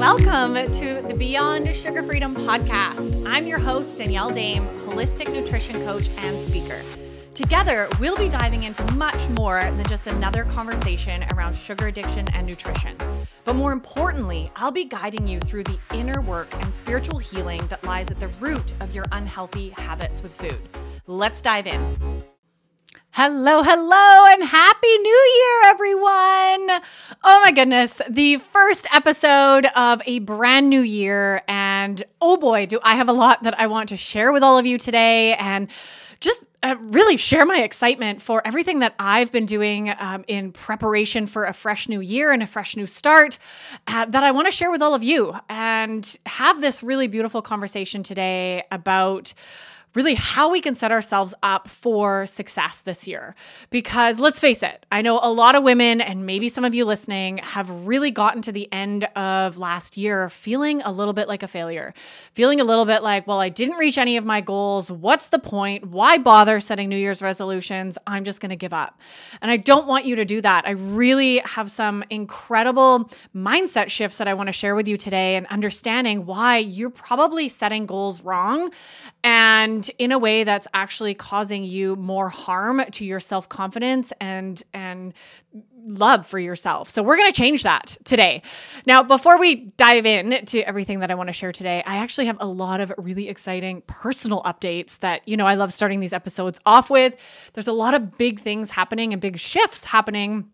Welcome 0.00 0.72
to 0.72 1.02
the 1.02 1.14
Beyond 1.14 1.74
Sugar 1.74 2.02
Freedom 2.02 2.34
podcast. 2.34 3.24
I'm 3.26 3.46
your 3.46 3.60
host, 3.60 3.96
Danielle 3.96 4.30
Daem, 4.30 4.66
holistic 4.86 5.32
nutrition 5.32 5.82
coach 5.84 6.08
and 6.16 6.36
speaker. 6.44 6.80
Together, 7.32 7.88
we'll 8.00 8.16
be 8.16 8.28
diving 8.28 8.64
into 8.64 8.82
much 8.94 9.28
more 9.30 9.60
than 9.60 9.86
just 9.86 10.06
another 10.06 10.44
conversation 10.44 11.24
around 11.32 11.56
sugar 11.56 11.86
addiction 11.86 12.28
and 12.34 12.46
nutrition. 12.46 12.96
But 13.44 13.54
more 13.54 13.72
importantly, 13.72 14.50
I'll 14.56 14.72
be 14.72 14.84
guiding 14.84 15.26
you 15.26 15.40
through 15.40 15.64
the 15.64 15.78
inner 15.94 16.20
work 16.20 16.48
and 16.60 16.74
spiritual 16.74 17.18
healing 17.18 17.66
that 17.68 17.84
lies 17.84 18.10
at 18.10 18.18
the 18.18 18.28
root 18.28 18.74
of 18.80 18.94
your 18.94 19.04
unhealthy 19.12 19.70
habits 19.70 20.22
with 20.22 20.34
food. 20.34 20.68
Let's 21.06 21.40
dive 21.40 21.66
in. 21.66 22.13
Hello, 23.16 23.62
hello, 23.62 24.26
and 24.32 24.42
happy 24.42 24.98
new 24.98 25.08
year, 25.36 25.70
everyone. 25.70 26.82
Oh 27.22 27.42
my 27.44 27.52
goodness, 27.54 28.02
the 28.10 28.38
first 28.38 28.88
episode 28.92 29.66
of 29.76 30.02
a 30.04 30.18
brand 30.18 30.68
new 30.68 30.80
year. 30.80 31.40
And 31.46 32.02
oh 32.20 32.36
boy, 32.38 32.66
do 32.66 32.80
I 32.82 32.96
have 32.96 33.08
a 33.08 33.12
lot 33.12 33.44
that 33.44 33.56
I 33.56 33.68
want 33.68 33.90
to 33.90 33.96
share 33.96 34.32
with 34.32 34.42
all 34.42 34.58
of 34.58 34.66
you 34.66 34.78
today 34.78 35.34
and 35.34 35.68
just 36.18 36.44
uh, 36.64 36.74
really 36.80 37.16
share 37.16 37.46
my 37.46 37.62
excitement 37.62 38.20
for 38.20 38.44
everything 38.44 38.80
that 38.80 38.96
I've 38.98 39.30
been 39.30 39.46
doing 39.46 39.94
um, 39.96 40.24
in 40.26 40.50
preparation 40.50 41.28
for 41.28 41.44
a 41.44 41.52
fresh 41.52 41.88
new 41.88 42.00
year 42.00 42.32
and 42.32 42.42
a 42.42 42.48
fresh 42.48 42.74
new 42.74 42.88
start 42.88 43.38
uh, 43.86 44.06
that 44.06 44.24
I 44.24 44.32
want 44.32 44.48
to 44.48 44.50
share 44.50 44.72
with 44.72 44.82
all 44.82 44.94
of 44.94 45.04
you 45.04 45.36
and 45.48 46.18
have 46.26 46.60
this 46.60 46.82
really 46.82 47.06
beautiful 47.06 47.42
conversation 47.42 48.02
today 48.02 48.64
about 48.72 49.34
really 49.94 50.14
how 50.14 50.50
we 50.50 50.60
can 50.60 50.74
set 50.74 50.92
ourselves 50.92 51.34
up 51.42 51.68
for 51.68 52.26
success 52.26 52.82
this 52.82 53.06
year. 53.06 53.34
Because 53.70 54.18
let's 54.18 54.40
face 54.40 54.62
it, 54.62 54.84
I 54.90 55.02
know 55.02 55.20
a 55.22 55.30
lot 55.30 55.54
of 55.54 55.62
women, 55.62 56.00
and 56.00 56.26
maybe 56.26 56.48
some 56.48 56.64
of 56.64 56.74
you 56.74 56.84
listening, 56.84 57.38
have 57.38 57.70
really 57.86 58.10
gotten 58.10 58.42
to 58.42 58.52
the 58.52 58.70
end 58.72 59.04
of 59.16 59.58
last 59.58 59.96
year 59.96 60.28
feeling 60.28 60.82
a 60.82 60.90
little 60.90 61.14
bit 61.14 61.28
like 61.28 61.42
a 61.42 61.48
failure, 61.48 61.94
feeling 62.32 62.60
a 62.60 62.64
little 62.64 62.84
bit 62.84 63.02
like, 63.02 63.26
well, 63.26 63.40
I 63.40 63.48
didn't 63.48 63.76
reach 63.76 63.98
any 63.98 64.16
of 64.16 64.24
my 64.24 64.40
goals. 64.40 64.90
What's 64.90 65.28
the 65.28 65.38
point? 65.38 65.86
Why 65.86 66.18
bother 66.18 66.60
setting 66.60 66.88
New 66.88 66.96
Year's 66.96 67.22
resolutions? 67.22 67.98
I'm 68.06 68.24
just 68.24 68.40
going 68.40 68.50
to 68.50 68.56
give 68.56 68.72
up. 68.72 69.00
And 69.40 69.50
I 69.50 69.56
don't 69.56 69.86
want 69.86 70.04
you 70.04 70.16
to 70.16 70.24
do 70.24 70.40
that. 70.40 70.66
I 70.66 70.70
really 70.70 71.38
have 71.38 71.70
some 71.70 72.04
incredible 72.10 73.10
mindset 73.34 73.88
shifts 73.88 74.18
that 74.18 74.28
I 74.28 74.34
want 74.34 74.48
to 74.48 74.52
share 74.52 74.74
with 74.74 74.88
you 74.88 74.96
today 74.96 75.36
and 75.36 75.46
understanding 75.46 76.26
why 76.26 76.58
you're 76.58 76.90
probably 76.90 77.48
setting 77.48 77.86
goals 77.86 78.22
wrong 78.22 78.72
and 79.22 79.83
in 79.90 80.12
a 80.12 80.18
way 80.18 80.44
that's 80.44 80.66
actually 80.74 81.14
causing 81.14 81.64
you 81.64 81.96
more 81.96 82.28
harm 82.28 82.82
to 82.92 83.04
your 83.04 83.20
self-confidence 83.20 84.12
and 84.20 84.62
and 84.72 85.14
love 85.86 86.26
for 86.26 86.38
yourself. 86.38 86.88
So 86.88 87.02
we're 87.02 87.16
going 87.16 87.30
to 87.30 87.36
change 87.36 87.62
that 87.62 87.96
today. 88.04 88.42
Now, 88.86 89.02
before 89.02 89.38
we 89.38 89.66
dive 89.76 90.06
in 90.06 90.44
to 90.46 90.60
everything 90.60 91.00
that 91.00 91.10
I 91.10 91.14
want 91.14 91.28
to 91.28 91.32
share 91.34 91.52
today, 91.52 91.82
I 91.84 91.96
actually 91.96 92.26
have 92.26 92.38
a 92.40 92.46
lot 92.46 92.80
of 92.80 92.90
really 92.96 93.28
exciting 93.28 93.82
personal 93.86 94.42
updates 94.44 94.98
that, 95.00 95.28
you 95.28 95.36
know, 95.36 95.46
I 95.46 95.54
love 95.54 95.72
starting 95.72 96.00
these 96.00 96.14
episodes 96.14 96.58
off 96.64 96.88
with. 96.88 97.14
There's 97.52 97.68
a 97.68 97.72
lot 97.72 97.92
of 97.92 98.16
big 98.16 98.40
things 98.40 98.70
happening 98.70 99.12
and 99.12 99.20
big 99.20 99.38
shifts 99.38 99.84
happening 99.84 100.50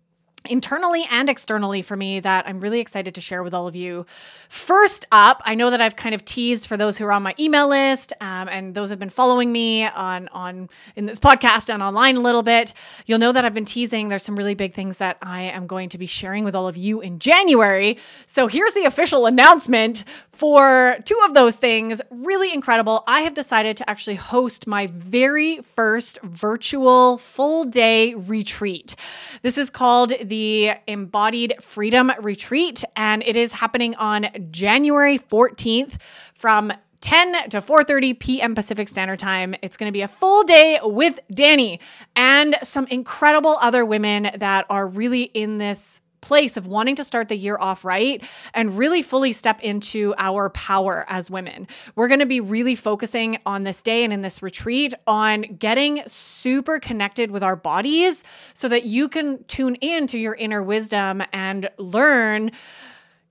internally 0.47 1.07
and 1.11 1.29
externally 1.29 1.83
for 1.83 1.97
me 1.97 2.21
that 2.21 2.49
I'm 2.49 2.61
really 2.61 2.81
excited 2.81 3.15
to 3.15 3.21
share 3.21 3.43
with 3.43 3.53
all 3.53 3.67
of 3.69 3.77
you. 3.77 4.07
First 4.49 5.07
up, 5.13 5.43
I 5.45 5.55
know 5.55 5.71
that 5.71 5.81
I've 5.81 5.97
kind 5.97 6.15
of 6.15 6.25
teased 6.25 6.67
for 6.67 6.77
those 6.77 6.97
who 6.97 7.05
are 7.05 7.13
on 7.13 7.23
my 7.23 7.35
email 7.39 7.69
list 7.69 8.13
um, 8.21 8.49
and 8.49 8.75
those 8.75 8.91
have 8.91 8.99
been 8.99 9.11
following 9.11 9.53
me 9.53 9.87
on 9.87 10.29
on 10.29 10.69
in 10.97 11.07
this 11.07 11.19
podcast 11.19 11.73
and 11.73 11.83
online 11.83 12.17
a 12.17 12.21
little 12.21 12.43
bit. 12.43 12.73
You'll 13.07 13.19
know 13.19 13.33
that 13.33 13.45
I've 13.45 13.55
been 13.55 13.65
teasing. 13.65 14.09
There's 14.09 14.23
some 14.23 14.37
really 14.37 14.55
big 14.55 14.73
things 14.73 14.99
that 14.99 15.19
I 15.23 15.43
am 15.43 15.67
going 15.67 15.91
to 15.91 15.99
be 15.99 16.07
sharing 16.07 16.45
with 16.45 16.55
all 16.55 16.69
of 16.69 16.77
you 16.77 17.01
in 17.01 17.19
January. 17.19 17.99
So 18.27 18.47
here's 18.47 18.75
the 18.75 18.85
official 18.85 19.27
announcement 19.27 20.05
for 20.33 20.97
two 21.05 21.19
of 21.27 21.35
those 21.35 21.57
things. 21.57 22.01
Really 22.11 22.53
incredible. 22.53 23.05
I 23.07 23.21
have 23.23 23.35
decided 23.35 23.77
to 23.79 23.91
actually 23.91 24.17
host 24.17 24.67
my 24.67 24.87
very 24.87 25.61
first 25.61 26.19
virtual 26.23 27.19
full 27.19 27.65
day 27.65 28.15
retreat. 28.15 28.97
This 29.43 29.59
is 29.59 29.69
called 29.69 30.13
the 30.31 30.73
Embodied 30.87 31.57
Freedom 31.61 32.11
Retreat, 32.21 32.85
and 32.97 33.23
it 33.27 33.35
is 33.37 33.53
happening 33.53 33.97
on 33.97 34.29
January 34.51 35.19
14th 35.19 36.01
from 36.35 36.73
10 37.01 37.51
to 37.51 37.61
4:30 37.61 38.19
p.m. 38.19 38.55
Pacific 38.55 38.89
Standard 38.89 39.19
Time. 39.19 39.55
It's 39.61 39.77
going 39.77 39.89
to 39.89 39.93
be 39.93 40.03
a 40.03 40.09
full 40.09 40.45
day 40.45 40.79
with 40.83 41.19
Danny 41.33 41.81
and 42.15 42.57
some 42.63 42.87
incredible 42.87 43.59
other 43.61 43.85
women 43.85 44.31
that 44.37 44.67
are 44.71 44.87
really 44.87 45.25
in 45.25 45.59
this 45.59 46.01
place 46.21 46.57
of 46.57 46.67
wanting 46.67 46.97
to 46.97 47.05
start 47.05 47.29
the 47.29 47.37
year 47.37 47.57
off 47.59 47.85
right 47.85 48.23
and 48.55 48.77
really 48.77 49.03
fully 49.03 49.33
step 49.33 49.61
into 49.61 50.15
our 50.19 50.51
power 50.51 51.05
as 51.09 51.31
women. 51.31 51.67
We're 51.97 52.09
going 52.09 52.21
to 52.21 52.27
be 52.27 52.41
really 52.41 52.75
focusing 52.75 53.39
on 53.47 53.65
this 53.65 53.83
day 53.83 54.05
and 54.05 54.13
in 54.13 54.23
this 54.23 54.43
retreat 54.43 54.95
on 55.07 55.43
getting 55.43 56.03
super 56.07 56.79
connected 56.79 57.31
with 57.31 57.43
our 57.43 57.57
bodies 57.57 58.25
so 58.55 58.69
that 58.69 58.85
you 58.85 59.09
can 59.09 59.43
tune 59.45 59.77
into 59.77 60.19
your 60.19 60.35
inner 60.35 60.63
wisdom 60.63 61.23
and 61.33 61.69
learn 61.79 62.53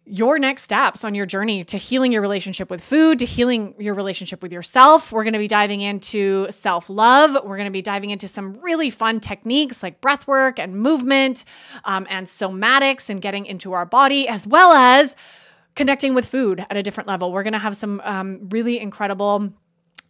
your 0.09 0.39
next 0.39 0.63
steps 0.63 1.03
on 1.03 1.13
your 1.13 1.25
journey 1.25 1.63
to 1.63 1.77
healing 1.77 2.11
your 2.11 2.21
relationship 2.21 2.71
with 2.71 2.83
food, 2.83 3.19
to 3.19 3.25
healing 3.25 3.75
your 3.77 3.93
relationship 3.93 4.41
with 4.41 4.51
yourself. 4.51 5.11
We're 5.11 5.23
going 5.23 5.33
to 5.33 5.39
be 5.39 5.47
diving 5.47 5.81
into 5.81 6.47
self 6.49 6.89
love. 6.89 7.33
We're 7.45 7.57
going 7.57 7.65
to 7.65 7.71
be 7.71 7.83
diving 7.83 8.09
into 8.09 8.27
some 8.27 8.53
really 8.55 8.89
fun 8.89 9.19
techniques 9.19 9.83
like 9.83 10.01
breath 10.01 10.27
work 10.27 10.59
and 10.59 10.75
movement 10.75 11.43
um, 11.85 12.07
and 12.09 12.25
somatics 12.25 13.09
and 13.09 13.21
getting 13.21 13.45
into 13.45 13.73
our 13.73 13.85
body, 13.85 14.27
as 14.27 14.47
well 14.47 14.71
as 14.71 15.15
connecting 15.75 16.15
with 16.15 16.27
food 16.27 16.65
at 16.69 16.75
a 16.75 16.83
different 16.83 17.07
level. 17.07 17.31
We're 17.31 17.43
going 17.43 17.53
to 17.53 17.59
have 17.59 17.77
some 17.77 18.01
um, 18.03 18.49
really 18.49 18.79
incredible 18.79 19.53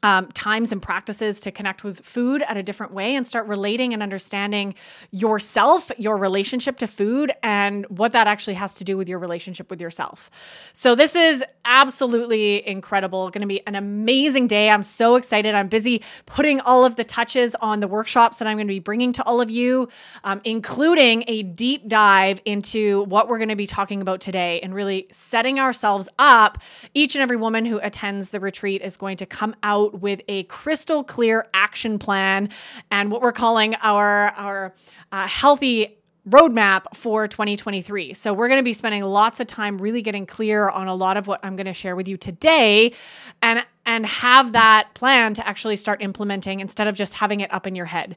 um, 0.03 0.27
times 0.31 0.71
and 0.71 0.81
practices 0.81 1.41
to 1.41 1.51
connect 1.51 1.83
with 1.83 1.99
food 2.01 2.41
at 2.43 2.57
a 2.57 2.63
different 2.63 2.93
way 2.93 3.15
and 3.15 3.27
start 3.27 3.47
relating 3.47 3.93
and 3.93 4.01
understanding 4.01 4.75
yourself, 5.11 5.91
your 5.97 6.17
relationship 6.17 6.77
to 6.77 6.87
food, 6.87 7.31
and 7.43 7.85
what 7.89 8.11
that 8.13 8.27
actually 8.27 8.53
has 8.53 8.75
to 8.75 8.83
do 8.83 8.97
with 8.97 9.09
your 9.09 9.19
relationship 9.19 9.69
with 9.69 9.81
yourself. 9.81 10.29
So, 10.73 10.95
this 10.95 11.15
is 11.15 11.43
absolutely 11.65 12.67
incredible. 12.67 13.29
Going 13.29 13.41
to 13.41 13.47
be 13.47 13.65
an 13.67 13.75
amazing 13.75 14.47
day. 14.47 14.69
I'm 14.69 14.83
so 14.83 15.15
excited. 15.15 15.53
I'm 15.53 15.67
busy 15.67 16.01
putting 16.25 16.59
all 16.61 16.85
of 16.85 16.95
the 16.95 17.03
touches 17.03 17.55
on 17.55 17.79
the 17.79 17.87
workshops 17.87 18.37
that 18.37 18.47
I'm 18.47 18.57
going 18.57 18.67
to 18.67 18.73
be 18.73 18.79
bringing 18.79 19.13
to 19.13 19.23
all 19.23 19.41
of 19.41 19.51
you, 19.51 19.89
um, 20.23 20.41
including 20.43 21.23
a 21.27 21.43
deep 21.43 21.87
dive 21.87 22.41
into 22.45 23.03
what 23.03 23.27
we're 23.27 23.37
going 23.37 23.49
to 23.49 23.55
be 23.55 23.67
talking 23.67 24.01
about 24.01 24.21
today 24.21 24.59
and 24.61 24.73
really 24.73 25.07
setting 25.11 25.59
ourselves 25.59 26.09
up. 26.17 26.57
Each 26.93 27.15
and 27.15 27.21
every 27.21 27.37
woman 27.37 27.65
who 27.65 27.79
attends 27.79 28.31
the 28.31 28.39
retreat 28.39 28.81
is 28.81 28.97
going 28.97 29.17
to 29.17 29.25
come 29.25 29.55
out 29.63 29.88
out 29.89 30.01
with 30.01 30.21
a 30.27 30.43
crystal 30.43 31.03
clear 31.03 31.45
action 31.53 31.99
plan 31.99 32.49
and 32.91 33.11
what 33.11 33.21
we're 33.21 33.31
calling 33.31 33.75
our 33.81 34.29
our 34.29 34.73
uh, 35.11 35.27
healthy 35.27 35.95
roadmap 36.27 36.83
for 36.95 37.27
2023. 37.27 38.13
So 38.13 38.33
we're 38.33 38.49
going 38.49 38.59
to 38.59 38.63
be 38.63 38.73
spending 38.73 39.03
lots 39.03 39.39
of 39.39 39.47
time 39.47 39.81
really 39.81 40.01
getting 40.01 40.25
clear 40.25 40.69
on 40.69 40.87
a 40.87 40.93
lot 40.93 41.17
of 41.17 41.27
what 41.27 41.39
I'm 41.43 41.55
going 41.55 41.65
to 41.65 41.73
share 41.73 41.95
with 41.95 42.07
you 42.07 42.17
today 42.17 42.93
and 43.41 43.65
and 43.85 44.05
have 44.05 44.51
that 44.51 44.89
plan 44.93 45.33
to 45.33 45.47
actually 45.47 45.75
start 45.75 46.01
implementing 46.01 46.59
instead 46.59 46.87
of 46.87 46.95
just 46.95 47.13
having 47.13 47.39
it 47.39 47.51
up 47.51 47.65
in 47.65 47.75
your 47.75 47.87
head. 47.87 48.15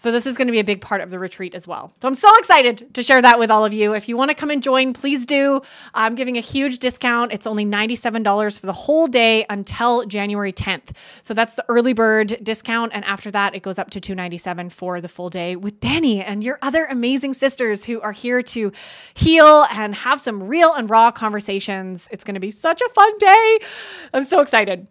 So 0.00 0.10
this 0.10 0.24
is 0.24 0.38
going 0.38 0.48
to 0.48 0.52
be 0.52 0.60
a 0.60 0.64
big 0.64 0.80
part 0.80 1.02
of 1.02 1.10
the 1.10 1.18
retreat 1.18 1.54
as 1.54 1.68
well. 1.68 1.92
So 2.00 2.08
I'm 2.08 2.14
so 2.14 2.34
excited 2.38 2.94
to 2.94 3.02
share 3.02 3.20
that 3.20 3.38
with 3.38 3.50
all 3.50 3.66
of 3.66 3.74
you. 3.74 3.92
If 3.92 4.08
you 4.08 4.16
want 4.16 4.30
to 4.30 4.34
come 4.34 4.48
and 4.48 4.62
join, 4.62 4.94
please 4.94 5.26
do. 5.26 5.60
I'm 5.92 6.14
giving 6.14 6.38
a 6.38 6.40
huge 6.40 6.78
discount. 6.78 7.34
It's 7.34 7.46
only 7.46 7.66
$97 7.66 8.58
for 8.58 8.64
the 8.64 8.72
whole 8.72 9.08
day 9.08 9.44
until 9.50 10.06
January 10.06 10.54
10th. 10.54 10.96
So 11.20 11.34
that's 11.34 11.54
the 11.54 11.66
early 11.68 11.92
bird 11.92 12.38
discount 12.42 12.92
and 12.94 13.04
after 13.04 13.30
that 13.32 13.54
it 13.54 13.62
goes 13.62 13.78
up 13.78 13.90
to 13.90 14.00
297 14.00 14.70
for 14.70 15.02
the 15.02 15.08
full 15.08 15.28
day 15.28 15.54
with 15.54 15.80
Danny 15.80 16.24
and 16.24 16.42
your 16.42 16.58
other 16.62 16.86
amazing 16.86 17.34
sisters 17.34 17.84
who 17.84 18.00
are 18.00 18.12
here 18.12 18.40
to 18.40 18.72
heal 19.12 19.66
and 19.70 19.94
have 19.94 20.18
some 20.18 20.44
real 20.44 20.72
and 20.72 20.88
raw 20.88 21.10
conversations. 21.10 22.08
It's 22.10 22.24
going 22.24 22.36
to 22.36 22.40
be 22.40 22.50
such 22.50 22.80
a 22.80 22.88
fun 22.88 23.18
day. 23.18 23.58
I'm 24.14 24.24
so 24.24 24.40
excited. 24.40 24.88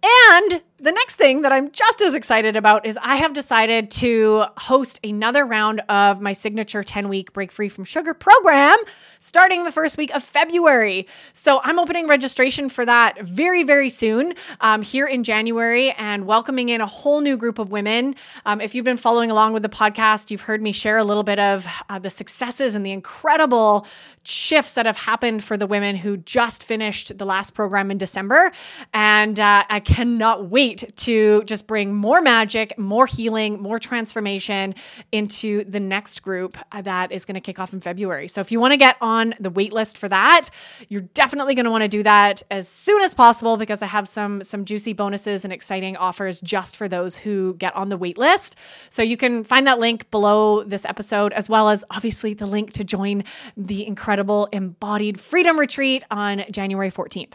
And 0.00 0.62
the 0.80 0.92
next 0.92 1.16
thing 1.16 1.42
that 1.42 1.50
I'm 1.50 1.72
just 1.72 2.00
as 2.02 2.14
excited 2.14 2.54
about 2.54 2.86
is 2.86 2.96
I 3.02 3.16
have 3.16 3.32
decided 3.32 3.90
to 3.92 4.44
host 4.56 5.00
another 5.02 5.44
round 5.44 5.80
of 5.88 6.20
my 6.20 6.32
signature 6.32 6.84
10 6.84 7.08
week 7.08 7.32
break 7.32 7.50
free 7.50 7.68
from 7.68 7.84
sugar 7.84 8.14
program 8.14 8.76
starting 9.18 9.64
the 9.64 9.72
first 9.72 9.98
week 9.98 10.14
of 10.14 10.22
February. 10.22 11.08
So 11.32 11.60
I'm 11.64 11.80
opening 11.80 12.06
registration 12.06 12.68
for 12.68 12.86
that 12.86 13.20
very, 13.22 13.64
very 13.64 13.90
soon 13.90 14.34
um, 14.60 14.82
here 14.82 15.06
in 15.06 15.24
January 15.24 15.90
and 15.92 16.26
welcoming 16.26 16.68
in 16.68 16.80
a 16.80 16.86
whole 16.86 17.22
new 17.22 17.36
group 17.36 17.58
of 17.58 17.72
women. 17.72 18.14
Um, 18.46 18.60
if 18.60 18.72
you've 18.76 18.84
been 18.84 18.96
following 18.96 19.32
along 19.32 19.54
with 19.54 19.64
the 19.64 19.68
podcast, 19.68 20.30
you've 20.30 20.42
heard 20.42 20.62
me 20.62 20.70
share 20.70 20.98
a 20.98 21.04
little 21.04 21.24
bit 21.24 21.40
of 21.40 21.66
uh, 21.88 21.98
the 21.98 22.10
successes 22.10 22.76
and 22.76 22.86
the 22.86 22.92
incredible 22.92 23.84
shifts 24.22 24.74
that 24.74 24.86
have 24.86 24.96
happened 24.96 25.42
for 25.42 25.56
the 25.56 25.66
women 25.66 25.96
who 25.96 26.18
just 26.18 26.62
finished 26.62 27.18
the 27.18 27.26
last 27.26 27.54
program 27.54 27.90
in 27.90 27.98
December. 27.98 28.52
And 28.94 29.40
uh, 29.40 29.64
I 29.68 29.80
cannot 29.80 30.48
wait 30.48 30.67
wait 30.68 30.96
to 30.96 31.42
just 31.44 31.66
bring 31.66 31.94
more 31.94 32.20
magic, 32.20 32.78
more 32.78 33.06
healing, 33.06 33.60
more 33.60 33.78
transformation 33.78 34.74
into 35.12 35.64
the 35.64 35.80
next 35.80 36.20
group 36.20 36.58
uh, 36.72 36.82
that 36.82 37.10
is 37.10 37.24
going 37.24 37.34
to 37.34 37.40
kick 37.40 37.58
off 37.58 37.72
in 37.72 37.80
February. 37.80 38.28
So 38.28 38.40
if 38.40 38.52
you 38.52 38.60
want 38.60 38.72
to 38.72 38.76
get 38.76 38.96
on 39.00 39.34
the 39.40 39.50
wait 39.50 39.72
list 39.72 39.98
for 39.98 40.08
that, 40.08 40.50
you're 40.88 41.08
definitely 41.14 41.54
going 41.54 41.64
to 41.64 41.70
want 41.70 41.84
to 41.84 41.88
do 41.88 42.02
that 42.02 42.42
as 42.50 42.68
soon 42.68 43.02
as 43.02 43.14
possible 43.14 43.56
because 43.56 43.82
I 43.82 43.86
have 43.86 44.08
some 44.08 44.44
some 44.44 44.64
juicy 44.64 44.92
bonuses 44.92 45.44
and 45.44 45.52
exciting 45.52 45.96
offers 45.96 46.40
just 46.40 46.76
for 46.76 46.88
those 46.88 47.16
who 47.16 47.54
get 47.54 47.74
on 47.74 47.88
the 47.88 47.96
wait 47.96 48.18
list. 48.18 48.56
So 48.90 49.02
you 49.02 49.16
can 49.16 49.44
find 49.44 49.66
that 49.66 49.78
link 49.78 50.10
below 50.10 50.64
this 50.64 50.84
episode 50.84 51.32
as 51.32 51.48
well 51.48 51.68
as 51.68 51.84
obviously 51.90 52.34
the 52.34 52.46
link 52.46 52.72
to 52.74 52.84
join 52.84 53.24
the 53.56 53.86
incredible 53.86 54.48
embodied 54.52 55.18
freedom 55.20 55.58
retreat 55.58 56.04
on 56.10 56.44
January 56.50 56.90
14th 56.90 57.34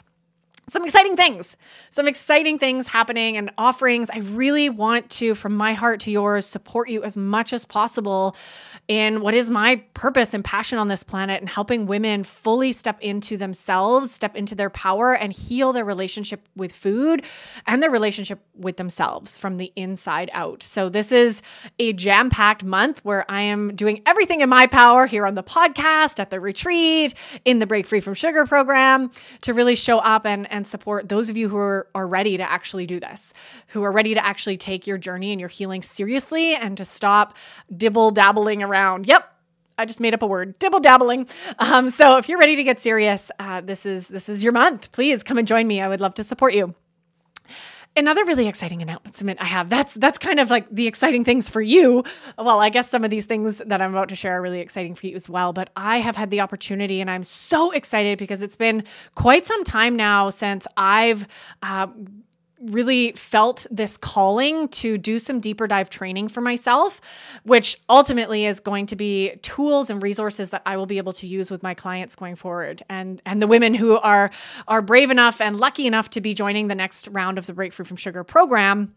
some 0.69 0.85
exciting 0.85 1.17
things, 1.17 1.57
some 1.89 2.07
exciting 2.07 2.57
things 2.57 2.87
happening 2.87 3.35
and 3.35 3.51
offerings. 3.57 4.09
I 4.09 4.19
really 4.19 4.69
want 4.69 5.09
to, 5.11 5.35
from 5.35 5.55
my 5.55 5.73
heart 5.73 5.99
to 6.01 6.11
yours, 6.11 6.45
support 6.45 6.87
you 6.87 7.03
as 7.03 7.17
much 7.17 7.51
as 7.51 7.65
possible 7.65 8.35
in 8.87 9.19
what 9.19 9.33
is 9.33 9.49
my 9.49 9.83
purpose 9.93 10.33
and 10.33 10.43
passion 10.43 10.77
on 10.79 10.87
this 10.87 11.03
planet 11.03 11.41
and 11.41 11.49
helping 11.49 11.85
women 11.85 12.23
fully 12.23 12.71
step 12.71 12.97
into 13.01 13.35
themselves, 13.35 14.11
step 14.11 14.37
into 14.37 14.55
their 14.55 14.69
power, 14.69 15.13
and 15.13 15.33
heal 15.33 15.73
their 15.73 15.83
relationship 15.83 16.47
with 16.55 16.71
food 16.71 17.23
and 17.67 17.83
their 17.83 17.91
relationship 17.91 18.39
with 18.55 18.77
themselves 18.77 19.37
from 19.37 19.57
the 19.57 19.73
inside 19.75 20.29
out. 20.33 20.63
So, 20.63 20.87
this 20.87 21.11
is 21.11 21.41
a 21.77 21.91
jam 21.91 22.29
packed 22.29 22.63
month 22.63 23.03
where 23.03 23.29
I 23.29 23.41
am 23.41 23.75
doing 23.75 24.01
everything 24.05 24.39
in 24.39 24.49
my 24.49 24.67
power 24.67 25.07
here 25.07 25.25
on 25.25 25.35
the 25.35 25.43
podcast, 25.43 26.19
at 26.19 26.29
the 26.29 26.39
retreat, 26.39 27.13
in 27.43 27.59
the 27.59 27.67
Break 27.67 27.85
Free 27.85 27.99
from 27.99 28.13
Sugar 28.13 28.45
program 28.45 29.11
to 29.41 29.53
really 29.53 29.75
show 29.75 29.99
up 29.99 30.25
and 30.25 30.47
and 30.53 30.67
support 30.67 31.09
those 31.09 31.29
of 31.29 31.35
you 31.35 31.49
who 31.49 31.57
are, 31.57 31.87
are 31.95 32.07
ready 32.07 32.37
to 32.37 32.49
actually 32.49 32.85
do 32.85 32.99
this, 32.99 33.33
who 33.67 33.83
are 33.83 33.91
ready 33.91 34.13
to 34.13 34.23
actually 34.23 34.55
take 34.55 34.85
your 34.85 34.99
journey 34.99 35.31
and 35.31 35.39
your 35.39 35.49
healing 35.49 35.81
seriously 35.81 36.55
and 36.55 36.77
to 36.77 36.85
stop 36.85 37.35
dibble 37.75 38.11
dabbling 38.11 38.61
around. 38.61 39.07
Yep, 39.07 39.27
I 39.77 39.85
just 39.85 39.99
made 39.99 40.13
up 40.13 40.21
a 40.21 40.27
word, 40.27 40.57
dibble 40.59 40.79
dabbling. 40.79 41.27
Um, 41.57 41.89
so 41.89 42.17
if 42.17 42.29
you're 42.29 42.39
ready 42.39 42.55
to 42.55 42.63
get 42.63 42.79
serious, 42.79 43.31
uh, 43.39 43.61
this 43.61 43.85
is 43.85 44.07
this 44.07 44.29
is 44.29 44.43
your 44.43 44.53
month. 44.53 44.91
Please 44.91 45.23
come 45.23 45.39
and 45.39 45.47
join 45.47 45.67
me. 45.67 45.81
I 45.81 45.87
would 45.87 45.99
love 45.99 46.13
to 46.15 46.23
support 46.23 46.53
you. 46.53 46.75
Another 47.95 48.25
really 48.25 48.47
exciting 48.47 48.81
announcement 48.81 49.39
I 49.39 49.45
have. 49.45 49.69
That's 49.69 49.93
that's 49.93 50.17
kind 50.17 50.39
of 50.39 50.49
like 50.49 50.67
the 50.71 50.87
exciting 50.87 51.23
things 51.23 51.47
for 51.47 51.61
you. 51.61 52.03
Well, 52.39 52.59
I 52.59 52.69
guess 52.69 52.89
some 52.89 53.03
of 53.03 53.11
these 53.11 53.27
things 53.27 53.59
that 53.59 53.81
I'm 53.81 53.91
about 53.91 54.09
to 54.09 54.15
share 54.15 54.39
are 54.39 54.41
really 54.41 54.61
exciting 54.61 54.95
for 54.95 55.05
you 55.05 55.15
as 55.15 55.29
well, 55.29 55.53
but 55.53 55.69
I 55.75 55.97
have 55.97 56.15
had 56.15 56.31
the 56.31 56.41
opportunity 56.41 57.01
and 57.01 57.09
I'm 57.11 57.23
so 57.23 57.69
excited 57.69 58.17
because 58.17 58.41
it's 58.41 58.55
been 58.55 58.83
quite 59.13 59.45
some 59.45 59.63
time 59.63 59.95
now 59.95 60.31
since 60.31 60.65
I've 60.75 61.27
uh, 61.61 61.87
really 62.71 63.11
felt 63.13 63.65
this 63.69 63.97
calling 63.97 64.67
to 64.69 64.97
do 64.97 65.19
some 65.19 65.39
deeper 65.39 65.67
dive 65.67 65.89
training 65.89 66.27
for 66.27 66.41
myself, 66.41 67.01
which 67.43 67.77
ultimately 67.89 68.45
is 68.45 68.59
going 68.59 68.85
to 68.87 68.95
be 68.95 69.35
tools 69.41 69.89
and 69.89 70.01
resources 70.01 70.51
that 70.51 70.61
I 70.65 70.77
will 70.77 70.85
be 70.85 70.97
able 70.97 71.13
to 71.13 71.27
use 71.27 71.51
with 71.51 71.63
my 71.63 71.73
clients 71.73 72.15
going 72.15 72.35
forward. 72.35 72.83
And 72.89 73.21
and 73.25 73.41
the 73.41 73.47
women 73.47 73.73
who 73.73 73.97
are 73.97 74.31
are 74.67 74.81
brave 74.81 75.11
enough 75.11 75.41
and 75.41 75.59
lucky 75.59 75.87
enough 75.87 76.09
to 76.11 76.21
be 76.21 76.33
joining 76.33 76.67
the 76.67 76.75
next 76.75 77.07
round 77.09 77.37
of 77.37 77.45
the 77.45 77.53
Break 77.53 77.73
Free 77.73 77.85
from 77.85 77.97
Sugar 77.97 78.23
program 78.23 78.93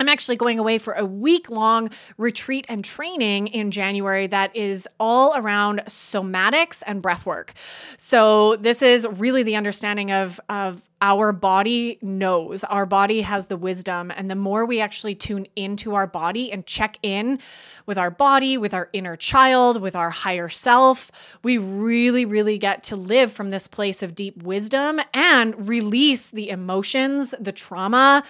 I'm 0.00 0.08
actually 0.08 0.36
going 0.36 0.58
away 0.58 0.78
for 0.78 0.92
a 0.94 1.04
week 1.04 1.50
long 1.50 1.90
retreat 2.18 2.66
and 2.68 2.84
training 2.84 3.48
in 3.48 3.70
January 3.70 4.26
that 4.26 4.54
is 4.56 4.88
all 4.98 5.34
around 5.36 5.82
somatics 5.86 6.82
and 6.86 7.00
breath 7.00 7.24
work. 7.24 7.52
So, 7.96 8.56
this 8.56 8.82
is 8.82 9.06
really 9.20 9.42
the 9.42 9.56
understanding 9.56 10.10
of, 10.10 10.40
of 10.48 10.82
our 11.00 11.32
body 11.32 11.98
knows, 12.00 12.64
our 12.64 12.86
body 12.86 13.20
has 13.22 13.48
the 13.48 13.56
wisdom. 13.56 14.10
And 14.10 14.30
the 14.30 14.34
more 14.34 14.64
we 14.64 14.80
actually 14.80 15.14
tune 15.14 15.46
into 15.54 15.94
our 15.94 16.06
body 16.06 16.50
and 16.50 16.64
check 16.64 16.98
in 17.02 17.40
with 17.86 17.98
our 17.98 18.10
body, 18.10 18.56
with 18.56 18.72
our 18.72 18.88
inner 18.92 19.16
child, 19.16 19.82
with 19.82 19.94
our 19.94 20.10
higher 20.10 20.48
self, 20.48 21.10
we 21.42 21.58
really, 21.58 22.24
really 22.24 22.56
get 22.56 22.82
to 22.84 22.96
live 22.96 23.32
from 23.32 23.50
this 23.50 23.68
place 23.68 24.02
of 24.02 24.14
deep 24.14 24.42
wisdom 24.42 25.00
and 25.12 25.68
release 25.68 26.30
the 26.30 26.48
emotions, 26.48 27.34
the 27.38 27.52
trauma, 27.52 28.22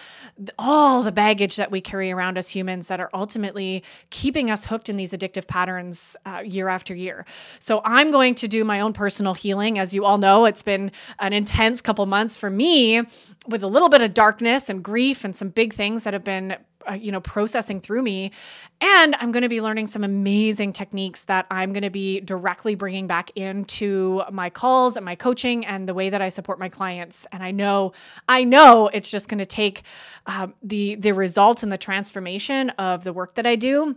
all 0.58 1.02
the 1.02 1.12
baggage 1.12 1.56
that 1.56 1.70
we 1.70 1.80
carry 1.80 2.10
around 2.10 2.36
as 2.36 2.48
humans 2.48 2.88
that 2.88 2.98
are 2.98 3.10
ultimately 3.14 3.84
keeping 4.10 4.50
us 4.50 4.64
hooked 4.64 4.88
in 4.88 4.96
these 4.96 5.12
addictive 5.12 5.46
patterns 5.46 6.16
uh, 6.26 6.42
year 6.44 6.68
after 6.68 6.94
year. 6.94 7.24
So 7.60 7.80
I'm 7.84 8.10
going 8.10 8.34
to 8.36 8.48
do 8.48 8.64
my 8.64 8.80
own 8.80 8.92
personal 8.92 9.34
healing. 9.34 9.78
As 9.78 9.94
you 9.94 10.04
all 10.04 10.18
know, 10.18 10.44
it's 10.44 10.62
been 10.62 10.90
an 11.20 11.32
intense 11.32 11.80
couple 11.80 12.06
months 12.06 12.36
for 12.36 12.50
me 12.56 13.02
with 13.48 13.62
a 13.62 13.66
little 13.66 13.88
bit 13.88 14.02
of 14.02 14.14
darkness 14.14 14.68
and 14.68 14.82
grief 14.82 15.24
and 15.24 15.34
some 15.34 15.48
big 15.48 15.72
things 15.72 16.04
that 16.04 16.14
have 16.14 16.24
been 16.24 16.56
uh, 16.88 16.92
you 16.92 17.10
know 17.10 17.20
processing 17.20 17.80
through 17.80 18.02
me. 18.02 18.30
And 18.80 19.14
i'm 19.16 19.32
going 19.32 19.42
to 19.42 19.48
be 19.48 19.62
learning 19.62 19.86
some 19.86 20.04
amazing 20.04 20.72
techniques 20.72 21.24
that 21.24 21.46
i'm 21.50 21.72
going 21.72 21.82
to 21.82 21.90
be 21.90 22.20
directly 22.20 22.74
bringing 22.74 23.06
back 23.06 23.30
into 23.36 24.22
my 24.30 24.50
calls 24.50 24.96
and 24.96 25.04
my 25.04 25.14
coaching 25.14 25.64
and 25.64 25.88
the 25.88 25.94
way 25.94 26.10
that 26.10 26.20
i 26.20 26.28
support 26.28 26.58
my 26.58 26.68
clients. 26.68 27.26
And 27.32 27.42
i 27.42 27.50
know 27.50 27.92
i 28.28 28.44
know 28.44 28.88
it's 28.88 29.10
just 29.10 29.28
going 29.28 29.38
to 29.38 29.46
take 29.46 29.82
uh, 30.26 30.48
the 30.62 30.96
the 30.96 31.12
results 31.12 31.62
and 31.62 31.72
the 31.72 31.78
transformation 31.78 32.70
of 32.70 33.04
the 33.04 33.12
work 33.12 33.34
that 33.36 33.46
i 33.46 33.56
do 33.56 33.96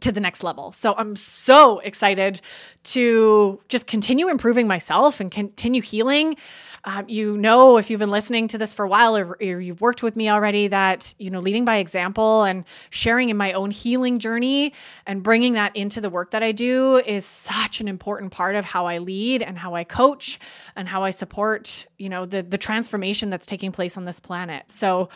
to 0.00 0.12
the 0.12 0.20
next 0.20 0.42
level. 0.42 0.72
So 0.72 0.94
I'm 0.96 1.16
so 1.16 1.78
excited 1.80 2.40
to 2.84 3.60
just 3.68 3.86
continue 3.86 4.28
improving 4.28 4.66
myself 4.66 5.20
and 5.20 5.30
continue 5.30 5.80
healing. 5.80 6.36
Um, 6.84 7.04
you 7.08 7.36
know, 7.36 7.76
if 7.78 7.90
you've 7.90 8.00
been 8.00 8.10
listening 8.10 8.48
to 8.48 8.58
this 8.58 8.72
for 8.72 8.84
a 8.84 8.88
while 8.88 9.16
or, 9.16 9.36
or, 9.40 9.60
you've 9.60 9.80
worked 9.80 10.02
with 10.02 10.16
me 10.16 10.28
already, 10.28 10.66
that, 10.66 11.14
you 11.18 11.30
know, 11.30 11.38
leading 11.38 11.64
by 11.64 11.76
example 11.76 12.42
and 12.42 12.64
sharing 12.90 13.30
in 13.30 13.36
my 13.36 13.52
own 13.52 13.70
healing 13.70 14.18
journey 14.18 14.72
and 15.06 15.22
bringing 15.22 15.52
that 15.52 15.76
into 15.76 16.00
the 16.00 16.10
work 16.10 16.32
that 16.32 16.42
I 16.42 16.50
do 16.50 16.96
is 16.96 17.24
such 17.24 17.80
an 17.80 17.86
important 17.86 18.32
part 18.32 18.56
of 18.56 18.64
how 18.64 18.86
I 18.86 18.98
lead 18.98 19.42
and 19.42 19.56
how 19.56 19.76
I 19.76 19.84
coach 19.84 20.40
and 20.74 20.88
how 20.88 21.04
I 21.04 21.10
support, 21.10 21.86
you 21.98 22.08
know, 22.08 22.26
the, 22.26 22.42
the 22.42 22.58
transformation 22.58 23.30
that's 23.30 23.46
taking 23.46 23.70
place 23.70 23.96
on 23.96 24.04
this 24.04 24.18
planet. 24.18 24.64
So, 24.68 25.08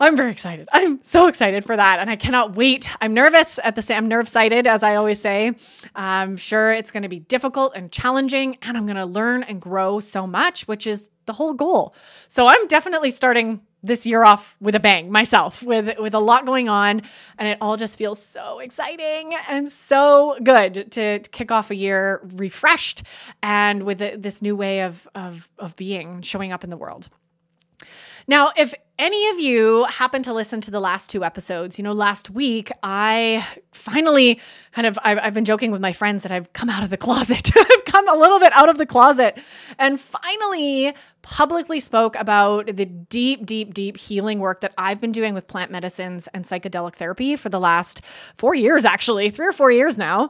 I'm 0.00 0.16
very 0.16 0.32
excited. 0.32 0.68
I'm 0.72 1.02
so 1.04 1.28
excited 1.28 1.64
for 1.64 1.76
that. 1.76 2.00
And 2.00 2.10
I 2.10 2.16
cannot 2.16 2.56
wait. 2.56 2.88
I'm 3.00 3.14
nervous 3.14 3.60
at 3.62 3.76
the 3.76 3.82
same, 3.82 3.98
I'm 3.98 4.08
nerve 4.08 4.28
sighted, 4.28 4.66
as 4.66 4.82
I 4.82 4.96
always 4.96 5.20
say. 5.20 5.52
I'm 5.94 6.36
sure 6.36 6.72
it's 6.72 6.90
going 6.90 7.04
to 7.04 7.08
be 7.08 7.20
difficult 7.20 7.74
and 7.76 7.92
challenging, 7.92 8.58
and 8.62 8.76
I'm 8.76 8.86
going 8.86 8.96
to 8.96 9.06
learn 9.06 9.44
and 9.44 9.60
grow 9.60 10.00
so 10.00 10.26
much, 10.26 10.66
which 10.66 10.86
is 10.86 11.10
the 11.26 11.32
whole 11.32 11.54
goal. 11.54 11.94
So 12.28 12.46
I'm 12.48 12.66
definitely 12.66 13.10
starting 13.12 13.60
this 13.82 14.06
year 14.06 14.24
off 14.24 14.56
with 14.60 14.74
a 14.74 14.80
bang 14.80 15.12
myself 15.12 15.62
with 15.62 15.98
with 15.98 16.14
a 16.14 16.18
lot 16.18 16.46
going 16.46 16.70
on 16.70 17.02
and 17.36 17.46
it 17.46 17.58
all 17.60 17.76
just 17.76 17.98
feels 17.98 18.18
so 18.18 18.58
exciting 18.58 19.34
and 19.46 19.70
so 19.70 20.38
good 20.42 20.90
to, 20.90 21.18
to 21.18 21.28
kick 21.28 21.52
off 21.52 21.70
a 21.70 21.74
year 21.74 22.22
refreshed 22.36 23.02
and 23.42 23.82
with 23.82 24.00
a, 24.00 24.16
this 24.16 24.40
new 24.40 24.56
way 24.56 24.80
of 24.80 25.06
of 25.14 25.50
of 25.58 25.76
being 25.76 26.22
showing 26.22 26.50
up 26.50 26.64
in 26.64 26.70
the 26.70 26.78
world 26.78 27.10
now, 28.26 28.52
if 28.56 28.74
any 28.98 29.28
of 29.30 29.40
you 29.40 29.84
happen 29.84 30.22
to 30.22 30.32
listen 30.32 30.60
to 30.62 30.70
the 30.70 30.80
last 30.80 31.10
two 31.10 31.24
episodes, 31.24 31.78
you 31.78 31.82
know, 31.82 31.92
last 31.92 32.30
week 32.30 32.70
I 32.82 33.46
finally 33.72 34.40
kind 34.72 34.86
of, 34.86 34.98
I've, 35.02 35.18
I've, 35.18 35.34
been 35.34 35.44
joking 35.44 35.72
with 35.72 35.80
my 35.80 35.92
friends 35.92 36.22
that 36.22 36.30
I've 36.30 36.52
come 36.52 36.70
out 36.70 36.84
of 36.84 36.90
the 36.90 36.96
closet. 36.96 37.50
Come 38.04 38.18
a 38.18 38.20
little 38.20 38.38
bit 38.38 38.52
out 38.52 38.68
of 38.68 38.76
the 38.76 38.84
closet 38.84 39.38
and 39.78 39.98
finally 39.98 40.94
publicly 41.22 41.80
spoke 41.80 42.16
about 42.16 42.66
the 42.66 42.84
deep, 42.84 43.46
deep, 43.46 43.72
deep 43.72 43.96
healing 43.96 44.40
work 44.40 44.60
that 44.60 44.74
I've 44.76 45.00
been 45.00 45.12
doing 45.12 45.32
with 45.32 45.48
plant 45.48 45.70
medicines 45.70 46.28
and 46.34 46.44
psychedelic 46.44 46.96
therapy 46.96 47.34
for 47.34 47.48
the 47.48 47.58
last 47.58 48.02
four 48.36 48.54
years, 48.54 48.84
actually, 48.84 49.30
three 49.30 49.46
or 49.46 49.52
four 49.52 49.72
years 49.72 49.96
now. 49.96 50.28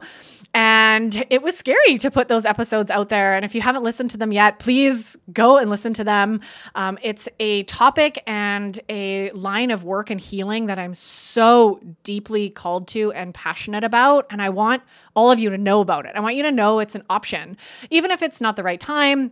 And 0.53 1.25
it 1.29 1.41
was 1.41 1.57
scary 1.57 1.97
to 1.97 2.09
put 2.09 2.29
those 2.29 2.45
episodes 2.45 2.89
out 2.89 3.09
there. 3.09 3.35
And 3.35 3.43
if 3.43 3.53
you 3.53 3.59
haven't 3.59 3.83
listened 3.83 4.11
to 4.11 4.17
them 4.17 4.31
yet, 4.31 4.59
please 4.59 5.17
go 5.33 5.57
and 5.57 5.69
listen 5.69 5.93
to 5.95 6.05
them. 6.05 6.39
Um, 6.75 6.97
it's 7.01 7.27
a 7.41 7.63
topic 7.63 8.23
and 8.25 8.79
a 8.87 9.31
line 9.31 9.69
of 9.69 9.83
work 9.83 10.09
and 10.09 10.21
healing 10.21 10.67
that 10.67 10.79
I'm 10.79 10.93
so 10.93 11.81
deeply 12.03 12.49
called 12.49 12.87
to 12.89 13.11
and 13.11 13.33
passionate 13.33 13.83
about. 13.83 14.27
And 14.29 14.41
I 14.41 14.47
want 14.47 14.81
all 15.13 15.29
of 15.29 15.39
you 15.39 15.49
to 15.49 15.57
know 15.57 15.81
about 15.81 16.05
it. 16.05 16.13
I 16.15 16.21
want 16.21 16.35
you 16.35 16.43
to 16.43 16.51
know 16.53 16.79
it's 16.79 16.95
an 16.95 17.03
option, 17.09 17.57
even 17.89 18.11
if 18.11 18.21
it's 18.21 18.41
not 18.41 18.55
the 18.55 18.63
right 18.63 18.79
time 18.79 19.31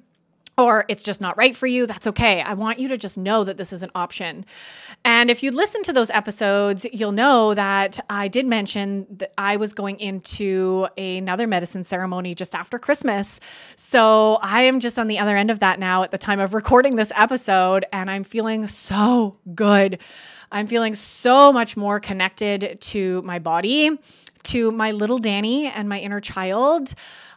or 0.55 0.85
it's 0.87 1.01
just 1.01 1.19
not 1.19 1.35
right 1.35 1.55
for 1.55 1.65
you, 1.65 1.87
that's 1.87 2.05
okay. 2.05 2.39
I 2.39 2.53
want 2.53 2.77
you 2.77 2.87
to 2.89 2.97
just 2.97 3.17
know 3.17 3.43
that 3.43 3.57
this 3.57 3.73
is 3.73 3.81
an 3.81 3.89
option. 3.95 4.45
And 5.03 5.31
if 5.31 5.41
you 5.41 5.49
listen 5.49 5.81
to 5.83 5.93
those 5.93 6.11
episodes, 6.11 6.85
you'll 6.93 7.11
know 7.11 7.55
that 7.55 7.99
I 8.07 8.27
did 8.27 8.45
mention 8.45 9.07
that 9.17 9.33
I 9.35 9.57
was 9.57 9.73
going 9.73 9.99
into 9.99 10.87
another 10.95 11.47
medicine 11.47 11.83
ceremony 11.83 12.35
just 12.35 12.53
after 12.53 12.77
Christmas. 12.77 13.39
So 13.77 14.37
I 14.43 14.61
am 14.61 14.79
just 14.79 14.99
on 14.99 15.07
the 15.07 15.17
other 15.17 15.35
end 15.35 15.49
of 15.49 15.59
that 15.61 15.79
now 15.79 16.03
at 16.03 16.11
the 16.11 16.19
time 16.19 16.39
of 16.39 16.53
recording 16.53 16.97
this 16.97 17.11
episode, 17.15 17.85
and 17.91 18.11
I'm 18.11 18.23
feeling 18.23 18.67
so 18.67 19.39
good. 19.55 19.97
I'm 20.51 20.67
feeling 20.67 20.93
so 20.93 21.51
much 21.51 21.75
more 21.75 21.99
connected 21.99 22.77
to 22.79 23.23
my 23.23 23.39
body, 23.39 23.97
to 24.43 24.71
my 24.71 24.91
little 24.91 25.17
Danny 25.17 25.65
and 25.65 25.89
my 25.89 25.99
inner 25.99 26.19
child. 26.19 26.93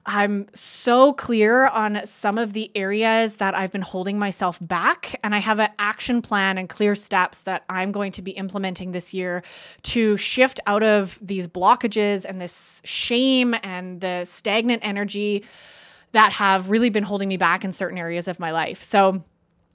I'm 0.06 0.46
so 0.54 1.12
clear 1.12 1.66
on 1.66 2.00
some 2.06 2.38
of 2.38 2.52
the 2.52 2.70
areas 2.76 3.36
that 3.36 3.56
I've 3.56 3.72
been 3.72 3.82
holding 3.82 4.18
myself 4.18 4.58
back. 4.60 5.18
And 5.24 5.34
I 5.34 5.38
have 5.38 5.58
an 5.58 5.70
action 5.80 6.22
plan 6.22 6.58
and 6.58 6.68
clear 6.68 6.94
steps 6.94 7.42
that 7.42 7.64
I'm 7.68 7.90
going 7.90 8.12
to 8.12 8.22
be 8.22 8.30
implementing 8.30 8.92
this 8.92 9.12
year 9.12 9.42
to 9.82 10.16
shift 10.16 10.60
out 10.66 10.84
of 10.84 11.18
these 11.20 11.48
blockages 11.48 12.24
and 12.24 12.40
this 12.40 12.80
shame 12.84 13.56
and 13.64 14.00
the 14.00 14.24
stagnant 14.24 14.82
energy 14.84 15.44
that 16.12 16.32
have 16.32 16.70
really 16.70 16.88
been 16.88 17.02
holding 17.02 17.28
me 17.28 17.36
back 17.36 17.64
in 17.64 17.72
certain 17.72 17.98
areas 17.98 18.28
of 18.28 18.38
my 18.38 18.52
life. 18.52 18.84
So, 18.84 19.24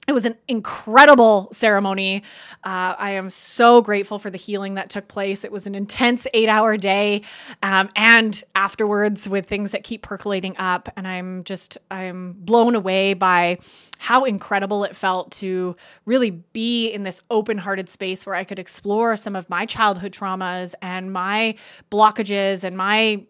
it 0.08 0.12
was 0.12 0.26
an 0.26 0.34
incredible 0.48 1.48
ceremony. 1.52 2.24
Uh, 2.64 2.94
I 2.98 3.10
am 3.10 3.30
so 3.30 3.80
grateful 3.80 4.18
for 4.18 4.30
the 4.30 4.38
healing 4.38 4.74
that 4.74 4.90
took 4.90 5.06
place. 5.06 5.44
It 5.44 5.52
was 5.52 5.64
an 5.66 5.76
intense 5.76 6.26
eight 6.34 6.48
hour 6.48 6.76
day. 6.76 7.22
Um, 7.62 7.88
and 7.94 8.42
afterwards, 8.56 9.28
with 9.28 9.46
things 9.46 9.70
that 9.70 9.84
keep 9.84 10.02
percolating 10.02 10.56
up. 10.56 10.88
And 10.96 11.06
I'm 11.06 11.44
just, 11.44 11.78
I'm 11.90 12.32
blown 12.32 12.74
away 12.74 13.14
by 13.14 13.58
how 13.98 14.24
incredible 14.24 14.82
it 14.82 14.96
felt 14.96 15.30
to 15.30 15.76
really 16.04 16.30
be 16.30 16.90
in 16.90 17.04
this 17.04 17.20
open 17.30 17.56
hearted 17.56 17.88
space 17.88 18.26
where 18.26 18.34
I 18.34 18.42
could 18.42 18.58
explore 18.58 19.16
some 19.16 19.36
of 19.36 19.48
my 19.48 19.66
childhood 19.66 20.12
traumas 20.12 20.74
and 20.82 21.12
my 21.12 21.54
blockages 21.92 22.64
and 22.64 22.76
my 22.76 23.24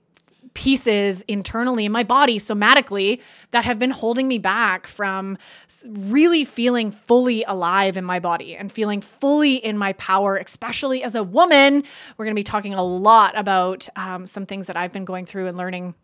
pieces 0.55 1.23
internally 1.29 1.85
in 1.85 1.93
my 1.93 2.03
body 2.03 2.39
somatically 2.39 3.21
that 3.51 3.65
have 3.65 3.79
been 3.79 3.91
holding 3.91 4.29
me 4.29 4.39
back 4.39 4.87
from 4.87 5.39
really 5.85 6.45
feeling 6.45 6.91
fully 6.91 7.45
alive 7.45 7.97
in 7.97 8.05
my 8.05 8.19
body 8.19 8.57
and 8.57 8.71
feeling 8.71 9.01
fully 9.01 9.57
in 9.57 9.79
my 9.79 9.93
power, 9.95 10.37
especially 10.37 11.03
as 11.03 11.15
a 11.15 11.23
woman. 11.23 11.83
We're 12.17 12.25
going 12.25 12.35
to 12.35 12.39
be 12.39 12.45
talking 12.45 12.75
a 12.75 12.83
lot 12.83 13.37
about 13.37 13.89
um, 13.97 14.27
some 14.27 14.47
things 14.47 14.67
that 14.67 14.77
I've 14.77 14.93
been 14.93 15.05
going 15.05 15.27
through 15.27 15.47
and 15.47 15.57
learning 15.57 15.95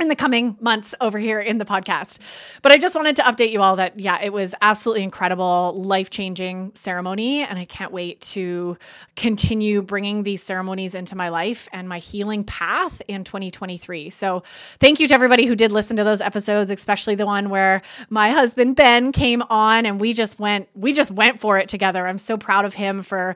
in 0.00 0.08
the 0.08 0.16
coming 0.16 0.56
months 0.60 0.94
over 1.00 1.18
here 1.18 1.40
in 1.40 1.58
the 1.58 1.64
podcast. 1.64 2.18
But 2.62 2.72
I 2.72 2.78
just 2.78 2.94
wanted 2.94 3.16
to 3.16 3.22
update 3.22 3.50
you 3.50 3.62
all 3.62 3.76
that, 3.76 3.98
yeah, 3.98 4.20
it 4.22 4.32
was 4.32 4.54
absolutely 4.62 5.02
incredible, 5.02 5.74
life 5.76 6.10
changing 6.10 6.72
ceremony. 6.74 7.42
And 7.42 7.58
I 7.58 7.64
can't 7.64 7.92
wait 7.92 8.20
to 8.20 8.78
continue 9.16 9.82
bringing 9.82 10.22
these 10.22 10.42
ceremonies 10.42 10.94
into 10.94 11.16
my 11.16 11.28
life 11.30 11.68
and 11.72 11.88
my 11.88 11.98
healing 11.98 12.44
path 12.44 13.02
in 13.08 13.24
2023. 13.24 14.10
So 14.10 14.42
thank 14.78 15.00
you 15.00 15.08
to 15.08 15.14
everybody 15.14 15.46
who 15.46 15.56
did 15.56 15.72
listen 15.72 15.96
to 15.96 16.04
those 16.04 16.20
episodes, 16.20 16.70
especially 16.70 17.16
the 17.16 17.26
one 17.26 17.50
where 17.50 17.82
my 18.08 18.30
husband 18.30 18.76
Ben 18.76 19.10
came 19.10 19.42
on 19.50 19.84
and 19.84 20.00
we 20.00 20.12
just 20.12 20.38
went, 20.38 20.68
we 20.74 20.92
just 20.92 21.10
went 21.10 21.40
for 21.40 21.58
it 21.58 21.68
together. 21.68 22.06
I'm 22.06 22.18
so 22.18 22.36
proud 22.36 22.64
of 22.64 22.74
him 22.74 23.02
for 23.02 23.34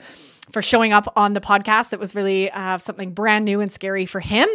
for 0.52 0.62
showing 0.62 0.92
up 0.92 1.12
on 1.16 1.32
the 1.32 1.40
podcast. 1.40 1.90
That 1.90 2.00
was 2.00 2.14
really 2.14 2.50
uh, 2.50 2.78
something 2.78 3.12
brand 3.12 3.44
new 3.44 3.60
and 3.60 3.70
scary 3.70 4.06
for 4.06 4.20
him. 4.20 4.48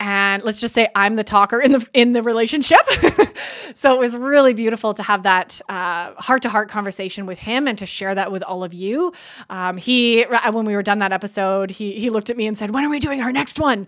And 0.00 0.42
let's 0.42 0.60
just 0.60 0.74
say 0.74 0.88
I'm 0.94 1.16
the 1.16 1.24
talker 1.24 1.60
in 1.60 1.72
the 1.72 1.88
in 1.92 2.12
the 2.12 2.22
relationship. 2.22 2.80
so 3.74 3.94
it 3.94 4.00
was 4.00 4.14
really 4.16 4.54
beautiful 4.54 4.94
to 4.94 5.02
have 5.02 5.22
that 5.24 5.60
heart 5.68 6.42
to 6.42 6.48
heart 6.48 6.68
conversation 6.68 7.26
with 7.26 7.38
him 7.38 7.68
and 7.68 7.78
to 7.78 7.86
share 7.86 8.14
that 8.14 8.32
with 8.32 8.42
all 8.42 8.64
of 8.64 8.74
you. 8.74 9.12
Um, 9.50 9.76
he 9.76 10.24
when 10.24 10.64
we 10.64 10.74
were 10.74 10.82
done 10.82 10.98
that 10.98 11.12
episode, 11.12 11.70
he 11.70 11.92
he 11.98 12.10
looked 12.10 12.30
at 12.30 12.36
me 12.36 12.46
and 12.46 12.56
said, 12.56 12.70
"When 12.70 12.84
are 12.84 12.90
we 12.90 12.98
doing 12.98 13.20
our 13.20 13.32
next 13.32 13.58
one?" 13.58 13.86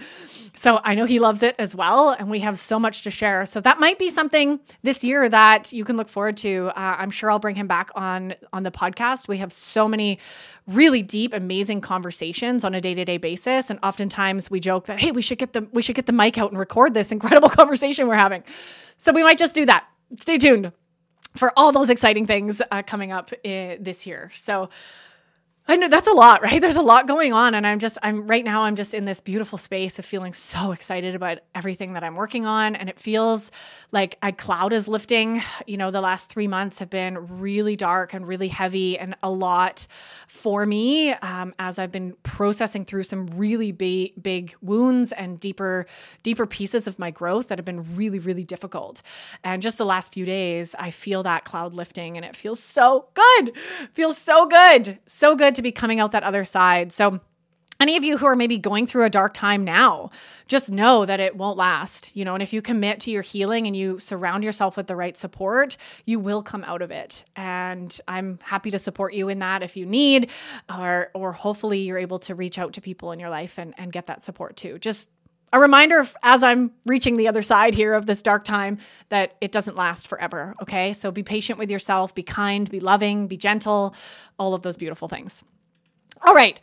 So 0.55 0.81
I 0.83 0.95
know 0.95 1.05
he 1.05 1.19
loves 1.19 1.43
it 1.43 1.55
as 1.59 1.75
well, 1.77 2.11
and 2.11 2.31
we 2.31 2.41
have 2.41 2.59
so 2.59 2.79
much 2.79 3.03
to 3.03 3.11
share. 3.11 3.45
So 3.45 3.61
that 3.61 3.79
might 3.79 3.99
be 3.99 4.09
something 4.09 4.59
this 4.83 5.05
year 5.05 5.29
that 5.29 5.73
you 5.73 5.85
can 5.85 5.99
look 5.99 6.09
forward 6.09 6.39
to. 6.39 6.69
Uh, 6.75 6.97
I'm 6.99 7.11
sure 7.11 7.31
I'll 7.31 7.39
bring 7.39 7.57
him 7.57 7.67
back 7.67 7.91
on 7.95 8.35
on 8.53 8.63
the 8.63 8.71
podcast. 8.71 9.29
We 9.29 9.39
have 9.39 9.53
so 9.53 9.87
many 9.87 10.19
really 10.67 11.03
deep, 11.03 11.33
amazing 11.33 11.81
conversations 11.81 12.65
on 12.65 12.75
a 12.75 12.81
day 12.81 12.95
to 12.95 13.05
day 13.05 13.19
basis, 13.19 13.71
and 13.71 13.79
oftentimes 13.83 14.51
we 14.51 14.61
joke 14.61 14.87
that 14.87 15.01
hey, 15.01 15.13
we 15.13 15.23
should 15.23 15.39
get 15.39 15.53
the 15.53 15.67
we 15.73 15.83
should 15.83 15.95
get 15.97 16.07
the 16.07 16.13
mic 16.13 16.39
out 16.39 16.51
and 16.51 16.59
record 16.59 16.95
this 16.95 17.13
incredible 17.13 17.49
conversation 17.61 18.09
we're 18.09 18.17
having. 18.17 18.43
So 18.97 19.13
we 19.13 19.23
might 19.23 19.39
just 19.39 19.55
do 19.55 19.67
that. 19.67 19.87
Stay 20.17 20.39
tuned 20.39 20.73
for 21.37 21.53
all 21.57 21.73
those 21.73 21.91
exciting 21.91 22.27
things 22.27 22.63
uh, 22.71 22.83
coming 22.83 23.13
up 23.13 23.31
uh, 23.45 23.77
this 23.79 24.07
year. 24.07 24.31
So 24.35 24.71
I 25.69 25.75
know 25.75 25.89
that's 25.89 26.07
a 26.07 26.13
lot, 26.13 26.43
right? 26.43 26.61
There's 26.67 26.77
a 26.77 26.83
lot 26.83 27.09
going 27.09 27.33
on. 27.33 27.55
And 27.55 27.67
I'm 27.67 27.81
just, 27.81 27.99
I'm 28.03 28.27
right 28.27 28.45
now, 28.45 28.63
I'm 28.63 28.77
just 28.77 28.95
in 28.95 29.05
this 29.05 29.21
beautiful 29.21 29.59
space 29.59 29.99
of 29.99 30.05
feeling 30.05 30.33
so 30.33 30.71
excited 30.71 31.17
about 31.17 31.39
everything 31.57 31.95
that 31.95 32.05
I'm 32.05 32.15
working 32.15 32.47
on. 32.47 32.77
And 32.77 32.89
it 32.89 33.01
feels 33.01 33.51
like 33.91 34.17
a 34.23 34.31
cloud 34.31 34.73
is 34.73 34.87
lifting. 34.87 35.43
You 35.67 35.77
know, 35.77 35.91
the 35.91 36.01
last 36.01 36.31
three 36.31 36.47
months 36.47 36.79
have 36.79 36.91
been 36.91 37.41
really 37.41 37.75
dark 37.75 38.15
and 38.15 38.29
really 38.29 38.47
heavy 38.47 38.97
and 38.97 39.17
a 39.25 39.31
lot 39.31 39.89
for 40.29 40.65
me 40.67 41.13
um, 41.15 41.53
as 41.59 41.81
I've 41.81 41.93
been 41.93 42.17
processing 42.23 42.85
through 42.85 43.03
some 43.03 43.27
really 43.29 43.73
big, 43.73 44.23
big 44.23 44.55
wounds 44.63 45.11
and 45.13 45.41
deeper, 45.41 45.87
deeper 46.23 46.47
pieces 46.47 46.87
of 46.87 47.01
my 47.01 47.11
growth 47.11 47.49
that 47.49 47.59
have 47.59 47.65
been 47.65 47.97
really, 47.97 48.21
really 48.21 48.45
difficult. 48.45 49.03
And 49.43 49.61
just 49.63 49.79
the 49.79 49.85
last 49.85 50.15
few 50.15 50.25
days, 50.25 50.77
I 50.79 50.93
feel 50.93 51.25
that 51.25 51.45
cloud 51.45 51.75
lifting 51.75 52.17
and 52.17 52.25
it 52.25 52.37
feels 52.37 52.63
so 52.63 53.09
good. 53.15 53.53
Feels 53.95 54.17
so 54.17 54.47
good. 54.47 54.99
So 55.07 55.35
good 55.35 55.56
to 55.57 55.63
be 55.63 55.73
coming 55.73 56.01
out 56.01 56.13
that 56.13 56.23
other 56.23 56.45
side. 56.45 56.93
So, 56.93 57.21
any 57.79 57.97
of 57.97 58.05
you 58.05 58.17
who 58.17 58.25
are 58.25 58.37
maybe 58.37 58.57
going 58.57 58.87
through 58.87 59.05
a 59.05 59.11
dark 59.11 59.35
time 59.35 59.63
now, 59.63 60.11
just 60.49 60.71
know 60.71 61.05
that 61.05 61.21
it 61.21 61.37
won't 61.37 61.59
last, 61.59 62.17
you 62.17 62.25
know, 62.25 62.33
and 62.33 62.43
if 62.43 62.53
you 62.55 62.63
commit 62.63 63.01
to 63.01 63.11
your 63.11 63.21
healing 63.21 63.67
and 63.67 63.77
you 63.77 63.99
surround 63.99 64.45
yourself 64.45 64.79
with 64.79 64.87
the 64.87 64.97
right 64.97 65.17
support, 65.17 65.77
you 66.07 66.19
will 66.19 66.43
come 66.43 66.65
out 66.65 66.81
of 66.81 66.91
it. 66.91 67.25
And 67.37 67.99
I'm 68.09 68.39
happy 68.43 68.71
to 68.71 68.79
support 68.79 69.13
you 69.13 69.29
in 69.29 69.41
that 69.41 69.63
if 69.63 69.77
you 69.77 69.85
need, 69.85 70.31
or 70.75 71.11
or 71.15 71.33
hopefully 71.33 71.81
you're 71.81 71.99
able 71.99 72.19
to 72.21 72.35
reach 72.35 72.59
out 72.59 72.73
to 72.75 72.81
people 72.81 73.13
in 73.13 73.21
your 73.21 73.31
life 73.31 73.59
and, 73.59 73.75
and 73.77 73.93
get 73.93 74.07
that 74.07 74.23
support 74.23 74.57
too. 74.57 74.79
Just 74.79 75.11
a 75.53 75.61
reminder 75.61 76.07
as 76.23 76.43
I'm 76.43 76.73
reaching 76.85 77.17
the 77.17 77.29
other 77.29 77.43
side 77.43 77.75
here 77.75 77.95
of 77.95 78.07
this 78.07 78.21
dark 78.21 78.45
time 78.45 78.79
that 79.09 79.37
it 79.41 79.53
doesn't 79.53 79.77
last 79.77 80.09
forever. 80.09 80.55
Okay. 80.63 80.93
So 80.93 81.11
be 81.11 81.23
patient 81.23 81.59
with 81.59 81.71
yourself, 81.71 82.15
be 82.15 82.23
kind, 82.23 82.69
be 82.71 82.81
loving, 82.81 83.27
be 83.27 83.37
gentle, 83.37 83.95
all 84.39 84.55
of 84.55 84.63
those 84.63 84.77
beautiful 84.77 85.09
things. 85.09 85.45
All 86.23 86.35
right 86.35 86.61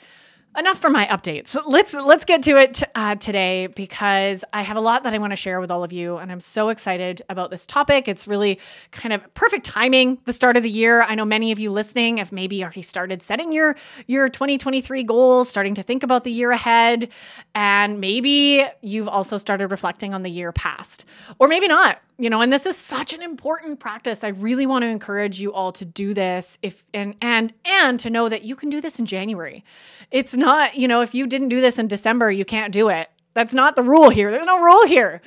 enough 0.57 0.77
for 0.77 0.89
my 0.89 1.05
updates. 1.07 1.57
Let's 1.65 1.93
let's 1.93 2.25
get 2.25 2.43
to 2.43 2.57
it 2.57 2.83
uh, 2.95 3.15
today 3.15 3.67
because 3.67 4.43
I 4.53 4.61
have 4.61 4.77
a 4.77 4.81
lot 4.81 5.03
that 5.03 5.13
I 5.13 5.17
want 5.17 5.31
to 5.31 5.35
share 5.37 5.59
with 5.59 5.71
all 5.71 5.83
of 5.83 5.91
you, 5.91 6.17
and 6.17 6.31
I'm 6.31 6.39
so 6.39 6.69
excited 6.69 7.21
about 7.29 7.49
this 7.49 7.65
topic. 7.65 8.07
It's 8.07 8.27
really 8.27 8.59
kind 8.91 9.13
of 9.13 9.33
perfect 9.33 9.65
timing. 9.65 10.19
The 10.25 10.33
start 10.33 10.57
of 10.57 10.63
the 10.63 10.69
year. 10.69 11.01
I 11.01 11.15
know 11.15 11.25
many 11.25 11.51
of 11.51 11.59
you 11.59 11.71
listening 11.71 12.17
have 12.17 12.31
maybe 12.31 12.63
already 12.63 12.81
started 12.81 13.23
setting 13.23 13.51
your 13.51 13.75
your 14.07 14.29
2023 14.29 15.03
goals, 15.03 15.49
starting 15.49 15.75
to 15.75 15.83
think 15.83 16.03
about 16.03 16.23
the 16.23 16.31
year 16.31 16.51
ahead, 16.51 17.09
and 17.55 17.99
maybe 17.99 18.65
you've 18.81 19.07
also 19.07 19.37
started 19.37 19.67
reflecting 19.69 20.13
on 20.13 20.23
the 20.23 20.29
year 20.29 20.51
past, 20.51 21.05
or 21.39 21.47
maybe 21.47 21.67
not 21.67 21.99
you 22.23 22.29
know 22.29 22.39
and 22.39 22.53
this 22.53 22.65
is 22.65 22.77
such 22.77 23.11
an 23.11 23.21
important 23.21 23.81
practice. 23.81 24.23
I 24.23 24.29
really 24.29 24.65
want 24.65 24.83
to 24.83 24.87
encourage 24.87 25.41
you 25.41 25.51
all 25.51 25.73
to 25.73 25.83
do 25.83 26.13
this 26.13 26.57
if 26.61 26.85
and 26.93 27.15
and 27.21 27.53
and 27.65 27.99
to 27.99 28.09
know 28.09 28.29
that 28.29 28.43
you 28.43 28.55
can 28.55 28.69
do 28.69 28.79
this 28.79 28.97
in 28.97 29.05
january. 29.05 29.65
It's 30.09 30.33
not 30.33 30.75
you 30.75 30.87
know 30.87 31.01
if 31.01 31.13
you 31.13 31.27
didn't 31.27 31.49
do 31.49 31.59
this 31.59 31.77
in 31.77 31.89
december 31.89 32.31
you 32.31 32.45
can't 32.45 32.71
do 32.71 32.87
it. 32.87 33.09
That's 33.33 33.53
not 33.53 33.75
the 33.75 33.83
rule 33.83 34.09
here. 34.09 34.31
There's 34.31 34.45
no 34.45 34.61
rule 34.61 34.87
here. 34.87 35.21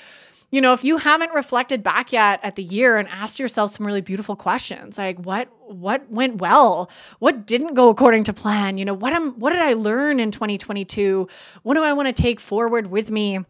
You 0.50 0.62
know 0.62 0.72
if 0.72 0.84
you 0.84 0.96
haven't 0.96 1.34
reflected 1.34 1.82
back 1.82 2.14
yet 2.14 2.40
at 2.42 2.56
the 2.56 2.62
year 2.62 2.96
and 2.96 3.08
asked 3.10 3.38
yourself 3.38 3.72
some 3.72 3.86
really 3.86 4.00
beautiful 4.00 4.34
questions 4.34 4.96
like 4.96 5.18
what 5.18 5.48
what 5.66 6.10
went 6.10 6.40
well? 6.40 6.90
What 7.18 7.46
didn't 7.46 7.74
go 7.74 7.90
according 7.90 8.24
to 8.24 8.32
plan? 8.32 8.78
You 8.78 8.86
know 8.86 8.94
what 8.94 9.12
am 9.12 9.38
what 9.38 9.50
did 9.50 9.60
i 9.60 9.74
learn 9.74 10.18
in 10.18 10.30
2022 10.30 11.28
what 11.62 11.74
do 11.74 11.82
i 11.82 11.92
want 11.92 12.08
to 12.08 12.22
take 12.22 12.40
forward 12.40 12.86
with 12.86 13.10
me 13.10 13.40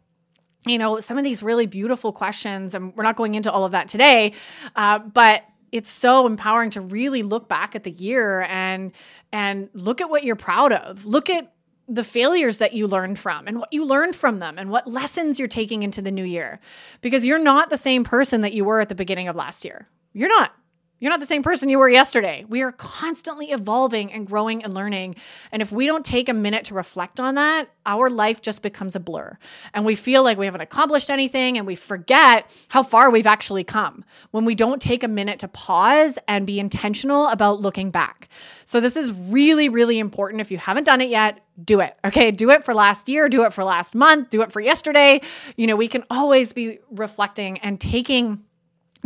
you 0.66 0.78
know, 0.78 1.00
some 1.00 1.18
of 1.18 1.24
these 1.24 1.42
really 1.42 1.66
beautiful 1.66 2.12
questions, 2.12 2.74
and 2.74 2.94
we're 2.96 3.04
not 3.04 3.16
going 3.16 3.34
into 3.34 3.50
all 3.50 3.64
of 3.64 3.72
that 3.72 3.88
today, 3.88 4.32
uh, 4.74 4.98
but 4.98 5.44
it's 5.72 5.90
so 5.90 6.26
empowering 6.26 6.70
to 6.70 6.80
really 6.80 7.22
look 7.22 7.48
back 7.48 7.74
at 7.74 7.84
the 7.84 7.90
year 7.90 8.42
and 8.48 8.92
and 9.32 9.68
look 9.74 10.00
at 10.00 10.10
what 10.10 10.24
you're 10.24 10.36
proud 10.36 10.72
of. 10.72 11.04
Look 11.04 11.28
at 11.28 11.52
the 11.88 12.04
failures 12.04 12.58
that 12.58 12.72
you 12.72 12.86
learned 12.86 13.18
from 13.18 13.46
and 13.46 13.58
what 13.58 13.72
you 13.72 13.84
learned 13.84 14.16
from 14.16 14.40
them 14.40 14.58
and 14.58 14.70
what 14.70 14.88
lessons 14.88 15.38
you're 15.38 15.46
taking 15.46 15.82
into 15.82 16.02
the 16.02 16.10
new 16.10 16.24
year 16.24 16.58
because 17.00 17.24
you're 17.24 17.38
not 17.38 17.70
the 17.70 17.76
same 17.76 18.02
person 18.02 18.40
that 18.40 18.52
you 18.52 18.64
were 18.64 18.80
at 18.80 18.88
the 18.88 18.94
beginning 18.94 19.28
of 19.28 19.36
last 19.36 19.64
year. 19.64 19.88
You're 20.12 20.28
not. 20.28 20.52
You're 20.98 21.10
not 21.10 21.20
the 21.20 21.26
same 21.26 21.42
person 21.42 21.68
you 21.68 21.78
were 21.78 21.90
yesterday. 21.90 22.46
We 22.48 22.62
are 22.62 22.72
constantly 22.72 23.50
evolving 23.50 24.10
and 24.12 24.26
growing 24.26 24.64
and 24.64 24.72
learning. 24.72 25.16
And 25.52 25.60
if 25.60 25.70
we 25.70 25.84
don't 25.84 26.04
take 26.04 26.30
a 26.30 26.32
minute 26.32 26.64
to 26.66 26.74
reflect 26.74 27.20
on 27.20 27.34
that, 27.34 27.68
our 27.84 28.08
life 28.08 28.40
just 28.40 28.62
becomes 28.62 28.96
a 28.96 29.00
blur. 29.00 29.36
And 29.74 29.84
we 29.84 29.94
feel 29.94 30.24
like 30.24 30.38
we 30.38 30.46
haven't 30.46 30.62
accomplished 30.62 31.10
anything 31.10 31.58
and 31.58 31.66
we 31.66 31.74
forget 31.74 32.50
how 32.68 32.82
far 32.82 33.10
we've 33.10 33.26
actually 33.26 33.62
come 33.62 34.06
when 34.30 34.46
we 34.46 34.54
don't 34.54 34.80
take 34.80 35.04
a 35.04 35.08
minute 35.08 35.38
to 35.40 35.48
pause 35.48 36.18
and 36.28 36.46
be 36.46 36.58
intentional 36.58 37.28
about 37.28 37.60
looking 37.60 37.90
back. 37.90 38.30
So, 38.64 38.80
this 38.80 38.96
is 38.96 39.12
really, 39.30 39.68
really 39.68 39.98
important. 39.98 40.40
If 40.40 40.50
you 40.50 40.56
haven't 40.56 40.84
done 40.84 41.02
it 41.02 41.10
yet, 41.10 41.40
do 41.62 41.80
it. 41.80 41.94
Okay. 42.06 42.30
Do 42.30 42.50
it 42.50 42.64
for 42.64 42.72
last 42.72 43.08
year, 43.08 43.28
do 43.28 43.44
it 43.44 43.52
for 43.52 43.64
last 43.64 43.94
month, 43.94 44.30
do 44.30 44.40
it 44.40 44.50
for 44.50 44.60
yesterday. 44.60 45.20
You 45.56 45.66
know, 45.66 45.76
we 45.76 45.88
can 45.88 46.04
always 46.10 46.54
be 46.54 46.78
reflecting 46.90 47.58
and 47.58 47.78
taking 47.78 48.42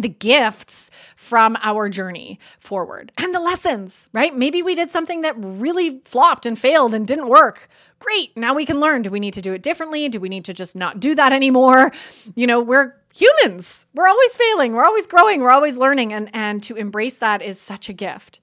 the 0.02 0.08
gifts 0.08 0.90
from 1.16 1.56
our 1.62 1.88
journey 1.88 2.38
forward 2.58 3.12
and 3.18 3.34
the 3.34 3.40
lessons, 3.40 4.08
right? 4.12 4.34
Maybe 4.36 4.62
we 4.62 4.74
did 4.74 4.90
something 4.90 5.22
that 5.22 5.34
really 5.38 6.00
flopped 6.04 6.46
and 6.46 6.58
failed 6.58 6.94
and 6.94 7.06
didn't 7.06 7.28
work. 7.28 7.68
Great. 7.98 8.36
Now 8.36 8.54
we 8.54 8.64
can 8.64 8.80
learn. 8.80 9.02
Do 9.02 9.10
we 9.10 9.20
need 9.20 9.34
to 9.34 9.42
do 9.42 9.52
it 9.52 9.62
differently? 9.62 10.08
Do 10.08 10.20
we 10.20 10.28
need 10.28 10.46
to 10.46 10.54
just 10.54 10.74
not 10.74 11.00
do 11.00 11.14
that 11.14 11.32
anymore? 11.32 11.92
You 12.34 12.46
know, 12.46 12.60
we're 12.60 12.94
humans. 13.14 13.86
We're 13.94 14.08
always 14.08 14.36
failing. 14.36 14.72
We're 14.72 14.84
always 14.84 15.06
growing. 15.06 15.42
We're 15.42 15.50
always 15.50 15.76
learning 15.76 16.12
and 16.12 16.30
and 16.32 16.62
to 16.64 16.76
embrace 16.76 17.18
that 17.18 17.42
is 17.42 17.60
such 17.60 17.88
a 17.88 17.92
gift. 17.92 18.40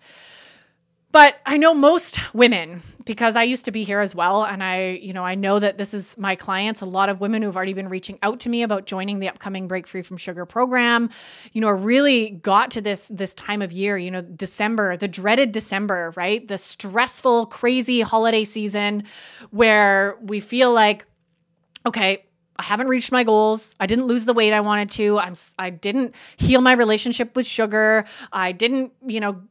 But 1.12 1.40
I 1.46 1.58
know 1.58 1.74
most 1.74 2.20
women 2.34 2.82
because 3.06 3.38
I 3.38 3.44
used 3.44 3.66
to 3.66 3.72
be 3.72 3.84
here 3.84 4.02
as 4.02 4.14
well. 4.14 4.44
And 4.44 4.62
I, 4.62 5.00
you 5.02 5.14
know, 5.14 5.24
I 5.24 5.36
know 5.36 5.58
that 5.58 5.78
this 5.78 5.94
is 5.94 6.18
my 6.18 6.36
clients, 6.36 6.82
a 6.82 6.86
lot 6.86 7.08
of 7.08 7.22
women 7.22 7.42
who've 7.42 7.56
already 7.56 7.74
been 7.74 7.88
reaching 7.88 8.20
out 8.22 8.42
to 8.42 8.50
me 8.50 8.62
about 8.62 8.86
joining 8.86 9.20
the 9.20 9.30
upcoming 9.30 9.68
Break 9.68 9.88
Free 9.88 10.02
from 10.02 10.18
Sugar 10.18 10.46
program, 10.46 11.10
you 11.54 11.62
know, 11.62 11.70
really 11.70 12.32
got 12.32 12.72
to 12.72 12.82
this 12.82 13.08
this 13.08 13.34
time 13.34 13.62
of 13.62 13.72
year, 13.72 13.98
you 13.98 14.12
know, 14.12 14.22
December, 14.22 14.98
the 14.98 15.08
dreaded 15.08 15.54
December, 15.54 16.14
right? 16.18 16.46
The 16.46 16.58
stressful, 16.58 17.48
crazy 17.48 18.02
holiday 18.02 18.44
season 18.44 19.06
where 19.52 20.18
we 20.22 20.42
feel 20.42 20.74
like, 20.74 21.06
okay, 21.86 22.26
I 22.60 22.64
haven't 22.64 22.88
reached 22.88 23.14
my 23.14 23.24
goals. 23.24 23.76
I 23.80 23.86
didn't 23.86 24.06
lose 24.06 24.26
the 24.26 24.34
weight 24.34 24.52
I 24.52 24.60
wanted 24.60 24.92
to. 24.92 25.20
I'm 25.20 25.36
I 25.58 25.70
didn't 25.70 26.16
heal 26.36 26.60
my 26.60 26.74
relationship 26.74 27.36
with 27.36 27.48
sugar. 27.48 28.04
I 28.34 28.52
didn't, 28.52 28.92
you 29.06 29.22
know, 29.22 29.42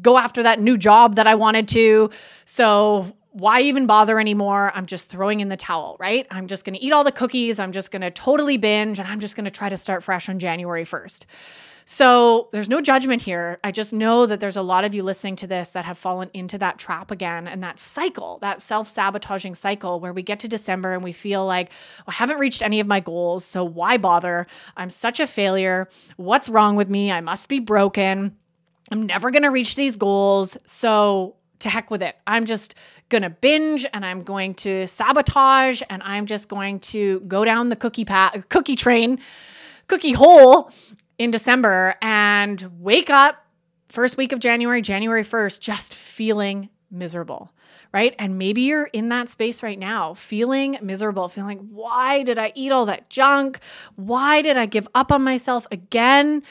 go 0.00 0.18
after 0.18 0.42
that 0.42 0.60
new 0.60 0.76
job 0.76 1.16
that 1.16 1.26
I 1.26 1.34
wanted 1.34 1.68
to. 1.68 2.10
So 2.44 3.16
why 3.32 3.60
even 3.60 3.86
bother 3.86 4.18
anymore? 4.18 4.72
I'm 4.74 4.86
just 4.86 5.08
throwing 5.08 5.40
in 5.40 5.48
the 5.48 5.56
towel, 5.56 5.96
right? 6.00 6.26
I'm 6.30 6.46
just 6.48 6.64
going 6.64 6.74
to 6.74 6.82
eat 6.82 6.92
all 6.92 7.04
the 7.04 7.12
cookies. 7.12 7.58
I'm 7.58 7.72
just 7.72 7.90
going 7.90 8.02
to 8.02 8.10
totally 8.10 8.56
binge 8.56 8.98
and 8.98 9.06
I'm 9.06 9.20
just 9.20 9.36
going 9.36 9.44
to 9.44 9.50
try 9.50 9.68
to 9.68 9.76
start 9.76 10.02
fresh 10.02 10.28
on 10.28 10.38
January 10.38 10.84
1st. 10.84 11.24
So 11.84 12.50
there's 12.52 12.68
no 12.68 12.82
judgment 12.82 13.22
here. 13.22 13.58
I 13.64 13.70
just 13.70 13.94
know 13.94 14.26
that 14.26 14.40
there's 14.40 14.58
a 14.58 14.62
lot 14.62 14.84
of 14.84 14.92
you 14.94 15.02
listening 15.02 15.36
to 15.36 15.46
this 15.46 15.70
that 15.70 15.86
have 15.86 15.96
fallen 15.96 16.30
into 16.34 16.58
that 16.58 16.78
trap 16.78 17.10
again 17.10 17.48
and 17.48 17.62
that 17.62 17.80
cycle, 17.80 18.38
that 18.42 18.60
self 18.60 18.88
sabotaging 18.88 19.54
cycle 19.54 19.98
where 19.98 20.12
we 20.12 20.22
get 20.22 20.40
to 20.40 20.48
December 20.48 20.92
and 20.92 21.02
we 21.02 21.12
feel 21.12 21.46
like, 21.46 21.70
well, 22.06 22.12
I 22.12 22.12
haven't 22.12 22.40
reached 22.40 22.60
any 22.60 22.80
of 22.80 22.86
my 22.86 23.00
goals. 23.00 23.42
So 23.44 23.64
why 23.64 23.96
bother? 23.96 24.46
I'm 24.76 24.90
such 24.90 25.18
a 25.18 25.26
failure. 25.26 25.88
What's 26.16 26.50
wrong 26.50 26.76
with 26.76 26.90
me? 26.90 27.10
I 27.10 27.22
must 27.22 27.48
be 27.48 27.58
broken. 27.58 28.36
I'm 28.90 29.06
never 29.06 29.30
going 29.30 29.42
to 29.42 29.50
reach 29.50 29.76
these 29.76 29.96
goals. 29.96 30.56
So 30.66 31.36
to 31.60 31.68
heck 31.68 31.90
with 31.90 32.02
it. 32.02 32.16
I'm 32.26 32.46
just 32.46 32.74
going 33.08 33.22
to 33.22 33.30
binge 33.30 33.86
and 33.92 34.04
I'm 34.04 34.22
going 34.22 34.54
to 34.54 34.86
sabotage 34.86 35.82
and 35.90 36.02
I'm 36.04 36.26
just 36.26 36.48
going 36.48 36.80
to 36.80 37.20
go 37.20 37.44
down 37.44 37.68
the 37.68 37.76
cookie 37.76 38.04
path, 38.04 38.48
cookie 38.48 38.76
train, 38.76 39.18
cookie 39.86 40.12
hole 40.12 40.70
in 41.18 41.30
December 41.30 41.96
and 42.00 42.70
wake 42.78 43.10
up 43.10 43.44
first 43.88 44.16
week 44.16 44.32
of 44.32 44.38
January, 44.38 44.82
January 44.82 45.24
1st, 45.24 45.60
just 45.60 45.94
feeling 45.94 46.68
miserable 46.90 47.52
right? 47.92 48.14
And 48.18 48.38
maybe 48.38 48.62
you're 48.62 48.84
in 48.86 49.08
that 49.08 49.28
space 49.28 49.62
right 49.62 49.78
now, 49.78 50.14
feeling 50.14 50.78
miserable, 50.82 51.28
feeling, 51.28 51.58
why 51.72 52.22
did 52.22 52.38
I 52.38 52.52
eat 52.54 52.70
all 52.70 52.86
that 52.86 53.08
junk? 53.08 53.60
Why 53.96 54.42
did 54.42 54.56
I 54.56 54.66
give 54.66 54.86
up 54.94 55.10
on 55.10 55.22
myself 55.22 55.66
again? 55.72 56.42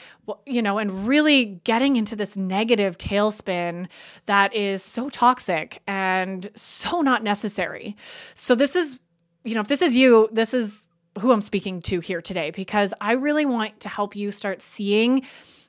You 0.46 0.62
know, 0.62 0.78
and 0.78 1.06
really 1.06 1.60
getting 1.64 1.96
into 1.96 2.16
this 2.16 2.36
negative 2.36 2.98
tailspin 2.98 3.86
that 4.26 4.54
is 4.54 4.82
so 4.82 5.08
toxic 5.10 5.80
and 5.86 6.48
so 6.54 7.02
not 7.02 7.22
necessary. 7.22 7.96
So, 8.34 8.54
this 8.54 8.74
is, 8.74 8.98
you 9.44 9.54
know, 9.54 9.60
if 9.60 9.68
this 9.68 9.82
is 9.82 9.94
you, 9.94 10.28
this 10.32 10.52
is 10.54 10.88
who 11.20 11.32
I'm 11.32 11.40
speaking 11.40 11.80
to 11.82 12.00
here 12.00 12.20
today 12.20 12.50
because 12.50 12.92
I 13.00 13.12
really 13.12 13.46
want 13.46 13.80
to 13.80 13.88
help 13.88 14.14
you 14.14 14.30
start 14.30 14.60
seeing 14.60 15.24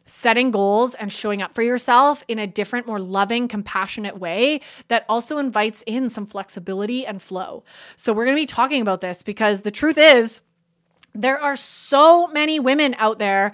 setting 0.09 0.51
goals 0.51 0.95
and 0.95 1.11
showing 1.11 1.41
up 1.41 1.53
for 1.53 1.61
yourself 1.61 2.23
in 2.27 2.39
a 2.39 2.47
different, 2.47 2.87
more 2.87 2.99
loving, 2.99 3.47
compassionate 3.47 4.19
way 4.19 4.61
that 4.87 5.05
also 5.07 5.37
invites 5.37 5.83
in 5.85 6.09
some 6.09 6.25
flexibility 6.25 7.05
and 7.05 7.21
flow. 7.21 7.63
So, 7.95 8.13
we're 8.13 8.25
going 8.25 8.35
to 8.35 8.41
be 8.41 8.47
talking 8.47 8.81
about 8.81 9.01
this 9.01 9.23
because 9.23 9.61
the 9.61 9.71
truth 9.71 9.97
is, 9.97 10.41
there 11.13 11.39
are 11.39 11.55
so 11.55 12.27
many 12.27 12.59
women 12.59 12.95
out 12.97 13.19
there 13.19 13.53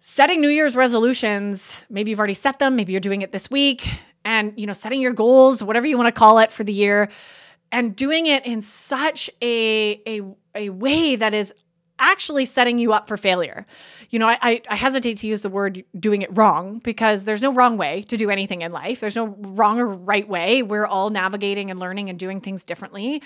setting 0.00 0.40
New 0.40 0.48
Year's 0.48 0.76
resolutions. 0.76 1.84
Maybe 1.90 2.10
you've 2.10 2.18
already 2.20 2.34
set 2.34 2.58
them, 2.58 2.76
maybe 2.76 2.92
you're 2.92 3.00
doing 3.00 3.22
it 3.22 3.32
this 3.32 3.50
week, 3.50 3.88
and 4.24 4.52
you 4.56 4.66
know, 4.66 4.72
setting 4.72 5.00
your 5.00 5.12
goals, 5.12 5.62
whatever 5.62 5.86
you 5.86 5.96
want 5.96 6.06
to 6.06 6.18
call 6.18 6.38
it 6.38 6.50
for 6.50 6.64
the 6.64 6.72
year, 6.72 7.08
and 7.72 7.96
doing 7.96 8.26
it 8.26 8.46
in 8.46 8.62
such 8.62 9.28
a 9.42 10.00
a, 10.06 10.22
a 10.54 10.70
way 10.70 11.16
that 11.16 11.34
is 11.34 11.52
actually 11.98 12.44
setting 12.44 12.78
you 12.78 12.92
up 12.92 13.08
for 13.08 13.16
failure. 13.16 13.66
You 14.10 14.18
know, 14.18 14.28
I, 14.28 14.60
I, 14.68 14.76
hesitate 14.76 15.16
to 15.18 15.26
use 15.26 15.42
the 15.42 15.48
word 15.48 15.84
doing 15.98 16.22
it 16.22 16.30
wrong 16.36 16.78
because 16.80 17.24
there's 17.24 17.42
no 17.42 17.52
wrong 17.52 17.76
way 17.76 18.02
to 18.02 18.16
do 18.16 18.30
anything 18.30 18.62
in 18.62 18.72
life. 18.72 19.00
There's 19.00 19.16
no 19.16 19.28
wrong 19.40 19.80
or 19.80 19.86
right 19.86 20.28
way. 20.28 20.62
We're 20.62 20.86
all 20.86 21.10
navigating 21.10 21.70
and 21.70 21.80
learning 21.80 22.10
and 22.10 22.18
doing 22.18 22.40
things 22.40 22.64
differently. 22.64 23.22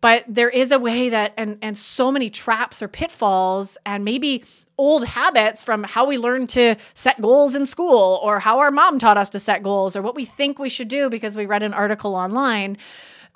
But 0.00 0.24
there 0.28 0.50
is 0.50 0.70
a 0.70 0.78
way 0.78 1.08
that, 1.08 1.32
and, 1.36 1.58
and 1.62 1.76
so 1.76 2.12
many 2.12 2.30
traps 2.30 2.82
or 2.82 2.88
pitfalls 2.88 3.78
and 3.86 4.04
maybe 4.04 4.44
old 4.76 5.04
habits 5.04 5.62
from 5.62 5.82
how 5.82 6.06
we 6.06 6.16
learned 6.16 6.48
to 6.48 6.74
set 6.94 7.20
goals 7.20 7.54
in 7.54 7.66
school 7.66 8.18
or 8.22 8.38
how 8.38 8.60
our 8.60 8.70
mom 8.70 8.98
taught 8.98 9.18
us 9.18 9.28
to 9.28 9.38
set 9.38 9.62
goals 9.62 9.94
or 9.94 10.00
what 10.00 10.14
we 10.14 10.24
think 10.24 10.58
we 10.58 10.70
should 10.70 10.88
do 10.88 11.10
because 11.10 11.36
we 11.36 11.44
read 11.44 11.62
an 11.62 11.74
article 11.74 12.14
online 12.14 12.78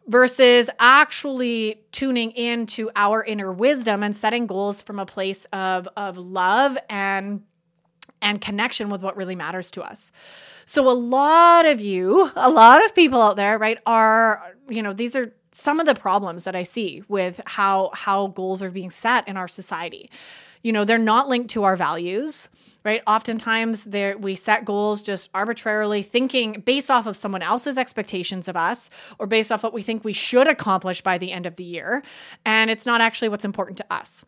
versus 0.06 0.68
actually 0.78 1.80
tuning 1.92 2.30
into 2.32 2.90
our 2.94 3.24
inner 3.24 3.52
wisdom 3.52 4.02
and 4.02 4.16
setting 4.16 4.46
goals 4.46 4.82
from 4.82 4.98
a 4.98 5.06
place 5.06 5.46
of 5.46 5.88
of 5.96 6.18
love 6.18 6.76
and 6.90 7.42
and 8.20 8.40
connection 8.40 8.88
with 8.88 9.02
what 9.02 9.16
really 9.16 9.36
matters 9.36 9.70
to 9.72 9.82
us. 9.82 10.10
So 10.66 10.90
a 10.90 10.92
lot 10.92 11.66
of 11.66 11.80
you, 11.80 12.30
a 12.36 12.48
lot 12.50 12.84
of 12.84 12.94
people 12.94 13.20
out 13.20 13.36
there, 13.36 13.58
right, 13.58 13.78
are 13.86 14.42
you 14.68 14.82
know, 14.82 14.92
these 14.92 15.14
are 15.14 15.34
some 15.52 15.78
of 15.78 15.86
the 15.86 15.94
problems 15.94 16.44
that 16.44 16.56
I 16.56 16.62
see 16.62 17.02
with 17.08 17.40
how 17.46 17.90
how 17.94 18.28
goals 18.28 18.62
are 18.62 18.70
being 18.70 18.90
set 18.90 19.26
in 19.28 19.36
our 19.36 19.48
society. 19.48 20.10
You 20.62 20.72
know, 20.72 20.84
they're 20.84 20.98
not 20.98 21.28
linked 21.28 21.50
to 21.50 21.64
our 21.64 21.76
values 21.76 22.48
right? 22.84 23.02
Oftentimes 23.06 23.84
there 23.84 24.16
we 24.18 24.36
set 24.36 24.64
goals 24.64 25.02
just 25.02 25.30
arbitrarily 25.34 26.02
thinking 26.02 26.62
based 26.64 26.90
off 26.90 27.06
of 27.06 27.16
someone 27.16 27.42
else's 27.42 27.78
expectations 27.78 28.48
of 28.48 28.56
us 28.56 28.90
or 29.18 29.26
based 29.26 29.50
off 29.50 29.62
what 29.62 29.72
we 29.72 29.82
think 29.82 30.04
we 30.04 30.12
should 30.12 30.46
accomplish 30.46 31.00
by 31.00 31.18
the 31.18 31.32
end 31.32 31.46
of 31.46 31.56
the 31.56 31.64
year, 31.64 32.02
and 32.44 32.70
it's 32.70 32.86
not 32.86 33.00
actually 33.00 33.28
what's 33.28 33.44
important 33.44 33.78
to 33.78 33.86
us. 33.90 34.24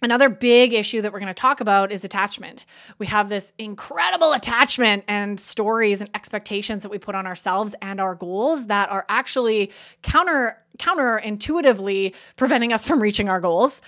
Another 0.00 0.28
big 0.28 0.74
issue 0.74 1.00
that 1.00 1.12
we're 1.12 1.18
going 1.18 1.26
to 1.26 1.34
talk 1.34 1.60
about 1.60 1.90
is 1.90 2.04
attachment. 2.04 2.66
We 2.98 3.06
have 3.06 3.28
this 3.28 3.52
incredible 3.58 4.32
attachment 4.32 5.02
and 5.08 5.40
stories 5.40 6.00
and 6.00 6.08
expectations 6.14 6.84
that 6.84 6.90
we 6.90 6.98
put 6.98 7.16
on 7.16 7.26
ourselves 7.26 7.74
and 7.82 8.00
our 8.00 8.14
goals 8.14 8.68
that 8.68 8.90
are 8.90 9.04
actually 9.08 9.72
counter 10.02 10.56
counterintuitively 10.78 12.14
preventing 12.36 12.72
us 12.72 12.86
from 12.86 13.02
reaching 13.02 13.28
our 13.28 13.40
goals 13.40 13.82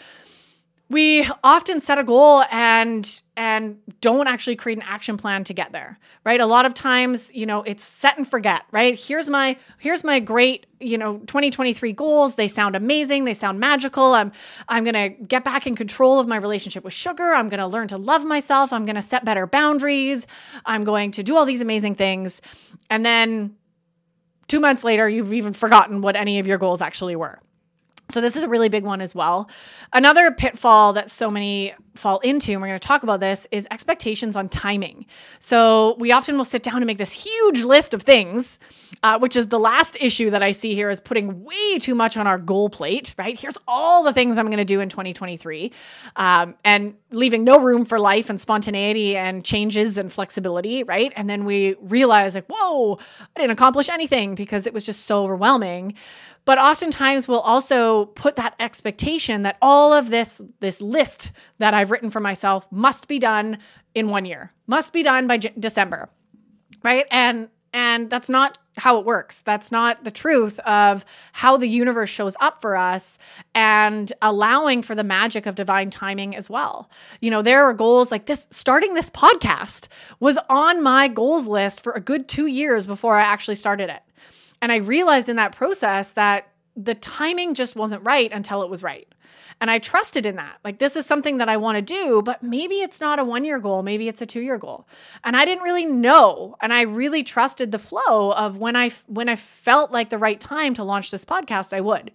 we 0.90 1.26
often 1.42 1.80
set 1.80 1.98
a 1.98 2.04
goal 2.04 2.42
and 2.50 3.22
and 3.36 3.78
don't 4.00 4.26
actually 4.26 4.56
create 4.56 4.76
an 4.76 4.84
action 4.86 5.16
plan 5.16 5.44
to 5.44 5.54
get 5.54 5.72
there 5.72 5.98
right? 6.24 6.40
A 6.40 6.46
lot 6.46 6.66
of 6.66 6.74
times 6.74 7.32
you 7.34 7.46
know 7.46 7.62
it's 7.62 7.84
set 7.84 8.18
and 8.18 8.28
forget 8.28 8.62
right? 8.72 8.98
Here's 8.98 9.30
my 9.30 9.56
here's 9.78 10.04
my 10.04 10.20
great 10.20 10.66
you 10.80 10.98
know 10.98 11.18
2023 11.18 11.92
goals. 11.92 12.34
They 12.34 12.48
sound 12.48 12.76
amazing. 12.76 13.24
They 13.24 13.34
sound 13.34 13.60
magical. 13.60 14.12
I'm 14.12 14.32
i'm 14.68 14.84
going 14.84 14.94
to 14.94 15.08
get 15.24 15.44
back 15.44 15.66
in 15.66 15.76
control 15.76 16.20
of 16.20 16.26
my 16.26 16.36
relationship 16.36 16.84
with 16.84 16.92
sugar. 16.92 17.32
I'm 17.32 17.48
going 17.48 17.60
to 17.60 17.66
learn 17.66 17.88
to 17.88 17.96
love 17.96 18.24
myself. 18.24 18.72
I'm 18.72 18.84
going 18.84 18.96
to 18.96 19.02
set 19.02 19.24
better 19.24 19.46
boundaries. 19.46 20.26
I'm 20.66 20.84
going 20.84 21.12
to 21.12 21.22
do 21.22 21.36
all 21.36 21.46
these 21.46 21.60
amazing 21.60 21.94
things. 21.94 22.42
And 22.90 23.06
then 23.06 23.54
2 24.48 24.60
months 24.60 24.84
later 24.84 25.08
you've 25.08 25.32
even 25.32 25.52
forgotten 25.52 26.00
what 26.00 26.16
any 26.16 26.40
of 26.40 26.46
your 26.46 26.58
goals 26.58 26.80
actually 26.80 27.16
were 27.16 27.38
so, 28.10 28.20
this 28.20 28.36
is 28.36 28.42
a 28.42 28.48
really 28.48 28.68
big 28.68 28.84
one 28.84 29.00
as 29.00 29.14
well. 29.14 29.48
Another 29.92 30.30
pitfall 30.30 30.92
that 30.94 31.10
so 31.10 31.30
many 31.30 31.74
fall 31.94 32.18
into, 32.20 32.52
and 32.52 32.60
we're 32.60 32.68
going 32.68 32.78
to 32.78 32.86
talk 32.86 33.02
about 33.02 33.20
this, 33.20 33.46
is 33.50 33.66
expectations 33.70 34.36
on 34.36 34.48
timing. 34.48 35.06
So, 35.38 35.96
we 35.98 36.12
often 36.12 36.36
will 36.36 36.44
sit 36.44 36.62
down 36.62 36.76
and 36.76 36.86
make 36.86 36.98
this 36.98 37.12
huge 37.12 37.62
list 37.62 37.94
of 37.94 38.02
things, 38.02 38.58
uh, 39.02 39.18
which 39.18 39.36
is 39.36 39.48
the 39.48 39.58
last 39.58 39.96
issue 40.00 40.30
that 40.30 40.42
I 40.42 40.52
see 40.52 40.74
here 40.74 40.90
is 40.90 41.00
putting 41.00 41.44
way 41.44 41.78
too 41.78 41.94
much 41.94 42.16
on 42.16 42.26
our 42.26 42.38
goal 42.38 42.68
plate, 42.68 43.14
right? 43.18 43.38
Here's 43.38 43.56
all 43.66 44.02
the 44.02 44.12
things 44.12 44.38
I'm 44.38 44.46
going 44.46 44.58
to 44.58 44.64
do 44.64 44.80
in 44.80 44.88
2023, 44.88 45.72
um, 46.16 46.54
and 46.64 46.94
leaving 47.10 47.44
no 47.44 47.58
room 47.60 47.84
for 47.84 47.98
life 47.98 48.30
and 48.30 48.40
spontaneity 48.40 49.16
and 49.16 49.44
changes 49.44 49.98
and 49.98 50.12
flexibility, 50.12 50.82
right? 50.82 51.12
And 51.16 51.28
then 51.28 51.44
we 51.44 51.76
realize, 51.80 52.34
like, 52.34 52.46
whoa, 52.48 52.98
I 53.20 53.40
didn't 53.40 53.52
accomplish 53.52 53.88
anything 53.88 54.34
because 54.34 54.66
it 54.66 54.74
was 54.74 54.84
just 54.86 55.06
so 55.06 55.24
overwhelming 55.24 55.94
but 56.50 56.58
oftentimes 56.58 57.28
we'll 57.28 57.38
also 57.38 58.06
put 58.06 58.34
that 58.34 58.56
expectation 58.58 59.42
that 59.42 59.56
all 59.62 59.92
of 59.92 60.10
this 60.10 60.42
this 60.58 60.82
list 60.82 61.30
that 61.58 61.74
I've 61.74 61.92
written 61.92 62.10
for 62.10 62.18
myself 62.18 62.66
must 62.72 63.06
be 63.06 63.20
done 63.20 63.58
in 63.94 64.08
one 64.08 64.24
year, 64.24 64.52
must 64.66 64.92
be 64.92 65.04
done 65.04 65.28
by 65.28 65.38
J- 65.38 65.52
December, 65.56 66.08
right? 66.82 67.06
And 67.12 67.48
And 67.72 68.10
that's 68.10 68.28
not 68.28 68.58
how 68.76 68.98
it 68.98 69.06
works. 69.06 69.42
That's 69.42 69.70
not 69.70 70.02
the 70.02 70.10
truth 70.10 70.58
of 70.60 71.04
how 71.32 71.56
the 71.56 71.68
universe 71.68 72.10
shows 72.10 72.34
up 72.40 72.60
for 72.60 72.76
us 72.76 73.16
and 73.54 74.12
allowing 74.20 74.82
for 74.82 74.96
the 74.96 75.04
magic 75.04 75.46
of 75.46 75.54
divine 75.54 75.90
timing 75.90 76.34
as 76.34 76.50
well. 76.50 76.90
You 77.20 77.30
know, 77.30 77.42
there 77.42 77.62
are 77.62 77.74
goals 77.74 78.10
like 78.10 78.26
this 78.26 78.48
starting 78.50 78.94
this 78.94 79.10
podcast 79.10 79.86
was 80.18 80.36
on 80.48 80.82
my 80.82 81.06
goals 81.06 81.46
list 81.46 81.80
for 81.80 81.92
a 81.92 82.00
good 82.00 82.26
2 82.26 82.46
years 82.46 82.88
before 82.88 83.16
I 83.16 83.22
actually 83.22 83.54
started 83.54 83.88
it. 83.88 84.02
And 84.62 84.70
I 84.70 84.76
realized 84.76 85.28
in 85.28 85.36
that 85.36 85.52
process 85.54 86.12
that 86.12 86.48
the 86.76 86.94
timing 86.94 87.54
just 87.54 87.76
wasn't 87.76 88.04
right 88.04 88.32
until 88.32 88.62
it 88.62 88.70
was 88.70 88.82
right. 88.82 89.08
And 89.60 89.70
I 89.70 89.78
trusted 89.78 90.24
in 90.24 90.36
that. 90.36 90.58
Like, 90.64 90.78
this 90.78 90.96
is 90.96 91.04
something 91.04 91.38
that 91.38 91.48
I 91.48 91.58
want 91.58 91.76
to 91.76 91.82
do, 91.82 92.22
but 92.22 92.42
maybe 92.42 92.76
it's 92.76 93.00
not 93.00 93.18
a 93.18 93.24
one 93.24 93.44
year 93.44 93.58
goal. 93.58 93.82
Maybe 93.82 94.08
it's 94.08 94.22
a 94.22 94.26
two 94.26 94.40
year 94.40 94.56
goal. 94.56 94.88
And 95.22 95.36
I 95.36 95.44
didn't 95.44 95.64
really 95.64 95.84
know. 95.84 96.56
And 96.62 96.72
I 96.72 96.82
really 96.82 97.22
trusted 97.22 97.70
the 97.70 97.78
flow 97.78 98.32
of 98.32 98.56
when 98.56 98.74
I, 98.74 98.90
when 99.06 99.28
I 99.28 99.36
felt 99.36 99.92
like 99.92 100.08
the 100.08 100.18
right 100.18 100.40
time 100.40 100.72
to 100.74 100.84
launch 100.84 101.10
this 101.10 101.26
podcast, 101.26 101.74
I 101.74 101.82
would. 101.82 102.10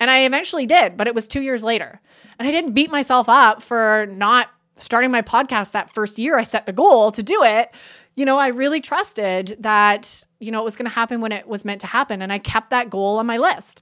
And 0.00 0.10
I 0.10 0.20
eventually 0.20 0.64
did, 0.64 0.96
but 0.96 1.08
it 1.08 1.14
was 1.14 1.28
two 1.28 1.42
years 1.42 1.62
later. 1.62 2.00
And 2.38 2.48
I 2.48 2.52
didn't 2.52 2.72
beat 2.72 2.90
myself 2.90 3.28
up 3.28 3.62
for 3.62 4.06
not 4.10 4.48
starting 4.76 5.10
my 5.10 5.22
podcast 5.22 5.72
that 5.72 5.92
first 5.92 6.18
year 6.18 6.38
I 6.38 6.44
set 6.44 6.66
the 6.66 6.72
goal 6.72 7.10
to 7.12 7.22
do 7.22 7.42
it. 7.42 7.70
You 8.18 8.24
know, 8.24 8.36
I 8.36 8.48
really 8.48 8.80
trusted 8.80 9.56
that, 9.60 10.24
you 10.40 10.50
know, 10.50 10.60
it 10.60 10.64
was 10.64 10.74
going 10.74 10.88
to 10.88 10.94
happen 10.94 11.20
when 11.20 11.30
it 11.30 11.46
was 11.46 11.64
meant 11.64 11.82
to 11.82 11.86
happen. 11.86 12.20
And 12.20 12.32
I 12.32 12.40
kept 12.40 12.70
that 12.70 12.90
goal 12.90 13.18
on 13.18 13.26
my 13.26 13.36
list. 13.36 13.80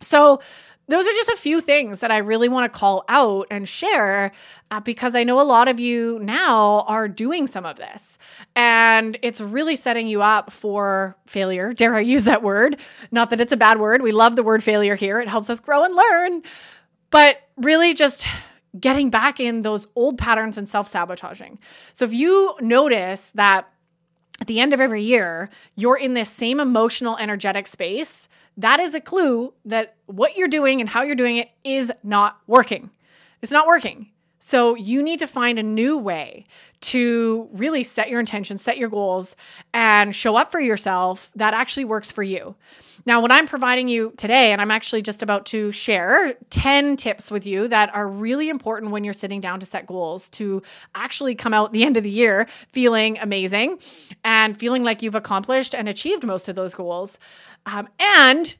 So 0.00 0.40
those 0.86 1.04
are 1.04 1.10
just 1.10 1.30
a 1.30 1.36
few 1.36 1.60
things 1.60 1.98
that 1.98 2.12
I 2.12 2.18
really 2.18 2.48
want 2.48 2.72
to 2.72 2.78
call 2.78 3.04
out 3.08 3.48
and 3.50 3.68
share 3.68 4.30
uh, 4.70 4.78
because 4.78 5.16
I 5.16 5.24
know 5.24 5.40
a 5.40 5.42
lot 5.42 5.66
of 5.66 5.80
you 5.80 6.20
now 6.22 6.84
are 6.86 7.08
doing 7.08 7.48
some 7.48 7.66
of 7.66 7.78
this 7.78 8.16
and 8.54 9.18
it's 9.22 9.40
really 9.40 9.74
setting 9.74 10.06
you 10.06 10.22
up 10.22 10.52
for 10.52 11.16
failure. 11.26 11.72
Dare 11.72 11.96
I 11.96 12.00
use 12.00 12.22
that 12.24 12.44
word? 12.44 12.78
Not 13.10 13.30
that 13.30 13.40
it's 13.40 13.52
a 13.52 13.56
bad 13.56 13.80
word. 13.80 14.02
We 14.02 14.12
love 14.12 14.36
the 14.36 14.44
word 14.44 14.62
failure 14.62 14.94
here, 14.94 15.18
it 15.20 15.28
helps 15.28 15.50
us 15.50 15.58
grow 15.58 15.82
and 15.82 15.96
learn. 15.96 16.42
But 17.10 17.40
really, 17.56 17.92
just 17.92 18.24
getting 18.78 19.10
back 19.10 19.40
in 19.40 19.62
those 19.62 19.86
old 19.94 20.18
patterns 20.18 20.58
and 20.58 20.68
self 20.68 20.88
sabotaging. 20.88 21.58
So 21.92 22.04
if 22.04 22.12
you 22.12 22.54
notice 22.60 23.30
that 23.32 23.68
at 24.40 24.46
the 24.46 24.60
end 24.60 24.72
of 24.72 24.80
every 24.80 25.02
year, 25.02 25.50
you're 25.76 25.96
in 25.96 26.14
this 26.14 26.30
same 26.30 26.60
emotional, 26.60 27.16
energetic 27.16 27.66
space 27.66 28.28
that 28.58 28.80
is 28.80 28.92
a 28.92 29.00
clue 29.00 29.54
that 29.64 29.94
what 30.06 30.36
you're 30.36 30.48
doing 30.48 30.80
and 30.80 30.90
how 30.90 31.02
you're 31.02 31.14
doing 31.14 31.36
it 31.36 31.48
is 31.64 31.92
not 32.02 32.38
working. 32.46 32.90
It's 33.40 33.52
not 33.52 33.68
working. 33.68 34.10
So 34.48 34.76
you 34.76 35.02
need 35.02 35.18
to 35.18 35.26
find 35.26 35.58
a 35.58 35.62
new 35.62 35.98
way 35.98 36.46
to 36.80 37.50
really 37.52 37.84
set 37.84 38.08
your 38.08 38.18
intentions, 38.18 38.62
set 38.62 38.78
your 38.78 38.88
goals, 38.88 39.36
and 39.74 40.16
show 40.16 40.36
up 40.36 40.50
for 40.50 40.58
yourself 40.58 41.30
that 41.34 41.52
actually 41.52 41.84
works 41.84 42.10
for 42.10 42.22
you. 42.22 42.56
Now, 43.04 43.20
what 43.20 43.30
I'm 43.30 43.46
providing 43.46 43.88
you 43.88 44.14
today, 44.16 44.52
and 44.52 44.62
I'm 44.62 44.70
actually 44.70 45.02
just 45.02 45.22
about 45.22 45.44
to 45.46 45.70
share 45.70 46.32
10 46.48 46.96
tips 46.96 47.30
with 47.30 47.44
you 47.44 47.68
that 47.68 47.94
are 47.94 48.08
really 48.08 48.48
important 48.48 48.90
when 48.90 49.04
you're 49.04 49.12
sitting 49.12 49.42
down 49.42 49.60
to 49.60 49.66
set 49.66 49.84
goals 49.84 50.30
to 50.30 50.62
actually 50.94 51.34
come 51.34 51.52
out 51.52 51.74
the 51.74 51.84
end 51.84 51.98
of 51.98 52.02
the 52.02 52.10
year 52.10 52.46
feeling 52.72 53.18
amazing 53.18 53.78
and 54.24 54.58
feeling 54.58 54.82
like 54.82 55.02
you've 55.02 55.14
accomplished 55.14 55.74
and 55.74 55.90
achieved 55.90 56.24
most 56.24 56.48
of 56.48 56.56
those 56.56 56.74
goals. 56.74 57.18
Um, 57.66 57.86
and 58.00 58.56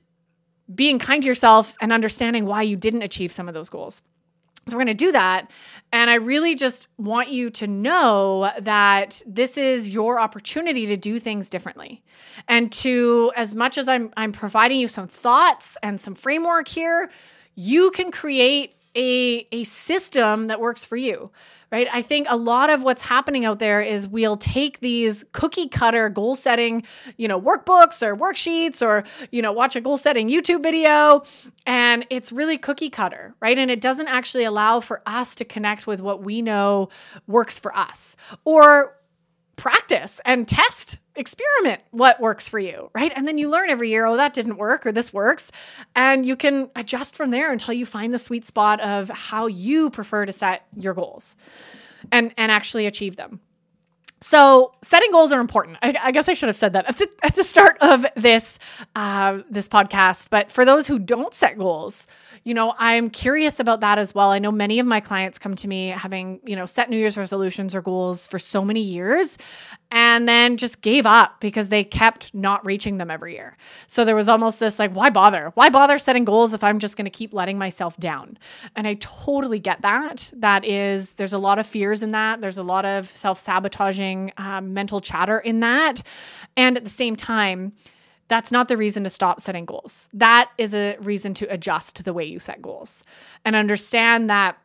being 0.75 0.99
kind 0.99 1.23
to 1.23 1.29
yourself 1.29 1.75
and 1.81 1.95
understanding 1.95 2.45
why 2.45 2.61
you 2.61 2.77
didn't 2.77 3.01
achieve 3.01 3.33
some 3.33 3.49
of 3.49 3.55
those 3.55 3.71
goals. 3.71 4.03
So, 4.69 4.77
we're 4.77 4.85
going 4.85 4.97
to 4.97 5.05
do 5.05 5.13
that. 5.13 5.51
And 5.93 6.11
I 6.11 6.15
really 6.15 6.55
just 6.55 6.89
want 6.99 7.29
you 7.29 7.51
to 7.51 7.67
know 7.67 8.53
that 8.61 9.23
this 9.27 9.57
is 9.57 9.89
your 9.91 10.21
opportunity 10.21 10.87
to 10.87 10.97
do 10.97 11.19
things 11.19 11.49
differently. 11.49 12.03
And 12.47 12.71
to, 12.73 13.33
as 13.37 13.55
much 13.55 13.79
as 13.79 13.89
I'm, 13.89 14.13
I'm 14.17 14.33
providing 14.33 14.81
you 14.81 14.89
some 14.89 15.09
thoughts 15.09 15.77
and 15.83 16.01
some 16.01 16.15
framework 16.15 16.69
here, 16.69 17.11
you 17.55 17.91
can 17.91 18.11
create 18.11 18.78
a, 18.99 19.47
a 19.53 19.65
system 19.65 20.49
that 20.49 20.61
works 20.61 20.85
for 20.85 20.97
you 20.97 21.31
right? 21.71 21.89
I 21.93 22.03
think 22.03 22.27
a 22.31 22.37
lot 22.37 22.71
of 22.71 22.83
what's 22.83 23.03
happening 23.03 23.45
out 23.45 23.59
there 23.59 23.81
is 23.81 24.09
we'll 24.09 24.37
take 24.37 24.81
these 24.81 25.25
cookie 25.33 25.69
cutter 25.69 26.09
goal 26.09 26.35
setting, 26.35 26.83
you 27.17 27.29
know, 27.29 27.41
workbooks 27.41 28.03
or 28.03 28.17
worksheets 28.17 28.85
or, 28.85 29.05
you 29.31 29.43
know, 29.43 29.53
watch 29.53 29.77
a 29.77 29.81
goal 29.81 29.97
setting 29.97 30.29
YouTube 30.29 30.63
video 30.63 31.23
and 31.67 32.07
it's 32.11 32.33
really 32.33 32.57
cookie 32.57 32.91
cutter, 32.91 33.35
right? 33.41 33.59
And 33.59 33.71
it 33.71 33.81
doesn't 33.81 34.09
actually 34.09 34.45
allow 34.45 34.81
for 34.81 35.03
us 35.05 35.35
to 35.37 35.45
connect 35.45 35.87
with 35.87 36.01
what 36.01 36.23
we 36.23 36.41
know 36.41 36.89
works 37.27 37.59
for 37.59 37.77
us 37.77 38.17
or 38.45 38.95
practice 39.59 40.21
and 40.25 40.49
test, 40.49 40.99
experiment 41.17 41.83
what 41.91 42.21
works 42.21 42.49
for 42.49 42.59
you, 42.59 42.91
right? 42.95 43.13
And 43.15 43.29
then 43.29 43.37
you 43.37 43.51
learn 43.51 43.69
every 43.69 43.91
year, 43.91 44.07
oh, 44.07 44.17
that 44.17 44.33
didn't 44.33 44.57
work 44.57 44.87
or 44.87 44.93
this 44.93 45.13
works. 45.13 45.51
And 45.95 46.25
you 46.25 46.37
can 46.37 46.71
adjust 46.77 47.17
from 47.17 47.31
there 47.31 47.53
until 47.53 47.75
you 47.75 47.85
find 47.85 48.15
the 48.15 48.19
sweet 48.19 48.47
spot 48.47 48.81
of 48.81 49.09
how 49.11 49.47
you 49.47 49.91
prefer 49.91 50.25
to 50.25 50.33
set 50.33 50.67
your 50.77 50.95
goals 50.95 51.37
and, 52.11 52.33
and 52.39 52.51
actually 52.51 52.87
achieve 52.87 53.17
them. 53.17 53.41
So 54.21 54.73
setting 54.83 55.13
goals 55.13 55.31
are 55.33 55.41
important. 55.41 55.79
I, 55.81 55.97
I, 56.03 56.11
guess 56.11 56.29
I 56.29 56.35
should 56.35 56.49
have 56.49 56.57
said 56.57 56.73
that 56.73 56.89
at 56.89 56.99
the, 56.99 57.09
at 57.23 57.37
the 57.37 57.45
start 57.45 57.79
of 57.81 58.05
this 58.17 58.59
uh, 58.97 59.43
this 59.49 59.69
podcast. 59.69 60.29
But 60.31 60.51
for 60.51 60.65
those 60.65 60.87
who 60.89 60.99
don't 60.99 61.33
set 61.33 61.57
goals, 61.57 62.09
you 62.43 62.55
know, 62.55 62.75
I'm 62.79 63.11
curious 63.11 63.61
about 63.61 63.81
that 63.81 63.99
as 63.99 64.15
well. 64.15 64.31
I 64.31 64.39
know 64.39 64.51
many 64.51 64.79
of 64.79 64.87
my 64.87 65.01
clients 65.01 65.39
come 65.39 65.55
to 65.57 65.69
me 65.69 65.89
having, 65.89 66.41
you 66.45 66.57
know, 66.57 66.67
set 66.67 66.91
New 66.91 66.97
Year's 66.97 67.17
resolutions 67.17 67.75
or 67.75 67.83
goals 67.83 68.27
for 68.27 68.39
so 68.39 68.65
many 68.65 68.81
years 68.81 69.39
and 69.91 70.29
then 70.29 70.57
just 70.57 70.81
gave 70.81 71.07
up 71.07 71.41
because 71.41 71.69
they 71.69 71.85
kept 71.85 72.35
not 72.35 72.65
reaching 72.65 72.99
them 72.99 73.11
every 73.11 73.35
year. 73.35 73.57
So 73.87 74.05
there 74.05 74.17
was 74.17 74.29
almost 74.29 74.61
this 74.61 74.79
like, 74.79 74.93
why 74.93 75.11
bother? 75.11 75.53
Why 75.55 75.69
bother 75.69 75.99
setting 75.99 76.25
goals 76.25 76.55
if 76.55 76.65
I'm 76.65 76.79
just 76.79 76.97
going 76.97 77.05
to 77.05 77.11
keep 77.11 77.35
letting 77.35 77.59
myself 77.59 77.97
down? 77.99 78.39
And 78.75 78.87
I 78.87 78.95
totally 78.95 79.59
get 79.59 79.83
that. 79.83 80.31
That 80.37 80.65
is, 80.65 81.15
there's 81.15 81.33
a 81.35 81.39
lot 81.39 81.59
of 81.59 81.67
fears 81.67 82.03
in 82.03 82.13
that. 82.13 82.41
There's 82.41 82.59
a 82.59 82.63
lot 82.63 82.85
of 82.85 83.15
self 83.15 83.39
sabotaging 83.39 84.08
um, 84.37 84.75
mental 84.75 85.01
chatter 85.01 85.39
in 85.39 85.61
that. 85.61 86.03
And 86.57 86.77
at 86.77 86.85
the 86.85 86.91
same 86.91 87.17
time, 87.17 87.73
that's 88.29 88.53
not 88.53 88.69
the 88.69 88.77
reason 88.77 89.05
to 89.05 89.11
stop 89.11 89.41
setting 89.41 89.65
goals. 89.65 90.09
That 90.13 90.51
is 90.59 90.75
a 90.75 90.97
reason 91.01 91.35
to 91.35 91.47
adjust 91.47 92.05
the 92.05 92.13
way 92.13 92.25
you 92.25 92.39
set 92.39 92.61
goals 92.61 93.03
and 93.45 93.57
understand 93.57 94.29
that 94.31 94.59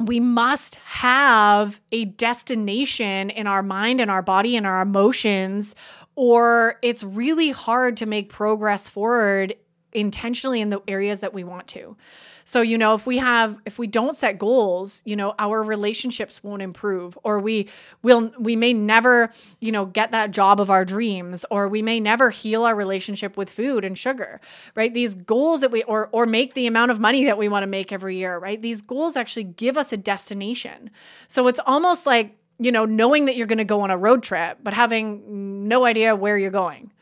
we 0.00 0.18
must 0.20 0.74
have 0.76 1.80
a 1.92 2.06
destination 2.06 3.30
in 3.30 3.46
our 3.46 3.62
mind 3.62 4.00
and 4.00 4.10
our 4.10 4.22
body 4.22 4.56
and 4.56 4.66
our 4.66 4.82
emotions, 4.82 5.74
or 6.16 6.78
it's 6.82 7.04
really 7.04 7.50
hard 7.50 7.96
to 7.98 8.06
make 8.06 8.28
progress 8.28 8.88
forward 8.88 9.54
intentionally 9.92 10.60
in 10.60 10.70
the 10.70 10.82
areas 10.88 11.20
that 11.20 11.32
we 11.32 11.44
want 11.44 11.68
to. 11.68 11.96
So, 12.44 12.60
you 12.60 12.76
know, 12.76 12.94
if 12.94 13.06
we 13.06 13.18
have 13.18 13.58
if 13.64 13.78
we 13.78 13.86
don't 13.86 14.14
set 14.14 14.38
goals, 14.38 15.02
you 15.04 15.16
know, 15.16 15.34
our 15.38 15.62
relationships 15.62 16.44
won't 16.44 16.62
improve 16.62 17.18
or 17.24 17.40
we 17.40 17.68
will 18.02 18.32
we 18.38 18.54
may 18.54 18.72
never, 18.72 19.30
you 19.60 19.72
know, 19.72 19.86
get 19.86 20.12
that 20.12 20.30
job 20.30 20.60
of 20.60 20.70
our 20.70 20.84
dreams 20.84 21.44
or 21.50 21.68
we 21.68 21.82
may 21.82 22.00
never 22.00 22.30
heal 22.30 22.64
our 22.64 22.74
relationship 22.74 23.36
with 23.36 23.48
food 23.48 23.84
and 23.84 23.96
sugar. 23.96 24.40
Right? 24.74 24.92
These 24.92 25.14
goals 25.14 25.62
that 25.62 25.70
we 25.70 25.82
or 25.84 26.08
or 26.12 26.26
make 26.26 26.54
the 26.54 26.66
amount 26.66 26.90
of 26.90 27.00
money 27.00 27.24
that 27.24 27.38
we 27.38 27.48
want 27.48 27.62
to 27.62 27.68
make 27.68 27.92
every 27.92 28.18
year, 28.18 28.38
right? 28.38 28.60
These 28.60 28.82
goals 28.82 29.16
actually 29.16 29.44
give 29.44 29.78
us 29.78 29.92
a 29.92 29.96
destination. 29.96 30.90
So, 31.28 31.48
it's 31.48 31.60
almost 31.66 32.06
like 32.06 32.36
you 32.60 32.70
know, 32.70 32.84
knowing 32.84 33.24
that 33.24 33.34
you're 33.34 33.48
going 33.48 33.58
to 33.58 33.64
go 33.64 33.80
on 33.80 33.90
a 33.90 33.98
road 33.98 34.22
trip, 34.22 34.58
but 34.62 34.72
having 34.72 35.66
no 35.66 35.84
idea 35.84 36.14
where 36.14 36.38
you're 36.38 36.52
going 36.52 36.92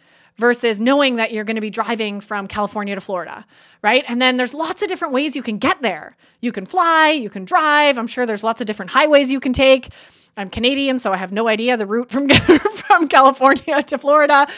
versus 0.43 0.81
knowing 0.81 1.15
that 1.17 1.31
you're 1.31 1.45
going 1.45 1.55
to 1.55 1.63
be 1.63 1.71
driving 1.71 2.21
from 2.21 2.49
California 2.49 2.97
to 2.97 3.01
Florida, 3.01 3.47
right? 3.81 4.05
And 4.09 4.21
then 4.21 4.39
there's 4.39 4.53
lots 4.53 4.83
of 4.83 4.89
different 4.89 5.15
ways 5.15 5.37
you 5.37 5.43
can 5.43 5.57
get 5.57 5.81
there. 5.83 6.17
You 6.41 6.51
can 6.51 6.67
fly, 6.67 7.11
you 7.11 7.31
can 7.31 7.45
drive. 7.45 7.97
I'm 7.97 8.09
sure 8.09 8.27
there's 8.27 8.43
lots 8.43 8.61
of 8.61 8.67
different 8.67 8.91
highways 8.91 9.31
you 9.31 9.39
can 9.39 9.53
take. 9.53 9.91
I'm 10.37 10.51
Canadian, 10.51 10.99
so 10.99 11.13
I 11.13 11.17
have 11.17 11.31
no 11.31 11.47
idea 11.47 11.77
the 11.77 11.87
route 11.87 12.11
from 12.11 12.29
from 12.75 13.07
California 13.07 13.85
to 13.85 13.99
Florida 13.99 14.49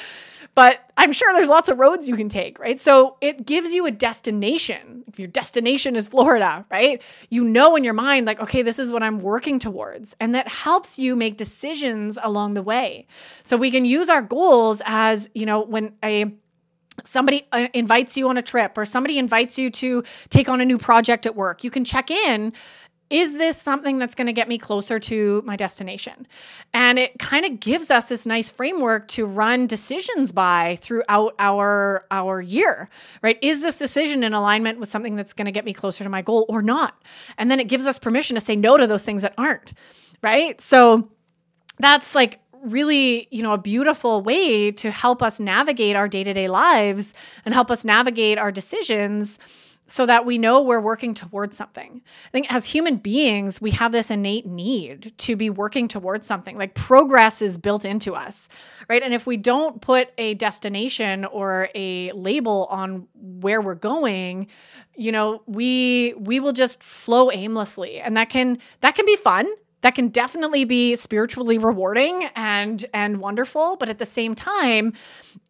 but 0.55 0.89
I'm 0.97 1.13
sure 1.13 1.33
there's 1.33 1.49
lots 1.49 1.69
of 1.69 1.79
roads 1.79 2.09
you 2.09 2.17
can 2.17 2.29
take, 2.29 2.59
right? 2.59 2.79
So 2.79 3.17
it 3.21 3.45
gives 3.45 3.73
you 3.73 3.87
a 3.87 3.91
destination. 3.91 5.05
If 5.09 5.19
your 5.19 5.29
destination 5.29 5.97
is 5.97 6.09
Florida, 6.09 6.65
right? 6.71 7.03
You 7.29 7.45
know 7.45 7.77
in 7.77 7.85
your 7.85 7.95
mind, 7.95 8.27
like, 8.27 8.41
okay, 8.41 8.63
this 8.63 8.79
is 8.79 8.93
what 8.93 9.03
I'm 9.03 9.19
working 9.19 9.59
towards. 9.59 10.15
And 10.21 10.35
that 10.35 10.47
helps 10.49 10.99
you 10.99 11.17
make 11.17 11.37
decisions 11.37 12.19
along 12.23 12.55
the 12.55 12.63
way. 12.63 13.07
So 13.43 13.57
we 13.57 13.71
can 13.71 13.85
use 13.85 14.09
our 14.09 14.23
goals 14.23 14.81
as, 14.85 15.29
you 15.35 15.47
know, 15.47 15.63
when 15.63 15.93
a 16.05 16.33
somebody 17.03 17.45
uh, 17.51 17.67
invites 17.75 18.17
you 18.17 18.29
on 18.29 18.37
a 18.37 18.43
trip 18.43 18.79
or 18.79 18.85
somebody 18.85 19.19
invites 19.19 19.59
you 19.59 19.69
to 19.69 20.05
take 20.31 20.49
on 20.49 20.61
a 20.61 20.65
new 20.65 20.79
project 20.79 21.27
at 21.27 21.35
work, 21.35 21.65
you 21.65 21.71
can 21.71 21.85
check 21.85 22.11
in 22.11 22.53
is 23.11 23.35
this 23.35 23.61
something 23.61 23.99
that's 23.99 24.15
going 24.15 24.27
to 24.27 24.33
get 24.33 24.49
me 24.49 24.59
closer 24.59 24.99
to 24.99 25.43
my 25.45 25.57
destination? 25.57 26.27
And 26.73 26.99
it 26.99 27.19
kind 27.19 27.45
of 27.45 27.61
gives 27.61 27.91
us 27.91 28.09
this 28.09 28.27
nice 28.27 28.49
framework 28.49 29.09
to 29.09 29.27
run 29.27 29.67
decisions 29.67 30.33
by 30.33 30.79
throughout 30.81 31.35
our 31.39 32.07
our 32.11 32.41
year, 32.41 32.89
right? 33.23 33.39
Is 33.43 33.61
this 33.61 33.77
decision 33.77 34.25
in 34.25 34.33
alignment 34.33 34.81
with 34.81 34.91
something 34.91 35.17
that's 35.17 35.33
going 35.33 35.47
to 35.47 35.53
get 35.53 35.65
me 35.65 35.73
closer 35.73 36.03
to 36.05 36.11
my 36.11 36.23
goal 36.23 36.47
or 36.49 36.63
not? 36.63 37.03
And 37.37 37.51
then 37.51 37.61
it 37.61 37.69
gives 37.69 37.87
us 37.87 37.99
permission 37.99 38.35
to 38.35 38.41
say 38.41 38.57
no 38.57 38.77
to 38.77 38.87
those 38.87 39.05
things 39.05 39.23
that 39.23 39.35
aren't, 39.37 39.75
right? 40.23 40.61
So 40.61 41.09
that's 41.79 42.15
like 42.15 42.41
really, 42.63 43.29
you 43.31 43.43
know, 43.43 43.53
a 43.53 43.59
beautiful 43.59 44.23
way 44.23 44.73
to 44.73 44.91
help 44.91 45.23
us 45.23 45.39
navigate 45.39 45.97
our 45.97 46.09
day-to-day 46.09 46.49
lives 46.49 47.13
and 47.45 47.53
help 47.53 47.71
us 47.71 47.85
navigate 47.85 48.39
our 48.39 48.51
decisions 48.51 49.39
so 49.95 50.07
that 50.07 50.27
we 50.27 50.39
know 50.39 50.61
we're 50.61 50.81
working 50.81 51.15
towards 51.15 51.57
something. 51.57 52.03
I 52.27 52.31
think 52.31 52.53
as 52.53 52.65
human 52.65 52.97
beings, 52.97 53.61
we 53.61 53.71
have 53.71 53.93
this 53.93 54.11
innate 54.11 54.45
need 54.45 55.17
to 55.19 55.37
be 55.37 55.51
working 55.51 55.87
towards 55.87 56.27
something. 56.27 56.59
Like 56.59 56.75
progress 56.75 57.41
is 57.41 57.57
built 57.57 57.85
into 57.85 58.13
us, 58.13 58.49
right? 58.89 59.05
And 59.05 59.15
if 59.15 59.25
we 59.25 59.37
don't 59.37 59.81
put 59.81 60.09
a 60.19 60.35
destination 60.35 61.25
or 61.27 61.69
a 61.77 62.11
label 62.11 62.67
on 62.71 63.07
where 63.15 63.61
we're 63.61 63.77
going, 63.77 64.49
you 64.97 65.13
know, 65.13 65.45
we 65.47 66.15
we 66.19 66.41
will 66.41 66.53
just 66.53 66.83
flow 66.83 67.31
aimlessly. 67.31 68.01
And 68.01 68.17
that 68.17 68.31
can 68.31 68.59
that 68.81 68.97
can 68.97 69.07
be 69.07 69.15
fun 69.15 69.47
that 69.83 69.95
can 69.95 70.09
definitely 70.09 70.65
be 70.65 70.97
spiritually 70.97 71.59
rewarding 71.59 72.27
and 72.35 72.87
and 72.95 73.21
wonderful 73.21 73.77
but 73.77 73.91
at 73.91 73.99
the 73.99 74.07
same 74.07 74.35
time 74.35 74.95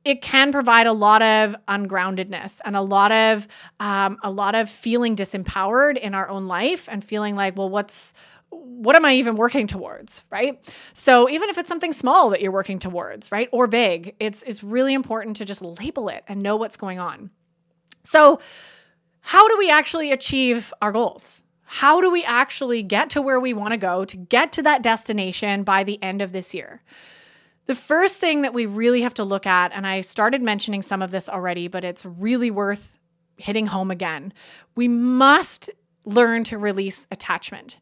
it 0.04 0.22
can 0.22 0.52
provide 0.52 0.86
a 0.86 0.92
lot 0.92 1.22
of 1.22 1.56
ungroundedness 1.68 2.60
and 2.64 2.76
a 2.76 2.82
lot 2.82 3.12
of 3.12 3.48
um, 3.80 4.18
a 4.22 4.30
lot 4.30 4.54
of 4.54 4.68
feeling 4.68 5.16
disempowered 5.16 5.96
in 5.96 6.14
our 6.14 6.28
own 6.28 6.46
life 6.46 6.88
and 6.90 7.02
feeling 7.02 7.36
like 7.36 7.56
well 7.56 7.68
what's 7.68 8.14
what 8.50 8.94
am 8.94 9.04
I 9.04 9.14
even 9.14 9.34
working 9.34 9.66
towards, 9.66 10.24
right? 10.30 10.72
So 10.92 11.28
even 11.28 11.48
if 11.48 11.58
it's 11.58 11.68
something 11.68 11.92
small 11.92 12.30
that 12.30 12.40
you're 12.40 12.52
working 12.52 12.78
towards, 12.78 13.32
right, 13.32 13.48
or 13.50 13.66
big, 13.66 14.14
it's 14.20 14.42
it's 14.44 14.62
really 14.62 14.94
important 14.94 15.36
to 15.38 15.44
just 15.44 15.60
label 15.60 16.08
it 16.08 16.22
and 16.28 16.42
know 16.42 16.56
what's 16.56 16.76
going 16.76 17.00
on. 17.00 17.30
So 18.04 18.40
how 19.20 19.48
do 19.48 19.58
we 19.58 19.70
actually 19.70 20.12
achieve 20.12 20.72
our 20.82 20.92
goals? 20.92 21.42
how 21.66 22.00
do 22.00 22.10
we 22.10 22.22
actually 22.24 22.82
get 22.82 23.10
to 23.10 23.22
where 23.22 23.40
we 23.40 23.52
want 23.52 23.72
to 23.72 23.76
go 23.76 24.04
to 24.04 24.16
get 24.16 24.52
to 24.52 24.62
that 24.62 24.82
destination 24.82 25.64
by 25.64 25.82
the 25.82 26.00
end 26.02 26.22
of 26.22 26.32
this 26.32 26.54
year? 26.54 26.82
The 27.66 27.74
first 27.74 28.18
thing 28.18 28.42
that 28.42 28.52
we 28.52 28.66
really 28.66 29.02
have 29.02 29.14
to 29.14 29.24
look 29.24 29.46
at, 29.46 29.72
and 29.72 29.86
I 29.86 30.02
started 30.02 30.42
mentioning 30.42 30.82
some 30.82 31.00
of 31.00 31.10
this 31.10 31.28
already, 31.28 31.68
but 31.68 31.82
it's 31.82 32.04
really 32.04 32.50
worth 32.50 32.98
hitting 33.36 33.66
home 33.66 33.90
again. 33.90 34.32
We 34.76 34.88
must 34.88 35.70
learn 36.04 36.44
to 36.44 36.58
release 36.58 37.06
attachment 37.10 37.78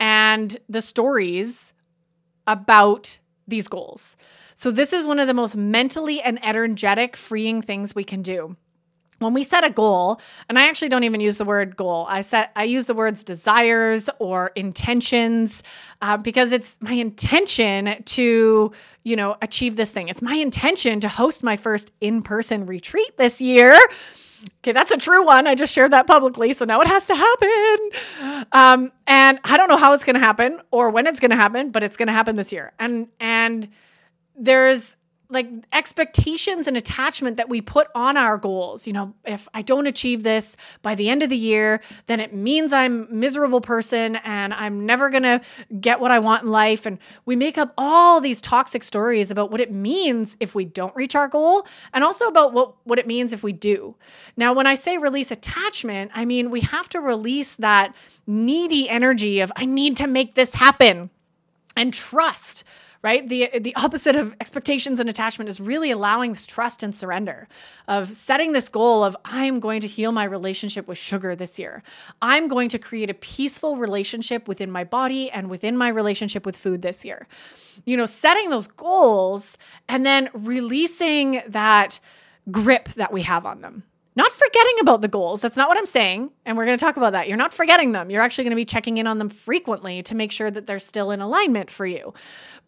and 0.00 0.56
the 0.68 0.82
stories 0.82 1.72
about 2.46 3.18
these 3.48 3.68
goals. 3.68 4.16
So, 4.54 4.70
this 4.70 4.92
is 4.92 5.06
one 5.06 5.18
of 5.18 5.28
the 5.28 5.34
most 5.34 5.56
mentally 5.56 6.20
and 6.20 6.44
energetic 6.44 7.16
freeing 7.16 7.62
things 7.62 7.94
we 7.94 8.04
can 8.04 8.22
do 8.22 8.56
when 9.18 9.32
we 9.32 9.42
set 9.42 9.64
a 9.64 9.70
goal 9.70 10.20
and 10.48 10.58
i 10.58 10.68
actually 10.68 10.88
don't 10.88 11.04
even 11.04 11.20
use 11.20 11.36
the 11.36 11.44
word 11.44 11.76
goal 11.76 12.06
i 12.08 12.20
set 12.20 12.52
i 12.56 12.64
use 12.64 12.86
the 12.86 12.94
words 12.94 13.24
desires 13.24 14.08
or 14.18 14.52
intentions 14.54 15.62
uh, 16.02 16.16
because 16.16 16.52
it's 16.52 16.78
my 16.80 16.92
intention 16.92 18.02
to 18.04 18.72
you 19.04 19.16
know 19.16 19.36
achieve 19.42 19.76
this 19.76 19.92
thing 19.92 20.08
it's 20.08 20.22
my 20.22 20.34
intention 20.34 21.00
to 21.00 21.08
host 21.08 21.42
my 21.42 21.56
first 21.56 21.92
in-person 22.00 22.66
retreat 22.66 23.16
this 23.16 23.40
year 23.40 23.76
Okay, 24.60 24.72
that's 24.72 24.90
a 24.90 24.96
true 24.96 25.24
one. 25.24 25.46
I 25.46 25.54
just 25.54 25.72
shared 25.72 25.92
that 25.92 26.06
publicly, 26.06 26.52
so 26.52 26.64
now 26.64 26.80
it 26.80 26.86
has 26.86 27.06
to 27.06 27.14
happen. 27.14 28.46
Um, 28.52 28.92
and 29.06 29.38
I 29.44 29.56
don't 29.56 29.68
know 29.68 29.76
how 29.76 29.94
it's 29.94 30.04
going 30.04 30.14
to 30.14 30.20
happen 30.20 30.60
or 30.70 30.90
when 30.90 31.06
it's 31.06 31.20
going 31.20 31.30
to 31.30 31.36
happen, 31.36 31.70
but 31.70 31.82
it's 31.82 31.96
going 31.96 32.08
to 32.08 32.12
happen 32.12 32.36
this 32.36 32.52
year. 32.52 32.72
And 32.78 33.08
and 33.20 33.68
there's 34.36 34.96
like 35.28 35.48
expectations 35.72 36.66
and 36.66 36.76
attachment 36.76 37.36
that 37.36 37.48
we 37.48 37.60
put 37.60 37.88
on 37.94 38.16
our 38.16 38.38
goals. 38.38 38.86
You 38.86 38.92
know, 38.92 39.14
if 39.24 39.48
I 39.54 39.62
don't 39.62 39.86
achieve 39.86 40.22
this 40.22 40.56
by 40.82 40.94
the 40.94 41.08
end 41.08 41.22
of 41.22 41.30
the 41.30 41.36
year, 41.36 41.80
then 42.06 42.20
it 42.20 42.32
means 42.32 42.72
I'm 42.72 43.08
miserable 43.10 43.60
person 43.60 44.16
and 44.16 44.54
I'm 44.54 44.86
never 44.86 45.10
going 45.10 45.24
to 45.24 45.40
get 45.80 46.00
what 46.00 46.10
I 46.10 46.18
want 46.20 46.44
in 46.44 46.50
life 46.50 46.86
and 46.86 46.98
we 47.24 47.34
make 47.34 47.58
up 47.58 47.74
all 47.76 48.20
these 48.20 48.40
toxic 48.40 48.82
stories 48.82 49.30
about 49.30 49.50
what 49.50 49.60
it 49.60 49.72
means 49.72 50.36
if 50.38 50.54
we 50.54 50.64
don't 50.64 50.94
reach 50.94 51.14
our 51.14 51.28
goal 51.28 51.66
and 51.92 52.04
also 52.04 52.28
about 52.28 52.52
what 52.52 52.74
what 52.84 52.98
it 52.98 53.06
means 53.06 53.32
if 53.32 53.42
we 53.42 53.52
do. 53.52 53.96
Now, 54.36 54.52
when 54.52 54.66
I 54.66 54.74
say 54.74 54.98
release 54.98 55.30
attachment, 55.30 56.12
I 56.14 56.24
mean 56.24 56.50
we 56.50 56.60
have 56.60 56.88
to 56.90 57.00
release 57.00 57.56
that 57.56 57.94
needy 58.26 58.88
energy 58.88 59.40
of 59.40 59.50
I 59.56 59.66
need 59.66 59.96
to 59.98 60.06
make 60.06 60.34
this 60.34 60.54
happen 60.54 61.10
and 61.76 61.92
trust 61.92 62.64
right? 63.06 63.28
The 63.28 63.48
the 63.60 63.72
opposite 63.76 64.16
of 64.16 64.34
expectations 64.40 64.98
and 64.98 65.08
attachment 65.08 65.48
is 65.48 65.60
really 65.60 65.92
allowing 65.92 66.32
this 66.32 66.44
trust 66.44 66.82
and 66.82 66.92
surrender 66.92 67.46
of 67.86 68.12
setting 68.12 68.50
this 68.50 68.68
goal 68.68 69.04
of 69.04 69.16
I'm 69.24 69.60
going 69.60 69.80
to 69.82 69.86
heal 69.86 70.10
my 70.10 70.24
relationship 70.24 70.88
with 70.88 70.98
sugar 70.98 71.36
this 71.36 71.56
year. 71.56 71.84
I'm 72.20 72.48
going 72.48 72.68
to 72.70 72.80
create 72.80 73.08
a 73.08 73.14
peaceful 73.14 73.76
relationship 73.76 74.48
within 74.48 74.72
my 74.72 74.82
body 74.82 75.30
and 75.30 75.48
within 75.48 75.76
my 75.76 75.86
relationship 75.86 76.44
with 76.44 76.56
food 76.56 76.82
this 76.82 77.04
year. 77.04 77.28
You 77.84 77.96
know, 77.96 78.06
setting 78.06 78.50
those 78.50 78.66
goals 78.66 79.56
and 79.88 80.04
then 80.04 80.28
releasing 80.34 81.42
that 81.46 82.00
grip 82.50 82.88
that 82.94 83.12
we 83.12 83.22
have 83.22 83.46
on 83.46 83.60
them 83.60 83.84
not 84.16 84.32
forgetting 84.32 84.76
about 84.80 85.02
the 85.02 85.08
goals. 85.08 85.42
That's 85.42 85.56
not 85.56 85.68
what 85.68 85.76
I'm 85.76 85.86
saying. 85.86 86.30
And 86.46 86.56
we're 86.56 86.64
going 86.64 86.76
to 86.76 86.84
talk 86.84 86.96
about 86.96 87.12
that. 87.12 87.28
You're 87.28 87.36
not 87.36 87.52
forgetting 87.52 87.92
them. 87.92 88.10
You're 88.10 88.22
actually 88.22 88.44
going 88.44 88.52
to 88.52 88.56
be 88.56 88.64
checking 88.64 88.96
in 88.96 89.06
on 89.06 89.18
them 89.18 89.28
frequently 89.28 90.02
to 90.04 90.14
make 90.14 90.32
sure 90.32 90.50
that 90.50 90.66
they're 90.66 90.78
still 90.78 91.10
in 91.10 91.20
alignment 91.20 91.70
for 91.70 91.86
you. 91.86 92.14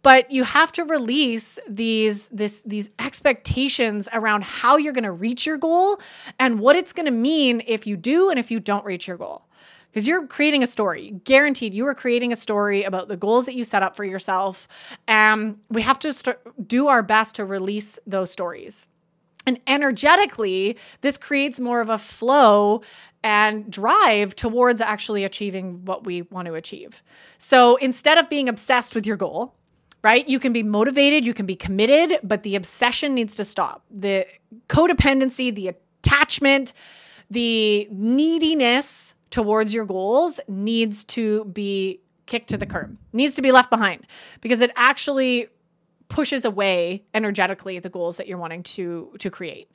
But 0.02 0.30
you 0.30 0.44
have 0.44 0.70
to 0.72 0.84
release 0.84 1.58
these 1.68 2.28
this 2.28 2.62
these 2.66 2.90
expectations 2.98 4.08
around 4.12 4.44
how 4.44 4.76
you're 4.76 4.92
going 4.92 5.04
to 5.04 5.12
reach 5.12 5.46
your 5.46 5.56
goal 5.56 6.00
and 6.38 6.60
what 6.60 6.76
it's 6.76 6.92
going 6.92 7.06
to 7.06 7.12
mean 7.12 7.62
if 7.66 7.86
you 7.86 7.96
do 7.96 8.30
and 8.30 8.38
if 8.38 8.50
you 8.50 8.60
don't 8.60 8.84
reach 8.84 9.08
your 9.08 9.16
goal 9.16 9.48
because 9.90 10.06
you're 10.06 10.26
creating 10.26 10.62
a 10.62 10.66
story. 10.66 11.14
Guaranteed, 11.24 11.74
you 11.74 11.86
are 11.86 11.94
creating 11.94 12.32
a 12.32 12.36
story 12.36 12.84
about 12.84 13.08
the 13.08 13.16
goals 13.16 13.46
that 13.46 13.54
you 13.54 13.64
set 13.64 13.82
up 13.82 13.96
for 13.96 14.04
yourself. 14.04 14.68
And 15.06 15.58
we 15.70 15.82
have 15.82 15.98
to 16.00 16.12
start, 16.12 16.40
do 16.68 16.88
our 16.88 17.02
best 17.02 17.36
to 17.36 17.44
release 17.44 17.98
those 18.06 18.30
stories. 18.30 18.88
And 19.48 19.58
energetically, 19.66 20.76
this 21.00 21.16
creates 21.16 21.58
more 21.58 21.80
of 21.80 21.88
a 21.88 21.96
flow 21.96 22.82
and 23.24 23.72
drive 23.72 24.36
towards 24.36 24.82
actually 24.82 25.24
achieving 25.24 25.86
what 25.86 26.04
we 26.04 26.20
want 26.20 26.48
to 26.48 26.54
achieve. 26.54 27.02
So 27.38 27.76
instead 27.76 28.18
of 28.18 28.28
being 28.28 28.50
obsessed 28.50 28.94
with 28.94 29.06
your 29.06 29.16
goal, 29.16 29.54
right? 30.04 30.28
You 30.28 30.38
can 30.38 30.52
be 30.52 30.62
motivated, 30.62 31.24
you 31.24 31.32
can 31.32 31.46
be 31.46 31.56
committed, 31.56 32.20
but 32.22 32.42
the 32.42 32.56
obsession 32.56 33.14
needs 33.14 33.36
to 33.36 33.44
stop. 33.46 33.82
The 33.90 34.26
codependency, 34.68 35.54
the 35.54 35.68
attachment, 35.68 36.74
the 37.30 37.88
neediness 37.90 39.14
towards 39.30 39.72
your 39.72 39.86
goals 39.86 40.40
needs 40.46 41.06
to 41.06 41.46
be 41.46 42.00
kicked 42.26 42.50
to 42.50 42.58
the 42.58 42.66
curb, 42.66 42.98
needs 43.14 43.34
to 43.36 43.40
be 43.40 43.50
left 43.50 43.70
behind 43.70 44.06
because 44.42 44.60
it 44.60 44.72
actually 44.76 45.48
pushes 46.08 46.44
away 46.44 47.04
energetically 47.14 47.78
the 47.78 47.88
goals 47.88 48.16
that 48.16 48.26
you're 48.26 48.38
wanting 48.38 48.62
to 48.62 49.14
to 49.18 49.30
create. 49.30 49.70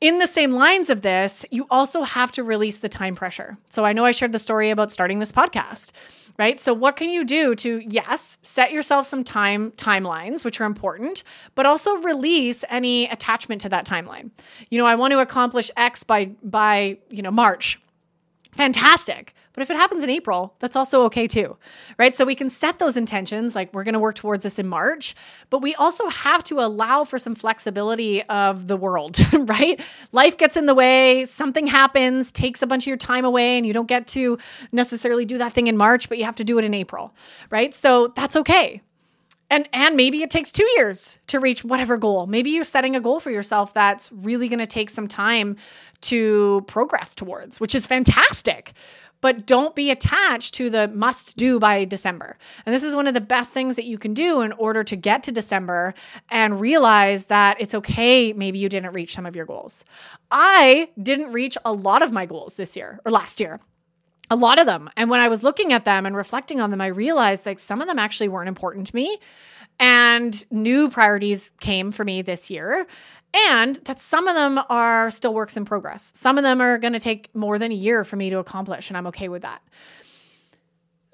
In 0.00 0.18
the 0.18 0.26
same 0.26 0.50
lines 0.50 0.90
of 0.90 1.02
this, 1.02 1.46
you 1.52 1.64
also 1.70 2.02
have 2.02 2.32
to 2.32 2.42
release 2.42 2.80
the 2.80 2.88
time 2.88 3.14
pressure. 3.14 3.56
So 3.70 3.84
I 3.84 3.92
know 3.92 4.04
I 4.04 4.10
shared 4.10 4.32
the 4.32 4.38
story 4.40 4.70
about 4.70 4.90
starting 4.90 5.20
this 5.20 5.30
podcast, 5.30 5.92
right? 6.40 6.58
So 6.58 6.74
what 6.74 6.96
can 6.96 7.08
you 7.08 7.24
do 7.24 7.54
to 7.56 7.80
yes, 7.86 8.36
set 8.42 8.72
yourself 8.72 9.06
some 9.06 9.22
time 9.22 9.70
timelines 9.72 10.44
which 10.44 10.60
are 10.60 10.64
important, 10.64 11.22
but 11.54 11.66
also 11.66 11.98
release 11.98 12.64
any 12.68 13.06
attachment 13.10 13.60
to 13.60 13.68
that 13.68 13.86
timeline. 13.86 14.30
You 14.70 14.78
know, 14.78 14.86
I 14.86 14.96
want 14.96 15.12
to 15.12 15.20
accomplish 15.20 15.70
X 15.76 16.02
by 16.02 16.30
by, 16.42 16.98
you 17.10 17.22
know, 17.22 17.30
March 17.30 17.80
fantastic. 18.52 19.34
But 19.52 19.62
if 19.62 19.70
it 19.70 19.76
happens 19.76 20.02
in 20.02 20.08
April, 20.08 20.54
that's 20.60 20.76
also 20.76 21.04
okay 21.04 21.26
too, 21.26 21.56
right? 21.98 22.14
So 22.14 22.24
we 22.24 22.34
can 22.34 22.48
set 22.48 22.78
those 22.78 22.96
intentions, 22.96 23.54
like 23.54 23.72
we're 23.74 23.84
going 23.84 23.94
to 23.94 24.00
work 24.00 24.14
towards 24.14 24.44
this 24.44 24.58
in 24.58 24.66
March, 24.66 25.14
but 25.50 25.60
we 25.60 25.74
also 25.74 26.08
have 26.08 26.42
to 26.44 26.60
allow 26.60 27.04
for 27.04 27.18
some 27.18 27.34
flexibility 27.34 28.22
of 28.24 28.66
the 28.66 28.76
world, 28.76 29.18
right? 29.32 29.80
Life 30.12 30.38
gets 30.38 30.56
in 30.56 30.66
the 30.66 30.74
way, 30.74 31.26
something 31.26 31.66
happens, 31.66 32.32
takes 32.32 32.62
a 32.62 32.66
bunch 32.66 32.84
of 32.84 32.88
your 32.88 32.96
time 32.96 33.24
away, 33.24 33.58
and 33.58 33.66
you 33.66 33.72
don't 33.72 33.88
get 33.88 34.06
to 34.08 34.38
necessarily 34.72 35.26
do 35.26 35.38
that 35.38 35.52
thing 35.52 35.66
in 35.66 35.76
March, 35.76 36.08
but 36.08 36.16
you 36.18 36.24
have 36.24 36.36
to 36.36 36.44
do 36.44 36.58
it 36.58 36.64
in 36.64 36.72
April, 36.72 37.14
right? 37.50 37.74
So 37.74 38.08
that's 38.08 38.36
okay. 38.36 38.80
And, 39.52 39.68
and 39.74 39.96
maybe 39.96 40.22
it 40.22 40.30
takes 40.30 40.50
two 40.50 40.66
years 40.76 41.18
to 41.26 41.38
reach 41.38 41.62
whatever 41.62 41.98
goal. 41.98 42.26
Maybe 42.26 42.50
you're 42.50 42.64
setting 42.64 42.96
a 42.96 43.00
goal 43.00 43.20
for 43.20 43.30
yourself 43.30 43.74
that's 43.74 44.10
really 44.10 44.48
going 44.48 44.60
to 44.60 44.66
take 44.66 44.88
some 44.88 45.06
time 45.06 45.56
to 46.02 46.64
progress 46.66 47.14
towards, 47.14 47.60
which 47.60 47.74
is 47.74 47.86
fantastic. 47.86 48.72
But 49.20 49.46
don't 49.46 49.76
be 49.76 49.90
attached 49.90 50.54
to 50.54 50.70
the 50.70 50.88
must 50.88 51.36
do 51.36 51.60
by 51.60 51.84
December. 51.84 52.38
And 52.64 52.74
this 52.74 52.82
is 52.82 52.96
one 52.96 53.06
of 53.06 53.12
the 53.12 53.20
best 53.20 53.52
things 53.52 53.76
that 53.76 53.84
you 53.84 53.98
can 53.98 54.14
do 54.14 54.40
in 54.40 54.52
order 54.52 54.82
to 54.84 54.96
get 54.96 55.22
to 55.24 55.32
December 55.32 55.92
and 56.30 56.58
realize 56.58 57.26
that 57.26 57.60
it's 57.60 57.74
okay. 57.74 58.32
Maybe 58.32 58.58
you 58.58 58.70
didn't 58.70 58.94
reach 58.94 59.14
some 59.14 59.26
of 59.26 59.36
your 59.36 59.44
goals. 59.44 59.84
I 60.30 60.88
didn't 61.00 61.30
reach 61.30 61.58
a 61.66 61.72
lot 61.74 62.00
of 62.00 62.10
my 62.10 62.24
goals 62.24 62.56
this 62.56 62.74
year 62.74 63.00
or 63.04 63.12
last 63.12 63.38
year 63.38 63.60
a 64.30 64.36
lot 64.36 64.58
of 64.58 64.66
them. 64.66 64.90
And 64.96 65.10
when 65.10 65.20
I 65.20 65.28
was 65.28 65.42
looking 65.42 65.72
at 65.72 65.84
them 65.84 66.06
and 66.06 66.16
reflecting 66.16 66.60
on 66.60 66.70
them, 66.70 66.80
I 66.80 66.86
realized 66.86 67.44
like 67.46 67.58
some 67.58 67.80
of 67.80 67.86
them 67.86 67.98
actually 67.98 68.28
weren't 68.28 68.48
important 68.48 68.86
to 68.88 68.96
me. 68.96 69.18
And 69.78 70.44
new 70.50 70.90
priorities 70.90 71.50
came 71.60 71.92
for 71.92 72.04
me 72.04 72.22
this 72.22 72.50
year. 72.50 72.86
And 73.34 73.76
that 73.84 73.98
some 73.98 74.28
of 74.28 74.34
them 74.34 74.60
are 74.68 75.10
still 75.10 75.32
works 75.32 75.56
in 75.56 75.64
progress. 75.64 76.12
Some 76.14 76.36
of 76.36 76.44
them 76.44 76.60
are 76.60 76.76
going 76.76 76.92
to 76.92 76.98
take 76.98 77.34
more 77.34 77.58
than 77.58 77.72
a 77.72 77.74
year 77.74 78.04
for 78.04 78.16
me 78.16 78.28
to 78.28 78.38
accomplish. 78.38 78.90
And 78.90 78.96
I'm 78.96 79.06
okay 79.06 79.28
with 79.28 79.42
that. 79.42 79.62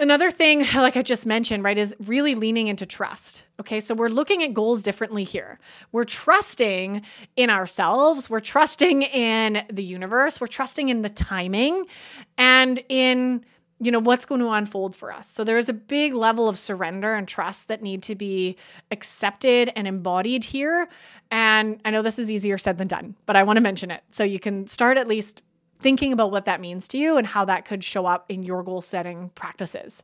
Another 0.00 0.30
thing, 0.30 0.64
like 0.74 0.96
I 0.96 1.02
just 1.02 1.26
mentioned, 1.26 1.64
right, 1.64 1.76
is 1.76 1.94
really 2.04 2.34
leaning 2.34 2.68
into 2.68 2.86
trust. 2.86 3.44
Okay, 3.60 3.80
so 3.80 3.94
we're 3.94 4.08
looking 4.08 4.42
at 4.42 4.54
goals 4.54 4.82
differently 4.82 5.24
here. 5.24 5.58
We're 5.92 6.04
trusting 6.04 7.02
in 7.36 7.50
ourselves, 7.50 8.30
we're 8.30 8.40
trusting 8.40 9.02
in 9.02 9.64
the 9.70 9.84
universe, 9.84 10.40
we're 10.40 10.46
trusting 10.46 10.88
in 10.88 11.02
the 11.02 11.10
timing 11.10 11.86
and 12.36 12.82
in 12.88 13.44
you 13.80 13.92
know 13.92 14.00
what's 14.00 14.26
going 14.26 14.40
to 14.40 14.50
unfold 14.50 14.96
for 14.96 15.12
us 15.12 15.28
so 15.30 15.44
there's 15.44 15.68
a 15.68 15.72
big 15.72 16.12
level 16.12 16.48
of 16.48 16.58
surrender 16.58 17.14
and 17.14 17.28
trust 17.28 17.68
that 17.68 17.80
need 17.80 18.02
to 18.02 18.16
be 18.16 18.56
accepted 18.90 19.70
and 19.76 19.86
embodied 19.86 20.42
here 20.42 20.88
and 21.30 21.80
i 21.84 21.90
know 21.90 22.02
this 22.02 22.18
is 22.18 22.28
easier 22.28 22.58
said 22.58 22.76
than 22.76 22.88
done 22.88 23.14
but 23.24 23.36
i 23.36 23.42
want 23.44 23.56
to 23.56 23.60
mention 23.60 23.92
it 23.92 24.02
so 24.10 24.24
you 24.24 24.40
can 24.40 24.66
start 24.66 24.98
at 24.98 25.06
least 25.06 25.42
thinking 25.80 26.12
about 26.12 26.30
what 26.30 26.44
that 26.44 26.60
means 26.60 26.88
to 26.88 26.98
you 26.98 27.16
and 27.16 27.26
how 27.26 27.44
that 27.44 27.64
could 27.64 27.82
show 27.82 28.06
up 28.06 28.26
in 28.28 28.42
your 28.42 28.62
goal 28.62 28.82
setting 28.82 29.30
practices 29.34 30.02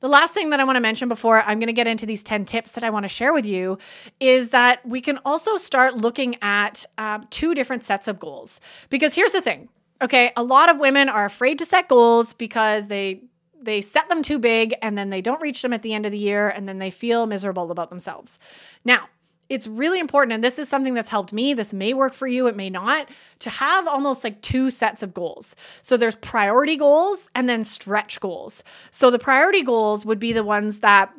the 0.00 0.08
last 0.08 0.32
thing 0.32 0.50
that 0.50 0.60
I 0.60 0.64
want 0.64 0.76
to 0.76 0.80
mention 0.80 1.08
before 1.08 1.42
I'm 1.42 1.58
going 1.58 1.66
to 1.66 1.74
get 1.74 1.86
into 1.86 2.06
these 2.06 2.22
10 2.22 2.46
tips 2.46 2.72
that 2.72 2.84
I 2.84 2.90
want 2.90 3.04
to 3.04 3.08
share 3.08 3.32
with 3.34 3.44
you 3.44 3.78
is 4.18 4.50
that 4.50 4.84
we 4.86 5.02
can 5.02 5.18
also 5.24 5.58
start 5.58 5.94
looking 5.94 6.36
at 6.42 6.86
uh, 6.96 7.20
two 7.28 7.54
different 7.54 7.84
sets 7.84 8.08
of 8.08 8.18
goals. 8.18 8.60
Because 8.88 9.14
here's 9.14 9.32
the 9.32 9.42
thing 9.42 9.68
Okay, 10.02 10.32
a 10.34 10.42
lot 10.42 10.70
of 10.70 10.78
women 10.78 11.10
are 11.10 11.26
afraid 11.26 11.58
to 11.58 11.66
set 11.66 11.88
goals 11.88 12.32
because 12.32 12.88
they 12.88 13.22
they 13.62 13.82
set 13.82 14.08
them 14.08 14.22
too 14.22 14.38
big 14.38 14.74
and 14.80 14.96
then 14.96 15.10
they 15.10 15.20
don't 15.20 15.42
reach 15.42 15.60
them 15.60 15.74
at 15.74 15.82
the 15.82 15.92
end 15.92 16.06
of 16.06 16.12
the 16.12 16.18
year 16.18 16.48
and 16.48 16.66
then 16.66 16.78
they 16.78 16.88
feel 16.88 17.26
miserable 17.26 17.70
about 17.70 17.90
themselves. 17.90 18.38
Now, 18.86 19.06
it's 19.50 19.66
really 19.66 19.98
important 19.98 20.32
and 20.32 20.42
this 20.42 20.58
is 20.58 20.68
something 20.68 20.94
that's 20.94 21.08
helped 21.08 21.32
me 21.32 21.52
this 21.52 21.74
may 21.74 21.92
work 21.92 22.14
for 22.14 22.26
you 22.26 22.46
it 22.46 22.56
may 22.56 22.70
not 22.70 23.08
to 23.40 23.50
have 23.50 23.86
almost 23.86 24.24
like 24.24 24.40
two 24.40 24.70
sets 24.70 25.02
of 25.02 25.12
goals. 25.12 25.56
So 25.82 25.96
there's 25.96 26.14
priority 26.14 26.76
goals 26.76 27.28
and 27.34 27.48
then 27.48 27.64
stretch 27.64 28.20
goals. 28.20 28.62
So 28.92 29.10
the 29.10 29.18
priority 29.18 29.62
goals 29.62 30.06
would 30.06 30.20
be 30.20 30.32
the 30.32 30.44
ones 30.44 30.80
that 30.80 31.12